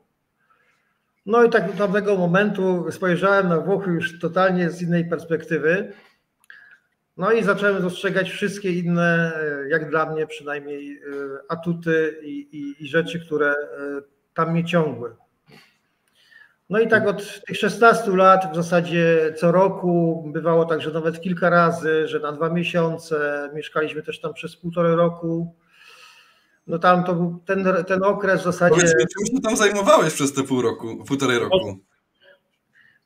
No 1.27 1.43
i 1.43 1.49
tak 1.49 1.71
do 1.71 1.77
tamtego 1.77 2.17
momentu 2.17 2.91
spojrzałem 2.91 3.47
na 3.47 3.59
Włochy 3.59 3.91
już 3.91 4.19
totalnie 4.19 4.69
z 4.69 4.81
innej 4.81 5.05
perspektywy. 5.05 5.93
No 7.17 7.31
i 7.31 7.43
zacząłem 7.43 7.81
dostrzegać 7.81 8.29
wszystkie 8.29 8.71
inne, 8.71 9.33
e, 9.35 9.69
jak 9.69 9.89
dla 9.89 10.05
mnie 10.05 10.27
przynajmniej, 10.27 10.97
e, 10.97 11.01
atuty 11.49 12.19
i, 12.23 12.29
i, 12.29 12.83
i 12.83 12.87
rzeczy, 12.87 13.19
które 13.19 13.47
e, 13.49 13.55
tam 14.33 14.51
mnie 14.51 14.65
ciągły. 14.65 15.15
No 16.69 16.79
i 16.79 16.87
tak 16.87 17.07
od 17.07 17.45
tych 17.45 17.57
16 17.57 18.11
lat 18.11 18.51
w 18.51 18.55
zasadzie 18.55 19.33
co 19.37 19.51
roku 19.51 20.23
bywało 20.33 20.65
tak, 20.65 20.81
że 20.81 20.91
nawet 20.91 21.21
kilka 21.21 21.49
razy, 21.49 22.07
że 22.07 22.19
na 22.19 22.31
dwa 22.31 22.49
miesiące 22.49 23.49
mieszkaliśmy 23.53 24.03
też 24.03 24.21
tam 24.21 24.33
przez 24.33 24.55
półtorej 24.55 24.95
roku 24.95 25.55
no 26.67 26.79
tam 26.79 27.03
to 27.03 27.13
był 27.15 27.43
ten, 27.45 27.67
ten 27.87 28.03
okres 28.03 28.41
w 28.41 28.43
zasadzie. 28.43 28.75
Powiedz 28.75 28.95
mi, 28.99 29.05
czym 29.07 29.35
się 29.35 29.41
tam 29.41 29.57
zajmowałeś 29.57 30.13
przez 30.13 30.33
te 30.33 30.43
pół 30.43 30.61
roku, 30.61 31.03
półtorej 31.07 31.39
roku? 31.39 31.77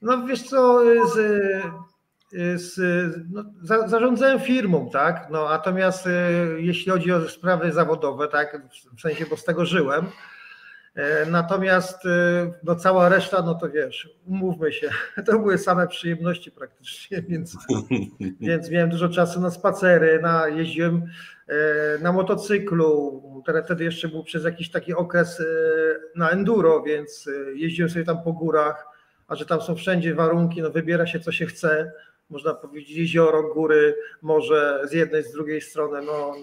No 0.02 0.26
wiesz 0.26 0.44
co, 0.44 0.82
z, 1.14 1.16
z, 2.56 2.78
no, 3.32 3.44
za, 3.62 3.88
zarządzałem 3.88 4.40
firmą, 4.40 4.90
tak? 4.94 5.28
No, 5.32 5.50
natomiast 5.50 6.08
y, 6.08 6.12
jeśli 6.58 6.92
chodzi 6.92 7.12
o 7.12 7.30
sprawy 7.30 7.72
zawodowe, 7.72 8.28
tak, 8.28 8.62
w 8.98 9.02
sensie, 9.02 9.26
bo 9.30 9.38
z 9.38 9.44
tego 9.44 9.66
żyłem. 9.66 10.06
E, 10.96 11.26
natomiast 11.26 12.06
y, 12.06 12.10
no, 12.64 12.76
cała 12.76 13.10
reszta, 13.10 13.42
no 13.42 13.56
to 13.56 13.70
wiesz, 13.70 14.10
umówmy 14.28 14.72
się, 14.74 14.90
to 15.26 15.40
były 15.40 15.58
same 15.58 15.88
przyjemności 15.88 16.52
praktycznie, 16.52 17.22
więc, 17.30 17.58
więc 18.40 18.70
miałem 18.70 18.90
dużo 18.90 19.10
czasu 19.10 19.42
na 19.42 19.52
spacery, 19.52 20.20
na, 20.22 20.48
jeździłem 20.48 21.08
E, 21.52 22.00
na 22.00 22.12
motocyklu. 22.12 23.22
Wtedy 23.66 23.84
jeszcze 23.84 24.08
był 24.08 24.24
przez 24.24 24.44
jakiś 24.44 24.72
taki 24.72 24.94
okres 24.94 25.40
e, 25.40 25.46
na 26.16 26.30
enduro, 26.30 26.84
więc 26.84 27.28
e, 27.28 27.54
jeździłem 27.54 27.90
sobie 27.90 28.06
tam 28.06 28.24
po 28.24 28.34
górach, 28.34 28.88
a 29.28 29.36
że 29.36 29.46
tam 29.46 29.62
są 29.62 29.76
wszędzie 29.76 30.16
warunki, 30.16 30.62
no 30.62 30.70
wybiera 30.70 31.08
się 31.08 31.20
co 31.20 31.32
się 31.32 31.46
chce. 31.46 31.92
Można 32.30 32.54
powiedzieć 32.54 32.98
jezioro, 32.98 33.54
góry, 33.54 33.96
morze 34.22 34.82
z 34.84 34.94
jednej, 34.94 35.24
z 35.24 35.32
drugiej 35.32 35.62
strony. 35.62 36.02
No, 36.02 36.36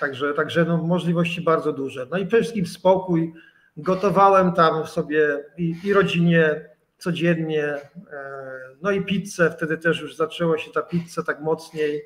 także 0.00 0.34
także 0.34 0.64
no, 0.64 0.76
możliwości 0.76 1.40
bardzo 1.40 1.72
duże. 1.72 2.06
No 2.10 2.18
i 2.18 2.26
przede 2.26 2.42
wszystkim 2.42 2.66
spokój. 2.66 3.32
Gotowałem 3.76 4.52
tam 4.52 4.86
sobie 4.86 5.44
i, 5.58 5.74
i 5.84 5.92
rodzinie 5.92 6.68
codziennie, 6.98 7.74
no 8.82 8.90
i 8.90 9.04
pizzę. 9.04 9.50
Wtedy 9.50 9.78
też 9.78 10.00
już 10.00 10.16
zaczęła 10.16 10.58
się 10.58 10.70
ta 10.70 10.82
pizza 10.82 11.22
tak 11.22 11.40
mocniej 11.40 12.02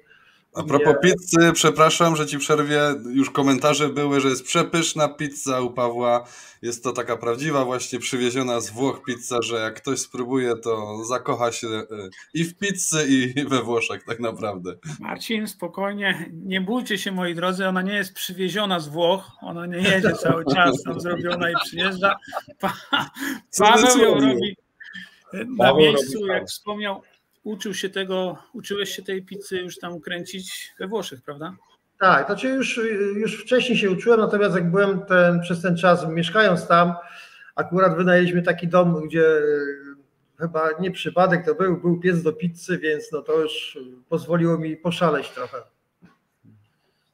a 0.55 0.63
propos 0.63 0.95
nie. 1.05 1.13
pizzy, 1.13 1.53
przepraszam, 1.53 2.17
że 2.17 2.27
ci 2.27 2.39
przerwie. 2.39 2.81
Już 3.13 3.31
komentarze 3.31 3.89
były, 3.89 4.21
że 4.21 4.29
jest 4.29 4.45
przepyszna 4.45 5.09
pizza 5.09 5.61
u 5.61 5.71
Pawła. 5.71 6.25
Jest 6.63 6.85
to 6.85 6.93
taka 6.93 7.17
prawdziwa, 7.17 7.65
właśnie 7.65 7.99
przywieziona 7.99 8.61
z 8.61 8.71
Włoch 8.71 9.03
pizza, 9.07 9.43
że 9.43 9.57
jak 9.57 9.75
ktoś 9.75 9.99
spróbuje, 9.99 10.57
to 10.57 11.05
zakocha 11.05 11.53
się 11.53 11.69
e, 11.69 11.85
i 12.35 12.45
w 12.45 12.59
pizzy, 12.59 13.07
i 13.09 13.45
we 13.45 13.63
Włoszech, 13.63 14.05
tak 14.05 14.21
naprawdę. 14.21 14.75
Marcin, 15.01 15.47
spokojnie, 15.47 16.31
nie 16.33 16.61
bójcie 16.61 16.99
się, 16.99 17.13
moi 17.13 17.35
drodzy, 17.35 17.69
ona 17.69 17.83
nie 17.83 17.95
jest 17.95 18.15
przywieziona 18.15 18.81
z 18.81 18.89
Włoch, 18.89 19.31
ona 19.41 19.67
nie 19.67 19.79
jedzie 19.79 20.13
cały 20.13 20.45
czas 20.55 20.83
tam 20.83 21.01
zrobiona 21.01 21.51
i 21.51 21.55
przyjeżdża. 21.65 22.17
Pa, 22.59 22.77
Paweł 23.59 23.99
ją 23.99 24.15
robi 24.15 24.57
na 25.59 25.75
miejscu, 25.75 26.27
jak 26.27 26.47
wspomniał, 26.47 27.03
uczył 27.43 27.75
się 27.75 27.91
tego, 27.91 28.39
uczyłeś 28.53 28.91
się 28.91 29.03
tej 29.03 29.23
pizzy 29.23 29.59
już 29.59 29.79
tam 29.79 29.93
ukręcić 29.93 30.73
we 30.79 30.89
Włoszech, 30.89 31.23
prawda? 31.23 31.57
Tak, 31.99 32.27
znaczy 32.27 32.49
już, 32.49 32.81
już 33.17 33.43
wcześniej 33.43 33.79
się 33.79 33.91
uczyłem, 33.91 34.21
natomiast 34.21 34.55
jak 34.55 34.71
byłem 34.71 35.07
ten, 35.07 35.41
przez 35.41 35.63
ten 35.63 35.77
czas 35.77 36.09
mieszkając 36.09 36.67
tam, 36.67 36.95
akurat 37.55 37.97
wynajęliśmy 37.97 38.43
taki 38.43 38.69
dom, 38.69 39.09
gdzie 39.09 39.27
e, 39.27 39.43
chyba 40.39 40.69
nie 40.81 40.91
przypadek 40.91 41.45
to 41.47 41.55
był, 41.55 41.81
był 41.81 42.01
piec 42.01 42.23
do 42.23 42.33
pizzy, 42.33 42.79
więc 42.79 43.13
no 43.13 43.23
to 43.23 43.41
już 43.41 43.79
pozwoliło 44.09 44.59
mi 44.59 44.77
poszaleć 44.77 45.29
trochę. 45.29 45.57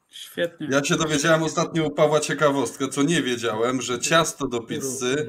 Świetnie. 0.09 0.68
Ja 0.70 0.85
się 0.85 0.97
dowiedziałem 0.97 1.43
ostatnio 1.43 1.85
u 1.85 1.91
Pawła 1.91 2.20
ciekawostkę, 2.20 2.89
co 2.89 3.03
nie 3.03 3.22
wiedziałem, 3.22 3.83
że 3.83 3.99
ciasto 3.99 4.47
do 4.47 4.61
pizzy, 4.61 5.27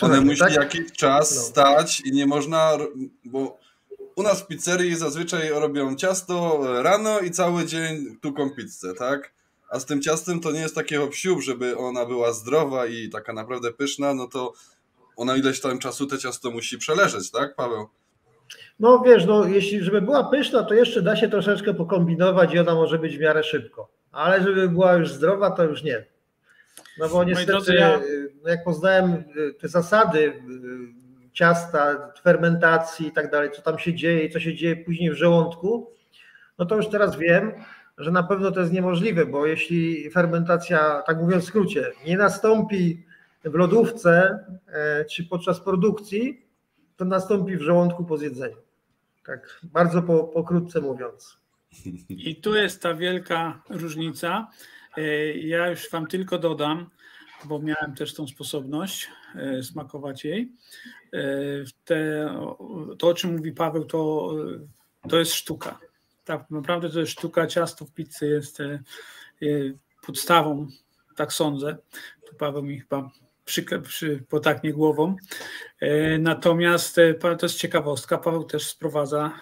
one 0.00 0.20
musi 0.20 0.40
tak? 0.40 0.54
jakiś 0.54 0.92
czas 0.92 1.36
no. 1.36 1.42
stać 1.42 2.00
i 2.00 2.12
nie 2.12 2.26
można, 2.26 2.72
bo 3.24 3.58
u 4.18 4.22
nas 4.22 4.42
w 4.42 4.46
pizzerii 4.46 4.96
zazwyczaj 4.96 5.48
robią 5.48 5.96
ciasto 5.96 6.60
rano 6.82 7.20
i 7.20 7.30
cały 7.30 7.66
dzień 7.66 8.16
tuką 8.20 8.50
pizzę, 8.50 8.94
tak? 8.94 9.32
A 9.70 9.80
z 9.80 9.86
tym 9.86 10.02
ciastem 10.02 10.40
to 10.40 10.52
nie 10.52 10.60
jest 10.60 10.74
takie 10.74 11.02
obsiób, 11.02 11.42
żeby 11.42 11.76
ona 11.76 12.06
była 12.06 12.32
zdrowa 12.32 12.86
i 12.86 13.08
taka 13.08 13.32
naprawdę 13.32 13.72
pyszna, 13.72 14.14
no 14.14 14.26
to 14.26 14.52
ona 15.16 15.36
ileś 15.36 15.60
tam 15.60 15.78
czasu 15.78 16.06
te 16.06 16.18
ciasto 16.18 16.50
musi 16.50 16.78
przeleżeć, 16.78 17.30
tak 17.30 17.54
Paweł? 17.56 17.88
No 18.80 19.02
wiesz, 19.06 19.26
no 19.26 19.46
jeśli 19.46 19.84
żeby 19.84 20.02
była 20.02 20.24
pyszna, 20.24 20.62
to 20.62 20.74
jeszcze 20.74 21.02
da 21.02 21.16
się 21.16 21.28
troszeczkę 21.28 21.74
pokombinować 21.74 22.54
i 22.54 22.58
ona 22.58 22.74
może 22.74 22.98
być 22.98 23.16
w 23.16 23.20
miarę 23.20 23.42
szybko. 23.44 23.88
Ale 24.12 24.42
żeby 24.42 24.68
była 24.68 24.94
już 24.94 25.12
zdrowa, 25.12 25.50
to 25.50 25.64
już 25.64 25.82
nie. 25.82 26.04
No 26.98 27.08
bo 27.08 27.24
niestety, 27.24 27.52
drodzy, 27.52 27.74
ja... 27.74 28.00
No 28.42 28.50
jak 28.50 28.64
poznałem 28.64 29.24
te 29.60 29.68
zasady 29.68 30.42
ciasta, 31.38 32.12
fermentacji 32.22 33.06
i 33.06 33.12
tak 33.12 33.30
dalej, 33.30 33.50
co 33.50 33.62
tam 33.62 33.78
się 33.78 33.94
dzieje 33.94 34.24
i 34.24 34.30
co 34.30 34.40
się 34.40 34.54
dzieje 34.54 34.76
później 34.76 35.10
w 35.10 35.14
żołądku, 35.14 35.92
no 36.58 36.66
to 36.66 36.76
już 36.76 36.88
teraz 36.88 37.18
wiem, 37.18 37.52
że 37.98 38.10
na 38.10 38.22
pewno 38.22 38.50
to 38.50 38.60
jest 38.60 38.72
niemożliwe, 38.72 39.26
bo 39.26 39.46
jeśli 39.46 40.10
fermentacja, 40.10 41.02
tak 41.06 41.18
mówiąc 41.18 41.44
w 41.44 41.46
skrócie, 41.46 41.92
nie 42.06 42.16
nastąpi 42.16 43.04
w 43.44 43.54
lodówce 43.54 44.38
e, 44.66 45.04
czy 45.04 45.24
podczas 45.24 45.60
produkcji, 45.60 46.46
to 46.96 47.04
nastąpi 47.04 47.56
w 47.56 47.62
żołądku 47.62 48.04
po 48.04 48.16
zjedzeniu. 48.16 48.56
Tak, 49.26 49.60
bardzo 49.62 50.02
po, 50.02 50.24
pokrótce 50.24 50.80
mówiąc. 50.80 51.38
I 52.08 52.36
tu 52.36 52.54
jest 52.54 52.82
ta 52.82 52.94
wielka 52.94 53.62
różnica. 53.70 54.48
E, 54.96 55.02
ja 55.32 55.70
już 55.70 55.90
Wam 55.90 56.06
tylko 56.06 56.38
dodam, 56.38 56.90
bo 57.44 57.58
miałem 57.58 57.94
też 57.94 58.14
tą 58.14 58.26
sposobność 58.28 59.08
smakować 59.62 60.24
jej. 60.24 60.52
E, 61.12 61.20
te, 61.84 62.28
to, 62.98 63.08
o 63.08 63.14
czym 63.14 63.36
mówi 63.36 63.52
Paweł, 63.52 63.84
to, 63.84 64.32
to 65.08 65.18
jest 65.18 65.34
sztuka. 65.34 65.78
Tak, 66.24 66.50
naprawdę 66.50 66.90
to 66.90 67.00
jest 67.00 67.12
sztuka. 67.12 67.46
Ciasto 67.46 67.84
w 67.84 67.92
pizzy 67.92 68.26
jest 68.26 68.60
e, 68.60 68.82
podstawą, 70.06 70.66
tak 71.16 71.32
sądzę. 71.32 71.76
Tu 72.30 72.36
Paweł 72.36 72.62
mi 72.62 72.80
chyba 72.80 73.10
przy, 73.44 73.64
przy, 73.82 74.24
potaknie 74.28 74.72
głową. 74.72 75.16
Natomiast 76.18 76.96
to 77.20 77.38
jest 77.42 77.58
ciekawostka, 77.58 78.18
Paweł 78.18 78.44
też 78.44 78.66
sprowadza 78.66 79.32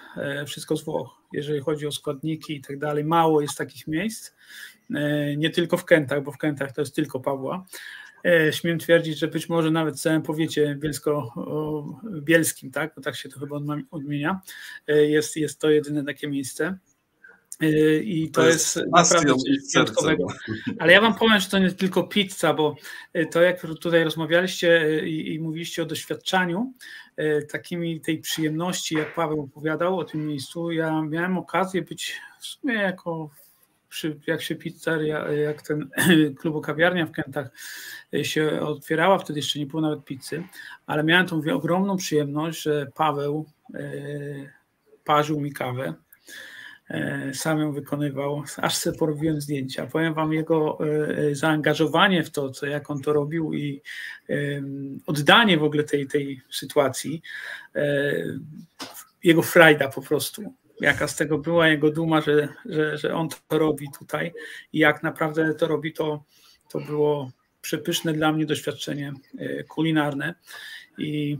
wszystko 0.47 0.76
z 0.76 0.84
Włoch, 0.84 1.09
jeżeli 1.32 1.61
chodzi 1.61 1.87
o 1.87 1.93
składniki 1.93 2.57
i 2.57 2.61
tak 2.61 2.78
dalej. 2.78 3.05
Mało 3.05 3.41
jest 3.41 3.59
takich 3.59 3.87
miejsc, 3.87 4.32
nie 5.37 5.51
tylko 5.51 5.76
w 5.76 5.84
Kętach, 5.84 6.22
bo 6.22 6.32
w 6.32 6.39
Kętach 6.39 6.72
to 6.72 6.80
jest 6.80 6.95
tylko 6.95 7.20
Pawła, 7.20 7.66
E, 8.05 8.05
śmiem 8.51 8.79
twierdzić, 8.79 9.18
że 9.18 9.29
być 9.29 9.49
może 9.49 9.70
nawet 9.70 9.97
w 9.97 10.01
całym 10.01 10.22
powiecie 10.22 10.77
bielsko-bielskim, 10.81 12.70
tak, 12.70 12.93
bo 12.97 13.03
tak 13.03 13.16
się 13.16 13.29
to 13.29 13.41
chyba 13.41 13.57
odmienia, 13.91 14.41
e, 14.89 15.07
jest, 15.07 15.37
jest 15.37 15.61
to 15.61 15.70
jedyne 15.70 16.05
takie 16.05 16.29
miejsce. 16.29 16.79
E, 17.61 17.97
I 17.99 18.31
to, 18.31 18.41
to 18.41 18.47
jest, 18.47 18.77
jest 18.77 18.89
naprawdę 18.93 19.35
coś 19.35 19.72
wyjątkowego. 19.74 20.27
Ale 20.79 20.93
ja 20.93 21.01
Wam 21.01 21.14
powiem, 21.14 21.41
że 21.41 21.49
to 21.49 21.59
nie 21.59 21.72
tylko 21.72 22.03
pizza, 22.03 22.55
bo 22.55 22.77
to 23.31 23.43
jak 23.43 23.61
tutaj 23.61 24.05
rozmawialiście 24.05 25.01
i, 25.07 25.35
i 25.35 25.41
mówiliście 25.41 25.83
o 25.83 25.87
doświadczaniu, 25.87 26.72
takimi 27.53 28.01
tej 28.01 28.18
przyjemności, 28.18 28.95
jak 28.95 29.14
Paweł 29.14 29.41
opowiadał 29.41 29.99
o 29.99 30.05
tym 30.05 30.27
miejscu, 30.27 30.70
ja 30.70 31.03
miałem 31.03 31.39
okazję 31.39 31.83
być 31.83 32.20
w 32.41 32.47
sumie 32.47 32.74
jako 32.74 33.31
przy, 33.97 34.20
jak 34.26 34.42
się 34.42 34.55
pizzeria, 34.55 35.32
jak 35.32 35.62
ten 35.62 35.88
klubu 36.40 36.61
kawiarnia 36.61 37.07
w 37.07 37.12
Kętach 37.12 37.51
się 38.22 38.61
otwierała, 38.61 39.18
wtedy 39.18 39.38
jeszcze 39.38 39.59
nie 39.59 39.66
było 39.66 39.82
nawet 39.82 40.05
pizzy, 40.05 40.42
ale 40.86 41.05
miałem 41.05 41.26
tą 41.26 41.42
ogromną 41.55 41.97
przyjemność, 41.97 42.62
że 42.62 42.86
Paweł 42.94 43.47
e, 43.74 43.80
parzył 45.05 45.40
mi 45.40 45.53
kawę, 45.53 45.94
e, 46.90 47.34
sam 47.34 47.59
ją 47.59 47.72
wykonywał, 47.72 48.42
aż 48.57 48.76
sobie 48.76 48.99
porobiłem 48.99 49.40
zdjęcia. 49.40 49.86
Powiem 49.86 50.14
wam 50.14 50.32
jego 50.32 50.78
e, 50.80 51.34
zaangażowanie 51.34 52.22
w 52.22 52.30
to, 52.30 52.51
co, 52.51 52.66
jak 52.66 52.90
on 52.90 53.03
to 53.03 53.12
robił 53.12 53.55
i 53.55 53.82
oddanie 55.07 55.59
w 55.59 55.64
ogóle 55.64 55.84
tej, 55.84 56.07
tej 56.07 56.40
sytuacji, 56.51 57.22
jego 59.24 59.42
frajda 59.42 59.88
po 59.88 60.03
prostu 60.03 60.55
jaka 60.81 61.09
z 61.09 61.16
tego 61.16 61.39
była 61.39 61.68
jego 61.68 61.91
duma, 61.91 62.20
że, 62.20 62.49
że, 62.64 62.99
że 62.99 63.14
on 63.14 63.29
to 63.29 63.59
robi 63.59 63.87
tutaj 63.99 64.33
i 64.72 64.79
jak 64.79 65.03
naprawdę 65.03 65.55
to 65.55 65.66
robi, 65.66 65.93
to, 65.93 66.24
to 66.68 66.81
było 66.81 67.31
przepyszne 67.61 68.12
dla 68.12 68.33
mnie 68.33 68.47
doświadczenie 68.47 69.12
e, 69.39 69.64
kulinarne 69.64 70.35
i 70.99 71.39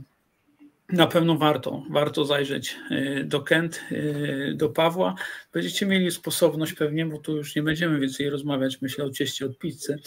na 0.89 1.07
pewno 1.07 1.37
warto, 1.37 1.83
warto 1.89 2.25
zajrzeć 2.25 2.77
e, 2.91 3.23
do 3.23 3.41
Kent, 3.41 3.81
e, 3.91 4.53
do 4.53 4.69
Pawła. 4.69 5.15
Będziecie 5.53 5.85
mieli 5.85 6.11
sposobność 6.11 6.73
pewnie, 6.73 7.05
bo 7.05 7.17
tu 7.17 7.37
już 7.37 7.55
nie 7.55 7.63
będziemy 7.63 7.99
więcej 7.99 8.29
rozmawiać, 8.29 8.81
myślę 8.81 9.05
o 9.05 9.09
cieście 9.09 9.45
od 9.45 9.57
pizzy, 9.57 9.99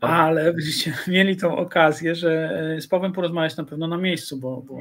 tak. 0.00 0.10
ale 0.10 0.52
będziecie 0.52 0.94
mieli 1.06 1.36
tą 1.36 1.56
okazję, 1.56 2.14
że 2.14 2.58
z 2.80 2.86
Pawłem 2.86 3.12
porozmawiać 3.12 3.56
na 3.56 3.64
pewno 3.64 3.88
na 3.88 3.96
miejscu, 3.96 4.36
bo, 4.36 4.62
bo 4.62 4.78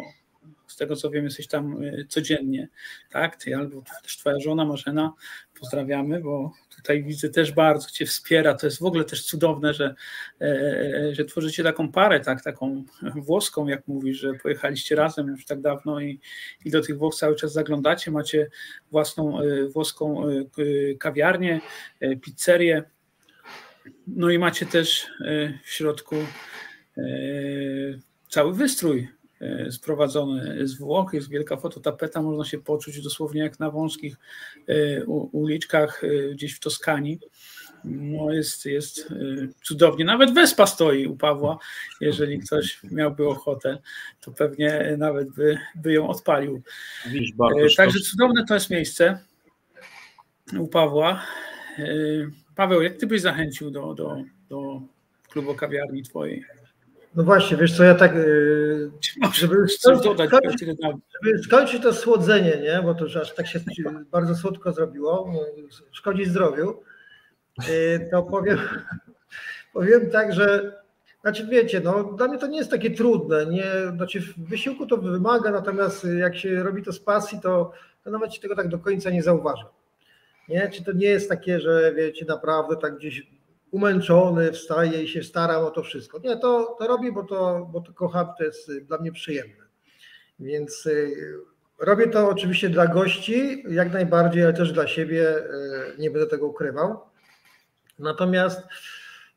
z 0.73 0.75
tego 0.75 0.95
co 0.95 1.09
wiem, 1.09 1.25
jesteś 1.25 1.47
tam 1.47 1.83
y, 1.83 2.05
codziennie, 2.09 2.67
tak? 3.09 3.35
Ty 3.35 3.55
albo 3.55 3.83
też 4.03 4.17
twoja 4.17 4.39
żona 4.39 4.65
Marzena, 4.65 5.13
pozdrawiamy, 5.59 6.21
bo 6.21 6.51
tutaj 6.75 7.03
widzę 7.03 7.29
też 7.29 7.51
bardzo 7.51 7.89
cię 7.89 8.05
wspiera. 8.05 8.53
To 8.53 8.67
jest 8.67 8.79
w 8.79 8.85
ogóle 8.85 9.03
też 9.03 9.25
cudowne, 9.25 9.73
że, 9.73 9.95
e, 10.41 10.45
e, 10.45 11.15
że 11.15 11.25
tworzycie 11.25 11.63
taką 11.63 11.91
parę, 11.91 12.19
tak, 12.19 12.43
taką 12.43 12.83
włoską, 13.15 13.67
jak 13.67 13.87
mówisz, 13.87 14.17
że 14.17 14.33
pojechaliście 14.33 14.95
razem 14.95 15.27
już 15.27 15.45
tak 15.45 15.61
dawno 15.61 15.99
i, 15.99 16.19
i 16.65 16.71
do 16.71 16.81
tych 16.81 16.97
Włoch 16.97 17.15
cały 17.15 17.35
czas 17.35 17.53
zaglądacie. 17.53 18.11
Macie 18.11 18.49
własną 18.91 19.41
e, 19.41 19.67
włoską 19.67 20.23
kawiarnię, 20.99 21.61
pizzerię. 22.21 22.83
No 24.07 24.29
i 24.29 24.39
macie 24.39 24.65
też 24.65 25.07
w 25.63 25.69
środku 25.69 26.15
cały 28.29 28.53
wystrój 28.53 29.07
E, 29.07 29.22
sprowadzony 29.71 30.67
z 30.67 30.77
Włoch, 30.77 31.13
jest 31.13 31.29
wielka 31.29 31.57
fototapeta, 31.57 32.21
można 32.21 32.45
się 32.45 32.57
poczuć 32.57 33.01
dosłownie 33.01 33.41
jak 33.41 33.59
na 33.59 33.71
wąskich 33.71 34.17
e, 34.67 35.05
uliczkach 35.05 36.03
e, 36.03 36.33
gdzieś 36.33 36.55
w 36.55 36.59
Toskanii. 36.59 37.19
No 37.85 38.31
jest, 38.31 38.65
jest 38.65 39.13
cudownie. 39.63 40.05
Nawet 40.05 40.33
wespa 40.33 40.67
stoi 40.67 41.07
u 41.07 41.15
Pawła. 41.15 41.57
Jeżeli 42.01 42.39
ktoś 42.39 42.79
miałby 42.83 43.27
ochotę, 43.27 43.77
to 44.21 44.31
pewnie 44.31 44.95
nawet 44.97 45.29
by, 45.29 45.57
by 45.75 45.93
ją 45.93 46.09
odpalił. 46.09 46.61
Także 47.77 47.99
cudowne 47.99 48.45
to 48.45 48.53
jest 48.53 48.69
miejsce 48.69 49.19
u 50.59 50.67
Pawła. 50.67 51.25
Paweł, 52.55 52.81
jak 52.81 52.97
ty 52.97 53.07
byś 53.07 53.21
zachęcił 53.21 53.71
do, 53.71 53.93
do, 53.93 54.17
do 54.49 54.81
klubu 55.29 55.55
kawiarni 55.55 56.03
twojej? 56.03 56.45
No 57.15 57.23
właśnie, 57.23 57.57
wiesz 57.57 57.77
co, 57.77 57.83
ja 57.83 57.95
tak, 57.95 58.15
y, 58.15 58.91
żeby 59.33 59.55
skończyć, 59.67 60.11
żeby 61.23 61.39
skończyć 61.43 61.83
to 61.83 61.93
słodzenie, 61.93 62.57
nie? 62.63 62.81
bo 62.83 62.93
to 62.93 63.03
już 63.03 63.17
aż 63.17 63.35
tak 63.35 63.47
się 63.47 63.59
bardzo 64.11 64.35
słodko 64.35 64.71
zrobiło, 64.71 65.31
no, 65.33 65.39
szkodzi 65.91 66.25
zdrowiu, 66.25 66.79
y, 67.69 68.07
to 68.11 68.23
powiem, 68.23 68.57
powiem 69.73 70.09
tak, 70.09 70.33
że 70.33 70.75
znaczy 71.21 71.47
wiecie, 71.47 71.81
no 71.83 72.03
dla 72.03 72.27
mnie 72.27 72.37
to 72.37 72.47
nie 72.47 72.57
jest 72.57 72.71
takie 72.71 72.91
trudne, 72.91 73.45
nie, 73.45 73.65
znaczy 73.95 74.21
wysiłku 74.37 74.85
to 74.85 74.97
wymaga, 74.97 75.51
natomiast 75.51 76.07
jak 76.19 76.37
się 76.37 76.63
robi 76.63 76.83
to 76.83 76.93
z 76.93 76.99
pasji, 76.99 77.39
to, 77.39 77.71
to 78.03 78.11
nawet 78.11 78.33
się 78.33 78.41
tego 78.41 78.55
tak 78.55 78.67
do 78.67 78.79
końca 78.79 79.09
nie 79.09 79.23
zauważa. 79.23 79.69
Nie? 80.49 80.69
Czy 80.69 80.83
to 80.83 80.91
nie 80.91 81.07
jest 81.07 81.29
takie, 81.29 81.59
że 81.59 81.93
wiecie, 81.95 82.25
naprawdę 82.25 82.75
tak 82.75 82.97
gdzieś 82.97 83.27
umęczony, 83.73 84.51
wstaję 84.51 85.03
i 85.03 85.07
się 85.07 85.23
staram 85.23 85.65
o 85.65 85.71
to 85.71 85.83
wszystko. 85.83 86.19
Nie, 86.19 86.37
to, 86.37 86.75
to 86.79 86.87
robię, 86.87 87.11
bo 87.11 87.23
to, 87.23 87.69
bo 87.71 87.81
to 87.81 87.93
kocham, 87.93 88.27
to 88.37 88.43
jest 88.43 88.71
dla 88.79 88.97
mnie 88.97 89.11
przyjemne. 89.11 89.63
Więc 90.39 90.85
y, 90.85 91.15
robię 91.79 92.07
to 92.07 92.29
oczywiście 92.29 92.69
dla 92.69 92.87
gości, 92.87 93.63
jak 93.69 93.93
najbardziej, 93.93 94.43
ale 94.43 94.53
też 94.53 94.71
dla 94.71 94.87
siebie, 94.87 95.37
y, 95.37 95.43
nie 95.99 96.11
będę 96.11 96.27
tego 96.27 96.47
ukrywał. 96.47 96.99
Natomiast 97.99 98.61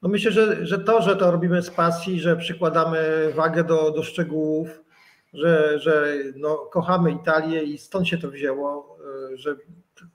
no 0.03 0.09
myślę, 0.09 0.33
że, 0.33 0.67
że 0.67 0.79
to, 0.79 1.03
że 1.03 1.17
to 1.17 1.31
robimy 1.31 1.63
z 1.63 1.71
pasji, 1.71 2.21
że 2.21 2.37
przykładamy 2.37 3.33
wagę 3.35 3.65
do, 3.65 3.91
do 3.91 4.03
szczegółów, 4.03 4.69
że, 5.35 5.79
że 5.79 6.15
no, 6.35 6.57
kochamy 6.57 7.13
Italię 7.13 7.63
i 7.63 7.79
stąd 7.79 8.09
się 8.09 8.19
to 8.19 8.31
wzięło, 8.31 8.99
y, 9.33 9.39
że 9.39 9.57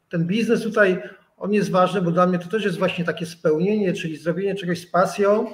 ten 0.10 0.28
biznes 0.28 0.64
tutaj 0.64 1.02
on 1.42 1.54
jest 1.54 1.72
ważny, 1.72 2.02
bo 2.02 2.12
dla 2.12 2.28
mnie 2.28 2.40
to 2.40 2.50
też 2.50 2.64
jest 2.64 2.78
właśnie 2.78 3.06
takie 3.06 3.26
spełnienie, 3.26 3.94
czyli 3.94 4.18
zrobienie 4.18 4.56
czegoś 4.56 4.80
z 4.80 4.86
pasją, 4.86 5.54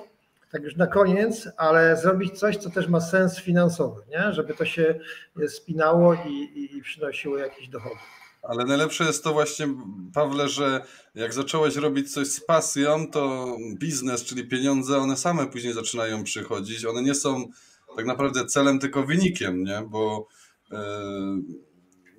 tak 0.51 0.63
już 0.63 0.75
na 0.75 0.87
koniec, 0.87 1.49
ale 1.57 1.97
zrobić 1.97 2.39
coś, 2.39 2.57
co 2.57 2.69
też 2.69 2.87
ma 2.87 3.01
sens 3.01 3.39
finansowy, 3.39 4.01
nie? 4.09 4.33
żeby 4.33 4.53
to 4.53 4.65
się 4.65 4.99
spinało 5.47 6.13
i, 6.13 6.69
i 6.77 6.81
przynosiło 6.81 7.37
jakieś 7.37 7.67
dochody. 7.67 7.95
Ale 8.43 8.65
najlepsze 8.65 9.03
jest 9.03 9.23
to 9.23 9.33
właśnie, 9.33 9.67
Pawle, 10.13 10.49
że 10.49 10.81
jak 11.15 11.33
zacząłeś 11.33 11.75
robić 11.75 12.13
coś 12.13 12.27
z 12.27 12.45
pasją, 12.45 13.11
to 13.11 13.55
biznes, 13.79 14.23
czyli 14.23 14.47
pieniądze, 14.47 14.97
one 14.97 15.17
same 15.17 15.47
później 15.47 15.73
zaczynają 15.73 16.23
przychodzić. 16.23 16.85
One 16.85 17.01
nie 17.01 17.15
są 17.15 17.45
tak 17.97 18.05
naprawdę 18.05 18.45
celem, 18.45 18.79
tylko 18.79 19.03
wynikiem, 19.03 19.63
nie? 19.63 19.83
Bo 19.87 20.27
yy, 20.71 20.77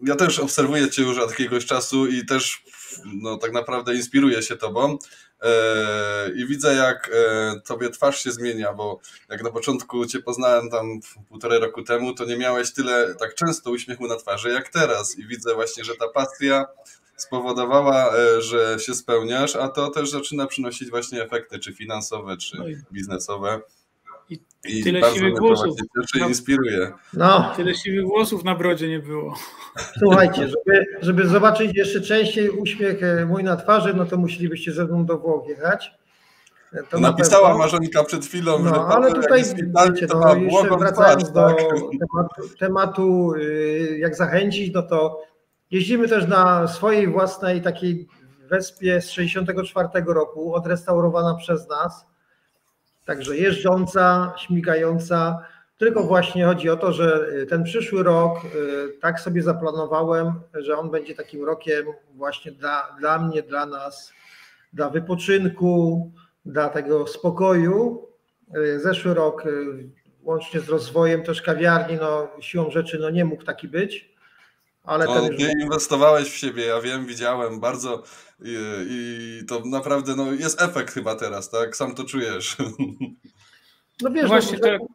ja 0.02 0.16
też 0.16 0.38
obserwuję 0.38 0.90
Cię 0.90 1.02
już 1.02 1.18
od 1.18 1.30
jakiegoś 1.30 1.66
czasu 1.66 2.06
i 2.06 2.26
też 2.26 2.62
no, 3.04 3.36
tak 3.36 3.52
naprawdę 3.52 3.94
inspiruję 3.94 4.42
się 4.42 4.56
Tobą. 4.56 4.98
E, 5.42 6.30
I 6.36 6.46
widzę, 6.46 6.74
jak 6.74 7.10
e, 7.14 7.60
tobie 7.60 7.90
twarz 7.90 8.24
się 8.24 8.30
zmienia, 8.30 8.72
bo 8.72 9.00
jak 9.28 9.42
na 9.42 9.50
początku 9.50 10.06
cię 10.06 10.18
poznałem 10.18 10.70
tam 10.70 11.00
półtorej 11.28 11.60
roku 11.60 11.82
temu, 11.82 12.14
to 12.14 12.24
nie 12.24 12.36
miałeś 12.36 12.72
tyle 12.72 13.14
tak 13.14 13.34
często 13.34 13.70
uśmiechu 13.70 14.06
na 14.06 14.16
twarzy 14.16 14.50
jak 14.50 14.68
teraz. 14.68 15.18
I 15.18 15.26
widzę 15.26 15.54
właśnie, 15.54 15.84
że 15.84 15.94
ta 15.94 16.08
pasja 16.08 16.66
spowodowała, 17.16 18.16
e, 18.16 18.42
że 18.42 18.76
się 18.78 18.94
spełniasz, 18.94 19.56
a 19.56 19.68
to 19.68 19.90
też 19.90 20.10
zaczyna 20.10 20.46
przynosić 20.46 20.90
właśnie 20.90 21.22
efekty, 21.22 21.58
czy 21.58 21.72
finansowe, 21.72 22.36
czy 22.36 22.58
no 22.58 22.64
biznesowe. 22.92 23.60
I, 24.30 24.38
I 24.68 24.84
tyle 24.84 25.14
siwych 25.14 25.38
włosów. 25.38 25.76
Cieszy 26.12 26.28
inspiruje. 26.28 26.92
No. 27.14 27.52
Tyle 27.56 27.74
siwych 27.74 28.04
włosów 28.04 28.44
na 28.44 28.54
brodzie 28.54 28.88
nie 28.88 28.98
było. 28.98 29.34
Słuchajcie, 29.98 30.48
żeby, 30.48 30.86
żeby 31.00 31.28
zobaczyć 31.28 31.76
jeszcze 31.76 32.00
częściej 32.00 32.50
uśmiech 32.50 33.02
e, 33.02 33.26
mój 33.26 33.44
na 33.44 33.56
twarzy, 33.56 33.94
no 33.94 34.06
to 34.06 34.16
musielibyście 34.16 34.72
ze 34.72 34.84
mną 34.84 35.06
do 35.06 35.18
Włoch 35.18 35.48
jechać. 35.48 35.98
E, 36.72 36.82
to 36.82 37.00
Napisała 37.00 37.48
na 37.48 37.58
Marzenka 37.58 38.04
przed 38.04 38.26
chwilą, 38.26 38.58
no, 38.58 38.68
że 38.68 38.80
ale 38.80 39.12
tutaj 39.12 39.42
wiecie, 39.42 40.06
no, 40.14 40.34
jeszcze 40.34 40.78
wracając 40.78 41.30
twarz, 41.30 41.32
do 41.32 41.56
tak? 41.56 41.56
tematu, 42.00 42.56
tematu, 42.58 43.34
y, 43.34 43.98
jak 43.98 44.16
zachęcić, 44.16 44.74
no 44.74 44.82
to 44.82 45.20
jeździmy 45.70 46.08
też 46.08 46.26
na 46.26 46.68
swojej 46.68 47.08
własnej 47.08 47.62
takiej 47.62 48.08
wespie 48.48 49.00
z 49.00 49.10
64 49.10 49.88
roku, 50.06 50.54
odrestaurowana 50.54 51.34
przez 51.34 51.68
nas 51.68 52.06
Także 53.08 53.36
jeżdżąca, 53.36 54.34
śmigająca. 54.38 55.38
Tylko 55.78 56.02
właśnie 56.02 56.44
chodzi 56.44 56.70
o 56.70 56.76
to, 56.76 56.92
że 56.92 57.28
y, 57.28 57.46
ten 57.46 57.64
przyszły 57.64 58.02
rok 58.02 58.44
y, 58.44 58.98
tak 59.00 59.20
sobie 59.20 59.42
zaplanowałem, 59.42 60.32
że 60.54 60.78
on 60.78 60.90
będzie 60.90 61.14
takim 61.14 61.44
rokiem 61.44 61.86
właśnie 62.14 62.52
dla, 62.52 62.96
dla 62.98 63.18
mnie, 63.18 63.42
dla 63.42 63.66
nas, 63.66 64.12
dla 64.72 64.90
wypoczynku, 64.90 66.10
dla 66.46 66.68
tego 66.68 67.06
spokoju 67.06 68.08
Zeszły 68.76 69.14
rok, 69.14 69.44
łącznie 70.22 70.60
z 70.60 70.68
rozwojem 70.68 71.22
też 71.22 71.42
kawiarni, 71.42 71.96
no 72.00 72.28
siłą 72.40 72.70
rzeczy 72.70 72.98
no 72.98 73.10
nie 73.10 73.24
mógł 73.24 73.44
taki 73.44 73.68
być. 73.68 74.14
Ale 74.88 75.04
no, 75.04 75.28
ty 75.28 75.32
już... 75.32 75.52
inwestowałeś 75.62 76.30
w 76.30 76.36
siebie, 76.36 76.66
ja 76.66 76.80
wiem, 76.80 77.06
widziałem 77.06 77.60
bardzo 77.60 78.02
i, 78.42 78.56
i, 78.90 79.46
to 79.46 79.62
naprawdę 79.64 80.16
no, 80.16 80.32
jest 80.32 80.62
efekt 80.62 80.94
chyba 80.94 81.14
teraz, 81.14 81.50
tak? 81.50 81.76
Sam 81.76 81.94
to 81.94 82.04
czujesz. 82.04 82.56
No 84.02 84.10
wiesz, 84.10 84.22
no 84.22 84.28
właśnie, 84.28 84.58
no, 84.62 84.86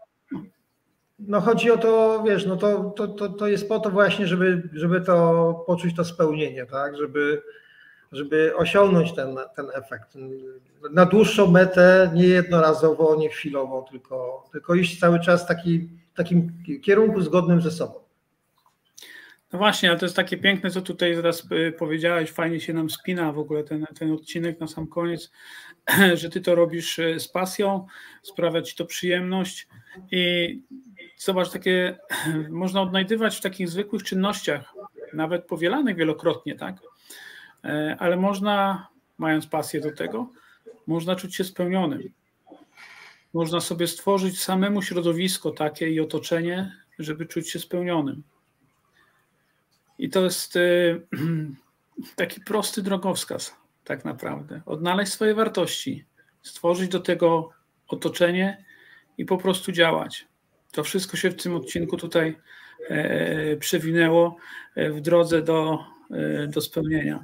no 1.19 1.41
chodzi 1.41 1.71
o 1.71 1.77
to, 1.77 2.23
wiesz, 2.25 2.45
no 2.45 2.57
to, 2.57 2.93
to, 2.95 3.07
to, 3.07 3.29
to 3.29 3.47
jest 3.47 3.69
po 3.69 3.79
to 3.79 3.89
właśnie, 3.89 4.27
żeby, 4.27 4.69
żeby 4.73 5.01
to 5.01 5.53
poczuć 5.67 5.95
to 5.95 6.05
spełnienie, 6.05 6.65
tak? 6.65 6.97
Żeby, 6.97 7.41
żeby 8.11 8.55
osiągnąć 8.55 9.13
ten, 9.15 9.37
ten 9.55 9.65
efekt. 9.73 10.17
Na 10.91 11.05
dłuższą 11.05 11.51
metę, 11.51 12.11
nie 12.13 12.27
jednorazowo, 12.27 13.15
nie 13.15 13.29
chwilowo, 13.29 13.85
tylko, 13.91 14.45
tylko 14.51 14.75
iść 14.75 14.99
cały 14.99 15.19
czas 15.19 15.47
taki, 15.47 15.79
w 16.13 16.17
takim 16.17 16.51
kierunku 16.81 17.21
zgodnym 17.21 17.61
ze 17.61 17.71
sobą. 17.71 18.02
No 19.53 19.59
właśnie, 19.59 19.89
ale 19.89 19.99
to 19.99 20.05
jest 20.05 20.15
takie 20.15 20.37
piękne, 20.37 20.69
co 20.69 20.81
tutaj 20.81 21.15
zaraz 21.15 21.51
y, 21.51 21.71
powiedziałeś, 21.71 22.31
fajnie 22.31 22.59
się 22.59 22.73
nam 22.73 22.89
spina 22.89 23.31
w 23.31 23.39
ogóle 23.39 23.63
ten, 23.63 23.85
ten 23.99 24.11
odcinek 24.11 24.59
na 24.59 24.67
sam 24.67 24.87
koniec, 24.87 25.31
że 26.13 26.29
ty 26.29 26.41
to 26.41 26.55
robisz 26.55 26.99
y, 26.99 27.19
z 27.19 27.27
pasją, 27.27 27.85
sprawia 28.21 28.61
ci 28.61 28.75
to 28.75 28.85
przyjemność 28.85 29.67
i 30.11 30.61
zobacz, 31.17 31.49
takie 31.49 31.97
można 32.49 32.81
odnajdywać 32.81 33.37
w 33.37 33.41
takich 33.41 33.69
zwykłych 33.69 34.03
czynnościach, 34.03 34.73
nawet 35.13 35.45
powielanych 35.45 35.95
wielokrotnie, 35.95 36.55
tak? 36.55 36.75
E, 37.63 37.95
ale 37.99 38.17
można, 38.17 38.87
mając 39.17 39.47
pasję 39.47 39.81
do 39.81 39.91
tego, 39.91 40.29
można 40.87 41.15
czuć 41.15 41.35
się 41.35 41.43
spełnionym. 41.43 42.13
Można 43.33 43.59
sobie 43.59 43.87
stworzyć 43.87 44.41
samemu 44.41 44.81
środowisko 44.81 45.51
takie 45.51 45.89
i 45.89 45.99
otoczenie, 45.99 46.75
żeby 46.99 47.25
czuć 47.25 47.49
się 47.49 47.59
spełnionym. 47.59 48.23
I 50.03 50.09
to 50.09 50.23
jest 50.23 50.55
y, 50.55 51.01
taki 52.15 52.41
prosty 52.41 52.81
drogowskaz, 52.81 53.55
tak 53.83 54.05
naprawdę. 54.05 54.61
Odnaleźć 54.65 55.11
swoje 55.11 55.35
wartości, 55.35 56.05
stworzyć 56.41 56.89
do 56.89 56.99
tego 56.99 57.49
otoczenie 57.87 58.65
i 59.17 59.25
po 59.25 59.37
prostu 59.37 59.71
działać. 59.71 60.27
To 60.71 60.83
wszystko 60.83 61.17
się 61.17 61.29
w 61.29 61.41
tym 61.41 61.55
odcinku 61.55 61.97
tutaj 61.97 62.37
e, 62.89 63.57
przewinęło 63.57 64.37
e, 64.75 64.89
w 64.91 65.01
drodze 65.01 65.41
do, 65.41 65.79
e, 66.11 66.47
do 66.47 66.61
spełnienia. 66.61 67.23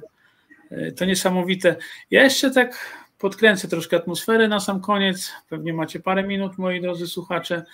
To 0.96 1.04
niesamowite. 1.04 1.76
Ja 2.10 2.22
jeszcze 2.22 2.50
tak 2.50 2.96
podkręcę 3.20 3.68
troszkę 3.68 3.96
atmosferę 3.96 4.48
na 4.48 4.60
sam 4.60 4.80
koniec. 4.80 5.32
Pewnie 5.48 5.72
macie 5.72 6.00
parę 6.00 6.22
minut, 6.22 6.58
moi 6.58 6.80
drodzy 6.80 7.06
słuchacze, 7.06 7.64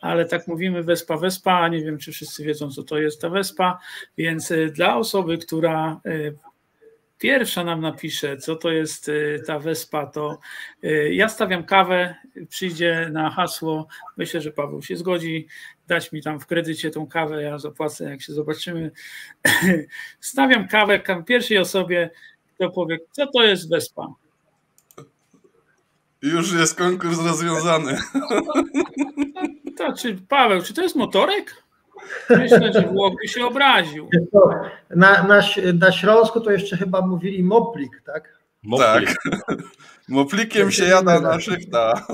ale 0.00 0.24
tak 0.24 0.48
mówimy 0.48 0.82
Wespa, 0.82 1.16
Wespa. 1.16 1.68
Nie 1.68 1.82
wiem, 1.82 1.98
czy 1.98 2.12
wszyscy 2.12 2.44
wiedzą, 2.44 2.70
co 2.70 2.82
to 2.82 2.98
jest 2.98 3.20
ta 3.20 3.28
Wespa, 3.28 3.78
więc 4.18 4.50
y, 4.50 4.70
dla 4.70 4.96
osoby, 4.96 5.38
która 5.38 6.00
y, 6.06 6.36
pierwsza 7.18 7.64
nam 7.64 7.80
napisze, 7.80 8.36
co 8.36 8.56
to 8.56 8.70
jest 8.70 9.08
y, 9.08 9.42
ta 9.46 9.58
Wespa, 9.58 10.06
to 10.06 10.38
ja 11.10 11.28
stawiam 11.28 11.64
kawę, 11.64 12.14
przyjdzie 12.48 13.08
na 13.12 13.30
hasło, 13.30 13.86
myślę, 14.16 14.40
że 14.40 14.52
Paweł 14.52 14.82
się 14.82 14.96
zgodzi, 14.96 15.46
dać 15.86 16.12
mi 16.12 16.22
tam 16.22 16.40
w 16.40 16.46
kredycie 16.46 16.90
tą 16.90 17.06
kawę, 17.06 17.42
ja 17.42 17.58
zapłacę, 17.58 18.10
jak 18.10 18.22
się 18.22 18.32
zobaczymy. 18.32 18.90
Stawiam 20.20 20.68
kawę 20.68 21.02
pierwszej 21.26 21.58
osobie, 21.58 22.10
kto 22.54 22.70
powie, 22.70 22.98
co 23.10 23.26
to 23.26 23.44
jest 23.44 23.70
Wespa. 23.70 24.25
Już 26.32 26.52
jest 26.52 26.74
konkurs 26.78 27.18
rozwiązany. 27.24 27.98
To, 29.76 29.92
czy 29.92 30.14
Paweł, 30.28 30.62
czy 30.62 30.74
to 30.74 30.82
jest 30.82 30.96
motorek? 30.96 31.62
Myślę, 32.30 32.72
że 32.72 32.82
Włoch 32.82 33.12
by 33.22 33.28
się 33.28 33.46
obraził. 33.46 34.08
Na, 34.90 35.22
na, 35.22 35.42
na 35.74 35.92
Śląsku 35.92 36.40
to 36.40 36.50
jeszcze 36.50 36.76
chyba 36.76 37.00
mówili 37.00 37.42
moplik, 37.42 38.02
tak? 38.06 38.38
Moplik. 38.62 39.14
Tak. 39.30 39.58
Moplikiem 40.08 40.70
się 40.70 40.84
jada 40.84 41.20
na 41.20 41.40
szychta. 41.40 42.06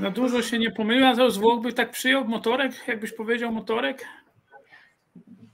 No 0.00 0.10
dużo 0.10 0.42
się 0.42 0.58
nie 0.58 0.70
pomylił, 0.70 1.06
a 1.06 1.30
z 1.30 1.36
Włoch 1.36 1.62
by 1.62 1.72
tak 1.72 1.90
przyjął 1.90 2.24
motorek, 2.24 2.88
jakbyś 2.88 3.12
powiedział 3.12 3.52
motorek? 3.52 4.04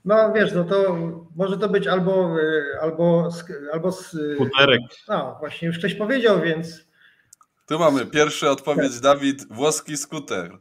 No 0.05 0.32
wiesz, 0.32 0.53
no 0.53 0.64
to 0.64 0.96
może 1.36 1.59
to 1.59 1.68
być 1.68 1.86
albo 1.86 2.36
albo 2.82 3.28
albo 3.72 3.92
z. 3.92 4.16
Puterek. 4.38 4.80
No 5.09 5.36
właśnie, 5.40 5.68
już 5.68 5.78
ktoś 5.78 5.94
powiedział, 5.94 6.40
więc. 6.40 6.90
Tu 7.66 7.78
mamy 7.78 8.07
pierwszy 8.07 8.51
odpowiedź. 8.51 9.01
Dawid, 9.01 9.53
włoski 9.53 9.96
skuter. 9.96 10.59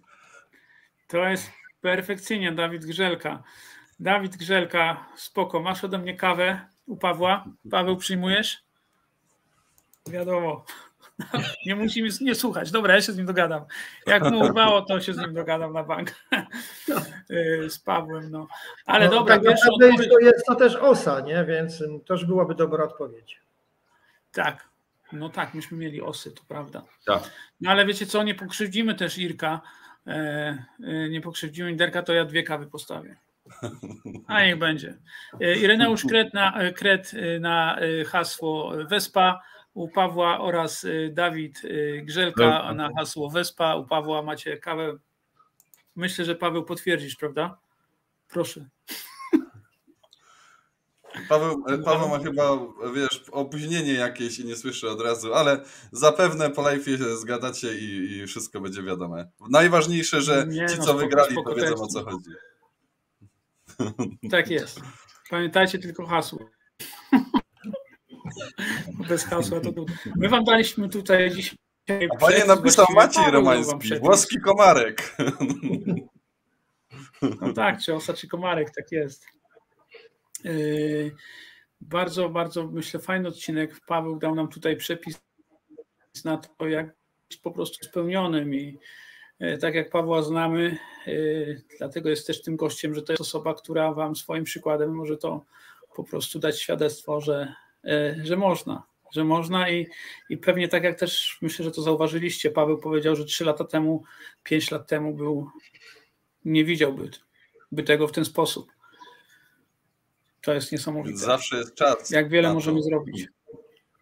To 1.07 1.17
jest 1.17 1.51
perfekcyjnie, 1.81 2.51
Dawid 2.51 2.85
Grzelka. 2.85 3.43
Dawid 3.99 4.37
Grzelka, 4.37 5.05
spoko, 5.15 5.59
masz 5.59 5.83
ode 5.83 5.97
mnie 5.97 6.15
kawę 6.15 6.61
u 6.85 6.97
Pawła. 6.97 7.45
Paweł, 7.71 7.97
przyjmujesz? 7.97 8.63
Wiadomo. 10.09 10.65
Nie 11.65 11.75
musimy 11.75 12.09
nie 12.21 12.35
słuchać. 12.35 12.71
Dobra, 12.71 12.95
ja 12.95 13.01
się 13.01 13.11
z 13.11 13.17
nim 13.17 13.25
dogadam. 13.25 13.65
Jak 14.07 14.23
mu 14.31 14.39
urwało, 14.39 14.81
to 14.81 15.01
się 15.01 15.13
z 15.13 15.17
nim 15.17 15.33
dogadam 15.33 15.73
na 15.73 15.83
bank. 15.83 16.15
z 17.69 17.79
Pawłem, 17.79 18.31
no. 18.31 18.47
Ale 18.85 19.05
no, 19.05 19.11
dobra, 19.11 19.39
tak 19.39 19.47
odpowiedź... 19.47 20.09
to 20.09 20.19
jest 20.19 20.45
to 20.45 20.55
też 20.55 20.75
osa, 20.75 21.19
nie? 21.19 21.45
Więc 21.45 21.83
to 22.05 22.13
już 22.13 22.25
byłaby 22.25 22.55
dobra 22.55 22.83
odpowiedź. 22.83 23.41
Tak. 24.31 24.69
No 25.13 25.29
tak, 25.29 25.53
myśmy 25.53 25.77
mieli 25.77 26.01
osy, 26.01 26.31
to 26.31 26.41
prawda. 26.47 26.83
Tak. 27.05 27.31
No 27.61 27.71
ale 27.71 27.85
wiecie 27.85 28.05
co, 28.05 28.23
nie 28.23 28.35
pokrzywdzimy 28.35 28.95
też 28.95 29.17
Irka. 29.17 29.61
E, 30.07 30.65
e, 30.83 31.09
nie 31.09 31.21
pokrzywdzimy 31.21 31.71
Inderka, 31.71 32.03
to 32.03 32.13
ja 32.13 32.25
dwie 32.25 32.43
kawy 32.43 32.67
postawię. 32.67 33.17
A 34.27 34.45
niech 34.45 34.57
będzie. 34.57 34.97
E, 35.41 35.55
Ireneusz 35.55 36.05
Kret 36.05 36.33
na, 36.33 36.59
Kret 36.75 37.11
na 37.39 37.79
hasło 38.07 38.73
Wespa 38.89 39.41
u 39.73 39.87
Pawła 39.87 40.39
oraz 40.39 40.83
y, 40.83 41.11
Dawid 41.13 41.65
y, 41.65 42.01
Grzelka 42.05 42.73
na 42.73 42.89
hasło 42.97 43.29
Wespa. 43.29 43.75
U 43.75 43.85
Pawła 43.85 44.21
macie 44.21 44.57
kawę. 44.57 44.97
Myślę, 45.95 46.25
że 46.25 46.35
Paweł 46.35 46.63
potwierdzisz, 46.63 47.15
prawda? 47.15 47.57
Proszę. 48.29 48.65
Paweł, 51.29 51.63
Paweł 51.85 52.09
ma 52.09 52.19
chyba, 52.19 52.57
wiesz, 52.95 53.23
opóźnienie 53.31 53.93
jakieś 53.93 54.39
i 54.39 54.45
nie 54.45 54.55
słyszy 54.55 54.89
od 54.89 55.01
razu, 55.01 55.33
ale 55.33 55.63
zapewne 55.91 56.49
po 56.49 56.61
live 56.61 56.85
się 56.85 57.17
zgadacie 57.17 57.77
i, 57.77 58.11
i 58.11 58.27
wszystko 58.27 58.61
będzie 58.61 58.83
wiadome. 58.83 59.29
Najważniejsze, 59.49 60.21
że 60.21 60.45
nie, 60.47 60.67
ci, 60.67 60.77
no, 60.77 60.83
co 60.83 60.93
wygrali, 60.93 61.35
to 61.45 61.55
wiedzą 61.55 61.75
o 61.75 61.87
co 61.87 62.03
chodzi. 62.03 62.29
Tak 64.31 64.49
jest. 64.49 64.81
Pamiętajcie 65.29 65.79
tylko 65.79 66.05
hasło. 66.05 66.39
Bez 69.07 69.23
hasła 69.23 69.59
to 69.59 69.71
My 70.15 70.29
wam 70.29 70.43
daliśmy 70.43 70.89
tutaj 70.89 71.31
dzisiaj. 71.31 71.57
A 71.89 72.17
panie 72.17 72.45
napisał 72.45 72.85
Maciej 72.95 73.31
Romański, 73.31 73.99
włoski 73.99 74.39
komarek. 74.39 75.17
No 77.41 77.53
tak, 77.53 77.81
czy 77.81 77.95
osa, 77.95 78.13
czy 78.13 78.27
komarek, 78.27 78.71
tak 78.75 78.91
jest. 78.91 79.25
Yy, 80.43 81.15
bardzo, 81.81 82.29
bardzo 82.29 82.67
myślę 82.67 82.99
fajny 82.99 83.27
odcinek. 83.27 83.79
Paweł 83.87 84.19
dał 84.19 84.35
nam 84.35 84.47
tutaj 84.47 84.77
przepis 84.77 85.21
na 86.25 86.37
to, 86.37 86.67
jak 86.67 86.95
być 87.29 87.37
po 87.37 87.51
prostu 87.51 87.85
spełnionym 87.85 88.55
i 88.55 88.79
yy, 89.39 89.57
tak 89.57 89.75
jak 89.75 89.89
Pawła 89.89 90.21
znamy, 90.21 90.77
yy, 91.07 91.61
dlatego 91.77 92.09
jest 92.09 92.27
też 92.27 92.41
tym 92.41 92.55
gościem, 92.55 92.95
że 92.95 93.01
to 93.01 93.13
jest 93.13 93.21
osoba, 93.21 93.53
która 93.53 93.93
wam 93.93 94.15
swoim 94.15 94.43
przykładem 94.43 94.95
może 94.95 95.17
to 95.17 95.45
po 95.95 96.03
prostu 96.03 96.39
dać 96.39 96.61
świadectwo, 96.61 97.21
że 97.21 97.53
że 98.23 98.37
można, 98.37 98.83
że 99.13 99.23
można 99.23 99.69
i, 99.69 99.87
i 100.29 100.37
pewnie 100.37 100.67
tak 100.67 100.83
jak 100.83 100.99
też 100.99 101.37
myślę, 101.41 101.65
że 101.65 101.71
to 101.71 101.81
zauważyliście, 101.81 102.51
Paweł 102.51 102.77
powiedział, 102.77 103.15
że 103.15 103.25
trzy 103.25 103.45
lata 103.45 103.63
temu, 103.63 104.03
pięć 104.43 104.71
lat 104.71 104.87
temu 104.87 105.13
był, 105.13 105.49
nie 106.45 106.65
widziałby 106.65 107.09
by 107.71 107.83
tego 107.83 108.07
w 108.07 108.11
ten 108.11 108.25
sposób. 108.25 108.71
To 110.41 110.53
jest 110.53 110.71
niesamowite. 110.71 111.17
Zawsze 111.17 111.57
jest 111.57 111.75
czas. 111.75 112.09
Jak 112.09 112.29
wiele 112.29 112.53
możemy 112.53 112.83
zrobić. 112.83 113.27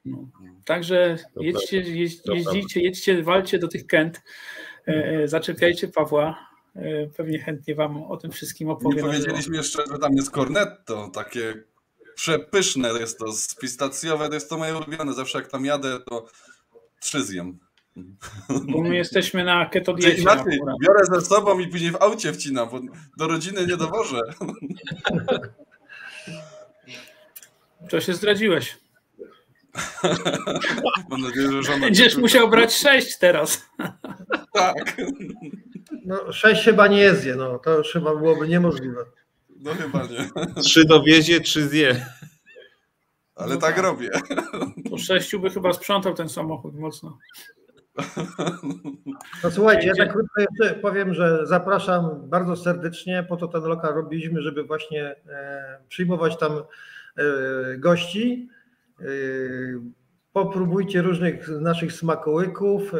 No. 0.05 0.29
Także 0.65 1.17
jedźcie, 1.35 1.77
jeź, 1.77 2.17
jeździcie, 2.25 2.81
jedźcie, 2.81 3.23
walcie 3.23 3.59
do 3.59 3.67
tych 3.67 3.87
Kent, 3.87 4.21
e, 4.87 4.91
e, 4.91 5.27
zaczepiajcie 5.27 5.87
Pawła, 5.87 6.49
e, 6.75 7.07
pewnie 7.07 7.39
chętnie 7.39 7.75
wam 7.75 8.03
o 8.03 8.17
tym 8.17 8.31
wszystkim 8.31 8.69
opowiem. 8.69 8.97
Nie 8.97 9.03
powiedzieliśmy 9.03 9.57
jeszcze, 9.57 9.83
że 9.91 9.99
tam 9.99 10.13
jest 10.13 10.31
cornetto, 10.31 11.09
takie 11.13 11.63
przepyszne 12.17 12.89
jest 12.99 13.19
to, 13.19 13.25
pistacjowe 13.61 14.27
to 14.27 14.33
jest 14.33 14.49
to 14.49 14.57
moje 14.57 14.77
ulubione, 14.77 15.13
zawsze 15.13 15.37
jak 15.37 15.47
tam 15.47 15.65
jadę 15.65 15.99
to 15.99 16.25
trzy 16.99 17.23
zjem. 17.23 17.59
Bo 18.49 18.81
my 18.81 18.95
jesteśmy 18.95 19.43
na 19.43 19.65
keto 19.65 19.93
diecie. 19.93 20.21
Inaczej, 20.21 20.59
biorę 20.85 21.05
ze 21.11 21.21
sobą 21.21 21.59
i 21.59 21.67
później 21.67 21.91
w 21.91 22.01
aucie 22.01 22.33
wcinam, 22.33 22.69
bo 22.69 22.79
do 23.17 23.27
rodziny 23.27 23.67
nie 23.67 23.77
dowożę. 23.77 24.21
To 27.89 28.01
się 28.01 28.13
zdradziłeś. 28.13 28.77
Mam 31.09 31.21
nadzieję, 31.21 31.51
że 31.51 31.63
żona... 31.63 31.79
Będziesz 31.79 32.17
musiał 32.17 32.49
brać 32.49 32.75
sześć 32.75 33.17
teraz. 33.17 33.65
Tak. 34.53 34.97
No, 36.05 36.33
sześć 36.33 36.65
chyba 36.65 36.87
nie 36.87 37.15
zje, 37.15 37.35
no 37.35 37.59
to 37.59 37.77
już 37.77 37.93
chyba 37.93 38.15
byłoby 38.15 38.47
niemożliwe. 38.47 39.05
No 39.59 39.73
chyba 39.73 40.03
nie. 40.03 40.29
Trzy 40.63 40.85
dowiezie, 40.85 41.41
trzy 41.41 41.67
zje. 41.67 42.05
Ale 43.35 43.55
No 43.55 43.61
tak 43.61 43.75
tak. 43.75 43.83
robię. 43.83 44.09
Po 44.89 44.97
sześciu 44.97 45.39
by 45.39 45.49
chyba 45.49 45.73
sprzątał 45.73 46.13
ten 46.13 46.29
samochód 46.29 46.75
mocno. 46.75 47.17
No 49.43 49.51
słuchajcie, 49.51 49.87
ja 49.87 49.95
tak 49.95 50.11
krótko 50.13 50.41
jeszcze 50.41 50.75
powiem, 50.75 51.13
że 51.13 51.47
zapraszam 51.47 52.29
bardzo 52.29 52.55
serdecznie, 52.55 53.25
po 53.29 53.37
to 53.37 53.47
ten 53.47 53.61
lokal 53.61 53.93
robiliśmy, 53.93 54.41
żeby 54.41 54.63
właśnie 54.63 55.15
e, 55.29 55.79
przyjmować 55.89 56.37
tam 56.37 56.51
e, 56.53 56.63
gości. 57.77 58.49
E, 58.99 59.05
popróbujcie 60.33 61.01
różnych 61.01 61.49
naszych 61.49 61.93
smakołyków, 61.93 62.93
e, 62.93 62.97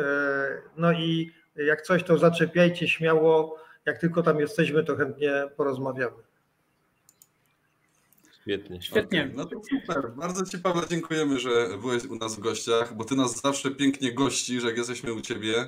no 0.77 0.91
i 0.91 1.31
jak 1.55 1.81
coś 1.81 2.03
to 2.03 2.17
zaczepiajcie 2.17 2.87
śmiało, 2.87 3.57
jak 3.85 3.97
tylko 3.97 4.23
tam 4.23 4.39
jesteśmy, 4.39 4.83
to 4.83 4.95
chętnie 4.95 5.31
porozmawiamy. 5.57 6.26
Świetnie. 8.47 8.81
Świetnie. 8.81 9.21
Okej, 9.21 9.33
No 9.35 9.45
to 9.45 9.61
super. 9.69 10.11
Bardzo 10.15 10.45
Ci, 10.45 10.57
Paweł, 10.57 10.83
dziękujemy, 10.89 11.39
że 11.39 11.69
byłeś 11.81 12.05
u 12.05 12.15
nas 12.15 12.35
w 12.35 12.39
gościach, 12.39 12.95
bo 12.95 13.03
Ty 13.03 13.15
nas 13.15 13.41
zawsze 13.41 13.71
pięknie 13.71 14.13
gościsz, 14.13 14.63
jak 14.63 14.77
jesteśmy 14.77 15.13
u 15.13 15.21
Ciebie. 15.21 15.67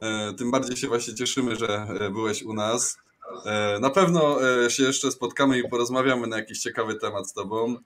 E, 0.00 0.32
Tym 0.34 0.50
bardziej 0.50 0.76
się 0.76 0.88
właśnie 0.88 1.14
cieszymy, 1.14 1.56
że 1.56 1.68
e, 2.00 2.10
byłeś 2.10 2.42
u 2.42 2.54
nas. 2.54 2.98
E, 3.46 3.78
Na 3.80 3.90
pewno 3.90 4.38
się 4.68 4.82
jeszcze 4.82 5.12
spotkamy 5.12 5.58
i 5.58 5.68
porozmawiamy 5.68 6.26
na 6.26 6.36
jakiś 6.36 6.58
ciekawy 6.58 6.94
temat 6.94 7.28
z 7.28 7.32
Tobą. 7.32 7.76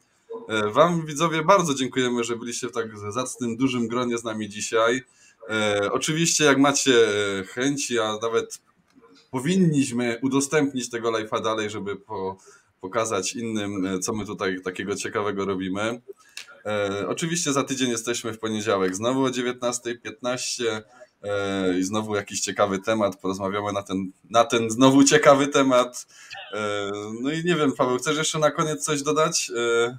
Wam, 0.73 1.07
widzowie, 1.07 1.45
bardzo 1.45 1.75
dziękujemy, 1.75 2.25
że 2.25 2.37
byliście 2.37 2.69
w 2.69 2.73
tak 2.73 2.99
zacnym, 3.13 3.57
dużym 3.57 3.89
gronie 3.89 4.19
z 4.19 4.25
nami 4.25 4.49
dzisiaj. 4.49 5.03
Oczywiście, 5.93 6.45
jak 6.45 6.59
macie 6.59 6.93
chęci, 7.49 7.99
a 7.99 8.19
nawet 8.23 8.59
powinniśmy 9.31 10.19
udostępnić 10.23 10.91
tego 10.91 11.13
live'a 11.13 11.43
dalej, 11.43 11.71
żeby 11.71 11.97
po, 11.97 12.37
pokazać 12.81 13.35
innym, 13.35 13.87
e, 13.87 13.99
co 13.99 14.13
my 14.13 14.27
tutaj 14.27 14.61
takiego 14.63 14.97
ciekawego 14.97 15.45
robimy. 15.45 16.01
E, 16.67 17.09
oczywiście 17.09 17.53
za 17.53 17.65
tydzień 17.65 17.91
jesteśmy 17.91 18.33
w 18.33 18.39
poniedziałek, 18.39 18.97
znowu 18.97 19.25
o 19.25 19.29
19.15 19.29 20.83
e, 21.23 21.79
i 21.79 21.83
znowu 21.83 22.17
jakiś 22.17 22.41
ciekawy 22.41 22.79
temat, 22.79 23.17
porozmawiamy 23.17 23.73
na 23.73 23.83
ten, 23.83 24.11
na 24.31 24.45
ten 24.45 24.71
znowu 24.71 25.05
ciekawy 25.05 25.49
temat. 25.49 26.07
E, 26.53 26.91
no 27.23 27.33
i 27.33 27.45
nie 27.45 27.55
wiem, 27.55 27.73
Paweł, 27.73 27.99
chcesz 27.99 28.17
jeszcze 28.17 28.39
na 28.39 28.51
koniec 28.51 28.85
coś 28.85 29.03
dodać? 29.03 29.51
E, 29.57 29.99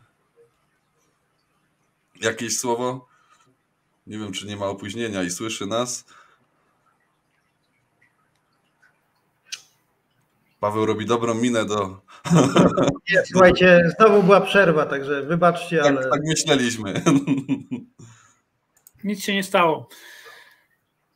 jakieś 2.22 2.60
słowo? 2.60 3.08
Nie 4.08 4.18
wiem, 4.18 4.32
czy 4.32 4.46
nie 4.48 4.58
ma 4.58 4.66
opóźnienia 4.66 5.24
i 5.24 5.32
słyszy 5.32 5.66
nas. 5.66 6.06
Paweł 10.60 10.86
robi 10.86 11.06
dobrą 11.06 11.34
minę 11.34 11.66
do. 11.66 12.07
Nie, 13.14 13.26
słuchajcie, 13.26 13.90
znowu 14.00 14.24
była 14.24 14.42
przerwa, 14.42 14.86
także 14.86 15.24
wybaczcie, 15.24 15.78
Tak, 15.78 15.88
ale 15.88 16.10
tak 16.10 16.22
myśleliśmy. 16.24 16.94
Nic 19.04 19.24
się 19.24 19.34
nie 19.34 19.44
stało. 19.44 19.90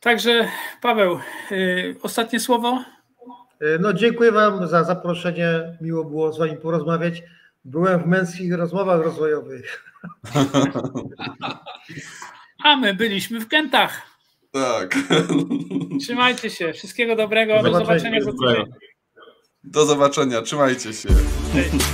Także 0.00 0.48
Paweł, 0.82 1.18
y, 1.52 1.96
ostatnie 2.02 2.40
słowo. 2.40 2.84
no 3.80 3.92
dziękuję 3.92 4.32
Wam 4.32 4.68
za 4.68 4.84
zaproszenie. 4.84 5.78
Miło 5.80 6.04
było 6.04 6.32
z 6.32 6.38
Wami 6.38 6.56
porozmawiać. 6.56 7.22
Byłem 7.64 8.02
w 8.02 8.06
męskich 8.06 8.54
rozmowach 8.54 9.00
rozwojowych. 9.04 9.84
A 12.64 12.76
my 12.76 12.94
byliśmy 12.94 13.40
w 13.40 13.48
Kętach. 13.48 14.02
tak. 14.52 14.94
Trzymajcie 16.00 16.50
się. 16.50 16.72
Wszystkiego 16.72 17.16
dobrego. 17.16 17.62
Do 17.62 17.70
Do 17.70 17.78
zobaczenia. 17.78 18.18
Do 19.64 19.86
zobaczenia. 19.86 20.42
Trzymajcie 20.42 20.92
się. 20.92 21.08
Cześć. 21.52 21.84